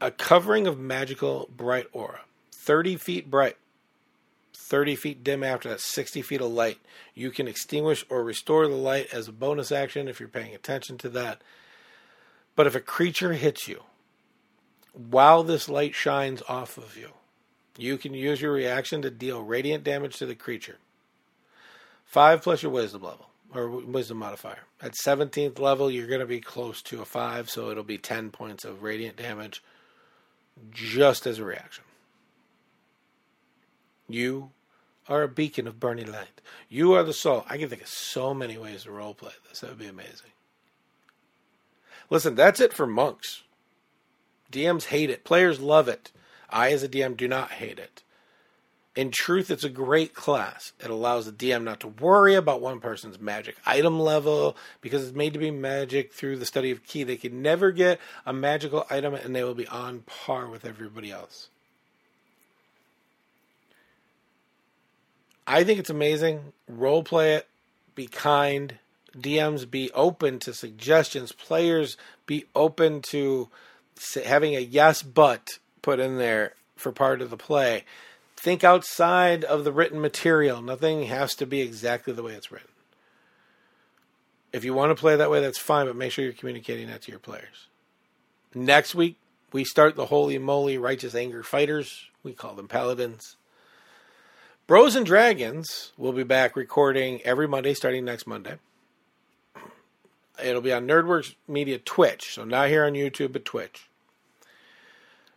A 0.00 0.10
covering 0.10 0.66
of 0.66 0.78
magical 0.78 1.48
bright 1.56 1.86
aura, 1.92 2.20
30 2.52 2.96
feet 2.96 3.30
bright, 3.30 3.56
30 4.52 4.96
feet 4.96 5.24
dim 5.24 5.42
after 5.42 5.70
that 5.70 5.80
60 5.80 6.20
feet 6.20 6.42
of 6.42 6.52
light. 6.52 6.78
You 7.14 7.30
can 7.30 7.48
extinguish 7.48 8.04
or 8.10 8.22
restore 8.22 8.68
the 8.68 8.74
light 8.74 9.08
as 9.12 9.28
a 9.28 9.32
bonus 9.32 9.72
action 9.72 10.08
if 10.08 10.20
you're 10.20 10.28
paying 10.28 10.54
attention 10.54 10.98
to 10.98 11.08
that. 11.10 11.40
But 12.54 12.66
if 12.66 12.74
a 12.74 12.80
creature 12.80 13.32
hits 13.32 13.66
you 13.66 13.82
while 14.92 15.42
this 15.42 15.68
light 15.68 15.94
shines 15.94 16.42
off 16.46 16.76
of 16.76 16.96
you, 16.96 17.10
you 17.78 17.96
can 17.96 18.12
use 18.12 18.42
your 18.42 18.52
reaction 18.52 19.00
to 19.02 19.10
deal 19.10 19.42
radiant 19.42 19.82
damage 19.82 20.16
to 20.18 20.26
the 20.26 20.34
creature. 20.34 20.76
Five 22.04 22.42
plus 22.42 22.62
your 22.62 22.70
wisdom 22.70 23.02
level 23.02 23.30
or 23.52 23.68
wisdom 23.68 24.18
modifier. 24.18 24.60
At 24.80 24.92
17th 24.92 25.58
level, 25.58 25.90
you're 25.90 26.06
going 26.06 26.20
to 26.20 26.26
be 26.26 26.40
close 26.40 26.82
to 26.82 27.02
a 27.02 27.04
five, 27.04 27.50
so 27.50 27.70
it'll 27.70 27.82
be 27.82 27.98
10 27.98 28.30
points 28.30 28.64
of 28.64 28.82
radiant 28.82 29.16
damage 29.16 29.62
just 30.70 31.26
as 31.26 31.38
a 31.38 31.44
reaction. 31.44 31.84
You 34.08 34.50
are 35.08 35.22
a 35.22 35.28
beacon 35.28 35.66
of 35.66 35.80
burning 35.80 36.10
light. 36.10 36.40
You 36.68 36.92
are 36.92 37.02
the 37.02 37.12
soul. 37.12 37.44
I 37.48 37.58
can 37.58 37.68
think 37.68 37.82
of 37.82 37.88
so 37.88 38.34
many 38.34 38.56
ways 38.56 38.84
to 38.84 38.90
roleplay 38.90 39.32
this. 39.48 39.60
That 39.60 39.70
would 39.70 39.78
be 39.78 39.86
amazing. 39.86 40.30
Listen, 42.10 42.34
that's 42.34 42.60
it 42.60 42.72
for 42.72 42.86
monks. 42.86 43.42
DMs 44.52 44.84
hate 44.84 45.10
it. 45.10 45.24
Players 45.24 45.60
love 45.60 45.88
it. 45.88 46.12
I, 46.48 46.70
as 46.72 46.82
a 46.82 46.88
DM, 46.88 47.16
do 47.16 47.26
not 47.26 47.52
hate 47.52 47.78
it. 47.78 48.03
In 48.96 49.10
truth, 49.10 49.50
it's 49.50 49.64
a 49.64 49.68
great 49.68 50.14
class. 50.14 50.72
It 50.78 50.88
allows 50.88 51.26
the 51.26 51.32
DM 51.32 51.64
not 51.64 51.80
to 51.80 51.88
worry 51.88 52.36
about 52.36 52.60
one 52.60 52.78
person's 52.78 53.18
magic 53.18 53.56
item 53.66 53.98
level 53.98 54.56
because 54.80 55.04
it's 55.04 55.16
made 55.16 55.32
to 55.32 55.38
be 55.40 55.50
magic 55.50 56.12
through 56.12 56.36
the 56.36 56.46
study 56.46 56.70
of 56.70 56.84
ki. 56.84 57.02
They 57.02 57.16
can 57.16 57.42
never 57.42 57.72
get 57.72 57.98
a 58.24 58.32
magical 58.32 58.86
item 58.88 59.14
and 59.14 59.34
they 59.34 59.42
will 59.42 59.54
be 59.54 59.66
on 59.66 60.00
par 60.06 60.48
with 60.48 60.64
everybody 60.64 61.10
else. 61.10 61.48
I 65.46 65.64
think 65.64 65.80
it's 65.80 65.90
amazing. 65.90 66.52
Role 66.68 67.02
play 67.02 67.34
it. 67.34 67.48
Be 67.96 68.06
kind. 68.06 68.78
DMs 69.16 69.68
be 69.68 69.90
open 69.92 70.38
to 70.40 70.54
suggestions. 70.54 71.32
Players 71.32 71.96
be 72.26 72.44
open 72.54 73.02
to 73.10 73.48
having 74.24 74.54
a 74.54 74.60
yes 74.60 75.02
but 75.02 75.58
put 75.82 75.98
in 75.98 76.18
there 76.18 76.54
for 76.76 76.92
part 76.92 77.20
of 77.20 77.30
the 77.30 77.36
play. 77.36 77.84
Think 78.44 78.62
outside 78.62 79.42
of 79.42 79.64
the 79.64 79.72
written 79.72 80.02
material. 80.02 80.60
Nothing 80.60 81.04
has 81.04 81.34
to 81.36 81.46
be 81.46 81.62
exactly 81.62 82.12
the 82.12 82.22
way 82.22 82.34
it's 82.34 82.52
written. 82.52 82.68
If 84.52 84.66
you 84.66 84.74
want 84.74 84.90
to 84.90 85.00
play 85.00 85.16
that 85.16 85.30
way, 85.30 85.40
that's 85.40 85.58
fine, 85.58 85.86
but 85.86 85.96
make 85.96 86.12
sure 86.12 86.26
you're 86.26 86.34
communicating 86.34 86.88
that 86.88 87.00
to 87.00 87.10
your 87.10 87.18
players. 87.18 87.68
Next 88.54 88.94
week, 88.94 89.16
we 89.54 89.64
start 89.64 89.96
the 89.96 90.04
Holy 90.04 90.36
Moly 90.36 90.76
Righteous 90.76 91.14
Anger 91.14 91.42
Fighters. 91.42 92.10
We 92.22 92.34
call 92.34 92.52
them 92.52 92.68
Paladins. 92.68 93.36
Bros 94.66 94.94
and 94.94 95.06
Dragons 95.06 95.92
will 95.96 96.12
be 96.12 96.22
back 96.22 96.54
recording 96.54 97.22
every 97.22 97.48
Monday 97.48 97.72
starting 97.72 98.04
next 98.04 98.26
Monday. 98.26 98.56
It'll 100.44 100.60
be 100.60 100.74
on 100.74 100.86
Nerdworks 100.86 101.34
Media 101.48 101.78
Twitch, 101.78 102.34
so 102.34 102.44
not 102.44 102.68
here 102.68 102.84
on 102.84 102.92
YouTube, 102.92 103.32
but 103.32 103.46
Twitch. 103.46 103.88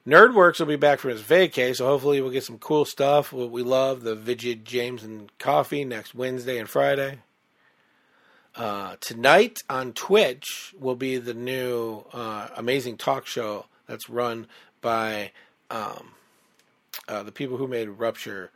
Nerdworks 0.07 0.59
will 0.59 0.67
be 0.67 0.77
back 0.77 0.99
from 0.99 1.11
his 1.11 1.21
vacay, 1.21 1.75
so 1.75 1.85
hopefully 1.85 2.21
we'll 2.21 2.31
get 2.31 2.45
some 2.45 2.59
cool 2.59 2.85
stuff. 2.85 3.33
What 3.33 3.51
we 3.51 3.61
love, 3.61 4.03
the 4.03 4.15
Vidget 4.15 4.63
James 4.63 5.03
and 5.03 5.29
Coffee 5.37 5.83
next 5.83 6.15
Wednesday 6.15 6.57
and 6.57 6.69
Friday. 6.69 7.19
Uh, 8.55 8.95
tonight 9.01 9.59
on 9.69 9.91
Twitch 9.91 10.73
will 10.79 10.95
be 10.95 11.17
the 11.17 11.33
new 11.33 12.05
uh, 12.13 12.47
amazing 12.55 12.95
talk 12.95 13.27
show 13.27 13.65
that's 13.85 14.09
run 14.09 14.47
by 14.79 15.31
um, 15.69 16.13
uh, 17.09 17.21
the 17.23 17.31
people 17.33 17.57
who 17.57 17.67
made 17.67 17.89
Rupture 17.89 18.51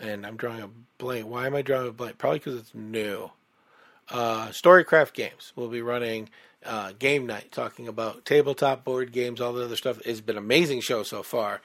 and 0.00 0.26
I'm 0.26 0.36
drawing 0.36 0.62
a 0.62 0.70
blank. 0.98 1.26
Why 1.26 1.46
am 1.46 1.54
I 1.54 1.62
drawing 1.62 1.88
a 1.88 1.92
blank? 1.92 2.18
Probably 2.18 2.38
because 2.38 2.56
it's 2.56 2.74
new. 2.74 3.30
Uh, 4.10 4.48
Storycraft 4.48 5.12
Games 5.12 5.52
will 5.54 5.68
be 5.68 5.82
running 5.82 6.30
uh, 6.64 6.92
game 6.98 7.26
night, 7.26 7.52
talking 7.52 7.88
about 7.88 8.24
tabletop 8.24 8.84
board 8.84 9.12
games, 9.12 9.40
all 9.40 9.52
the 9.52 9.64
other 9.64 9.76
stuff. 9.76 10.00
It's 10.04 10.20
been 10.20 10.36
an 10.36 10.44
amazing 10.44 10.80
show 10.80 11.02
so 11.02 11.22
far. 11.22 11.60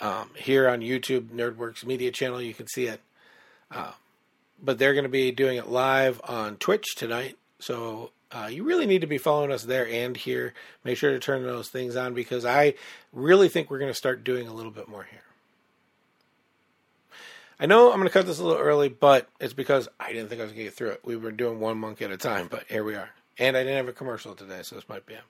Um, 0.00 0.30
here 0.34 0.68
on 0.68 0.80
YouTube, 0.80 1.28
Nerdworks 1.28 1.84
Media 1.84 2.10
Channel, 2.10 2.40
you 2.40 2.54
can 2.54 2.66
see 2.66 2.86
it. 2.86 3.00
Uh, 3.70 3.92
but 4.62 4.78
they're 4.78 4.94
going 4.94 5.04
to 5.04 5.10
be 5.10 5.30
doing 5.30 5.56
it 5.56 5.68
live 5.68 6.20
on 6.24 6.56
Twitch 6.56 6.94
tonight. 6.96 7.36
So 7.58 8.10
uh, 8.32 8.48
you 8.50 8.64
really 8.64 8.86
need 8.86 9.02
to 9.02 9.06
be 9.06 9.18
following 9.18 9.52
us 9.52 9.64
there 9.64 9.86
and 9.88 10.16
here. 10.16 10.54
Make 10.84 10.96
sure 10.96 11.10
to 11.10 11.18
turn 11.18 11.42
those 11.42 11.68
things 11.68 11.96
on 11.96 12.14
because 12.14 12.44
I 12.44 12.74
really 13.12 13.48
think 13.48 13.70
we're 13.70 13.78
going 13.78 13.90
to 13.90 13.94
start 13.94 14.24
doing 14.24 14.48
a 14.48 14.54
little 14.54 14.72
bit 14.72 14.88
more 14.88 15.04
here. 15.04 15.22
I 17.60 17.66
know 17.66 17.90
I'm 17.90 17.98
going 17.98 18.08
to 18.08 18.12
cut 18.12 18.24
this 18.24 18.38
a 18.38 18.44
little 18.44 18.60
early, 18.60 18.88
but 18.88 19.28
it's 19.38 19.52
because 19.52 19.86
I 20.00 20.14
didn't 20.14 20.30
think 20.30 20.40
I 20.40 20.44
was 20.44 20.52
going 20.52 20.60
to 20.60 20.64
get 20.64 20.74
through 20.74 20.92
it. 20.92 21.02
We 21.04 21.16
were 21.16 21.30
doing 21.30 21.60
one 21.60 21.76
monk 21.76 22.00
at 22.00 22.10
a 22.10 22.16
time, 22.16 22.48
but 22.50 22.64
here 22.68 22.82
we 22.82 22.94
are. 22.94 23.10
And 23.38 23.54
I 23.54 23.60
didn't 23.60 23.76
have 23.76 23.88
a 23.88 23.92
commercial 23.92 24.34
today, 24.34 24.60
so 24.62 24.76
this 24.76 24.88
might 24.88 25.04
be 25.04 25.14
it. 25.14 25.20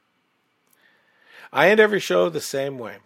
I 1.52 1.70
end 1.70 1.80
every 1.80 1.98
show 1.98 2.28
the 2.28 2.40
same 2.40 2.78
way. 2.78 2.98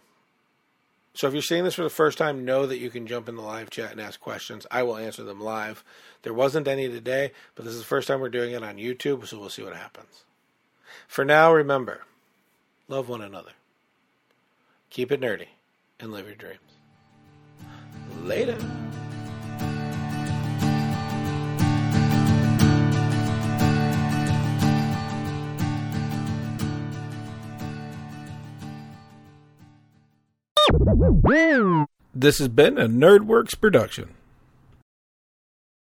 So 1.15 1.27
if 1.27 1.33
you're 1.33 1.41
seeing 1.41 1.63
this 1.63 1.73
for 1.73 1.83
the 1.83 1.89
first 1.89 2.19
time, 2.19 2.45
know 2.45 2.67
that 2.67 2.77
you 2.77 2.91
can 2.91 3.07
jump 3.07 3.27
in 3.27 3.35
the 3.35 3.41
live 3.41 3.71
chat 3.71 3.91
and 3.91 3.99
ask 3.99 4.19
questions. 4.19 4.67
I 4.69 4.83
will 4.83 4.97
answer 4.97 5.23
them 5.23 5.41
live. 5.41 5.83
There 6.21 6.33
wasn't 6.33 6.67
any 6.67 6.87
today, 6.87 7.31
but 7.55 7.65
this 7.65 7.73
is 7.73 7.79
the 7.79 7.85
first 7.85 8.07
time 8.07 8.19
we're 8.19 8.29
doing 8.29 8.51
it 8.51 8.63
on 8.63 8.75
YouTube, 8.75 9.25
so 9.25 9.39
we'll 9.39 9.49
see 9.49 9.63
what 9.63 9.75
happens. 9.75 10.23
For 11.07 11.25
now, 11.25 11.51
remember 11.51 12.03
love 12.87 13.09
one 13.09 13.21
another, 13.21 13.51
keep 14.91 15.11
it 15.11 15.21
nerdy, 15.21 15.47
and 15.99 16.11
live 16.11 16.27
your 16.27 16.35
dreams. 16.35 16.59
Later. 18.21 18.57
This 32.13 32.39
has 32.39 32.47
been 32.47 32.77
a 32.77 32.87
Nerdworks 32.87 33.59
production. 33.59 34.14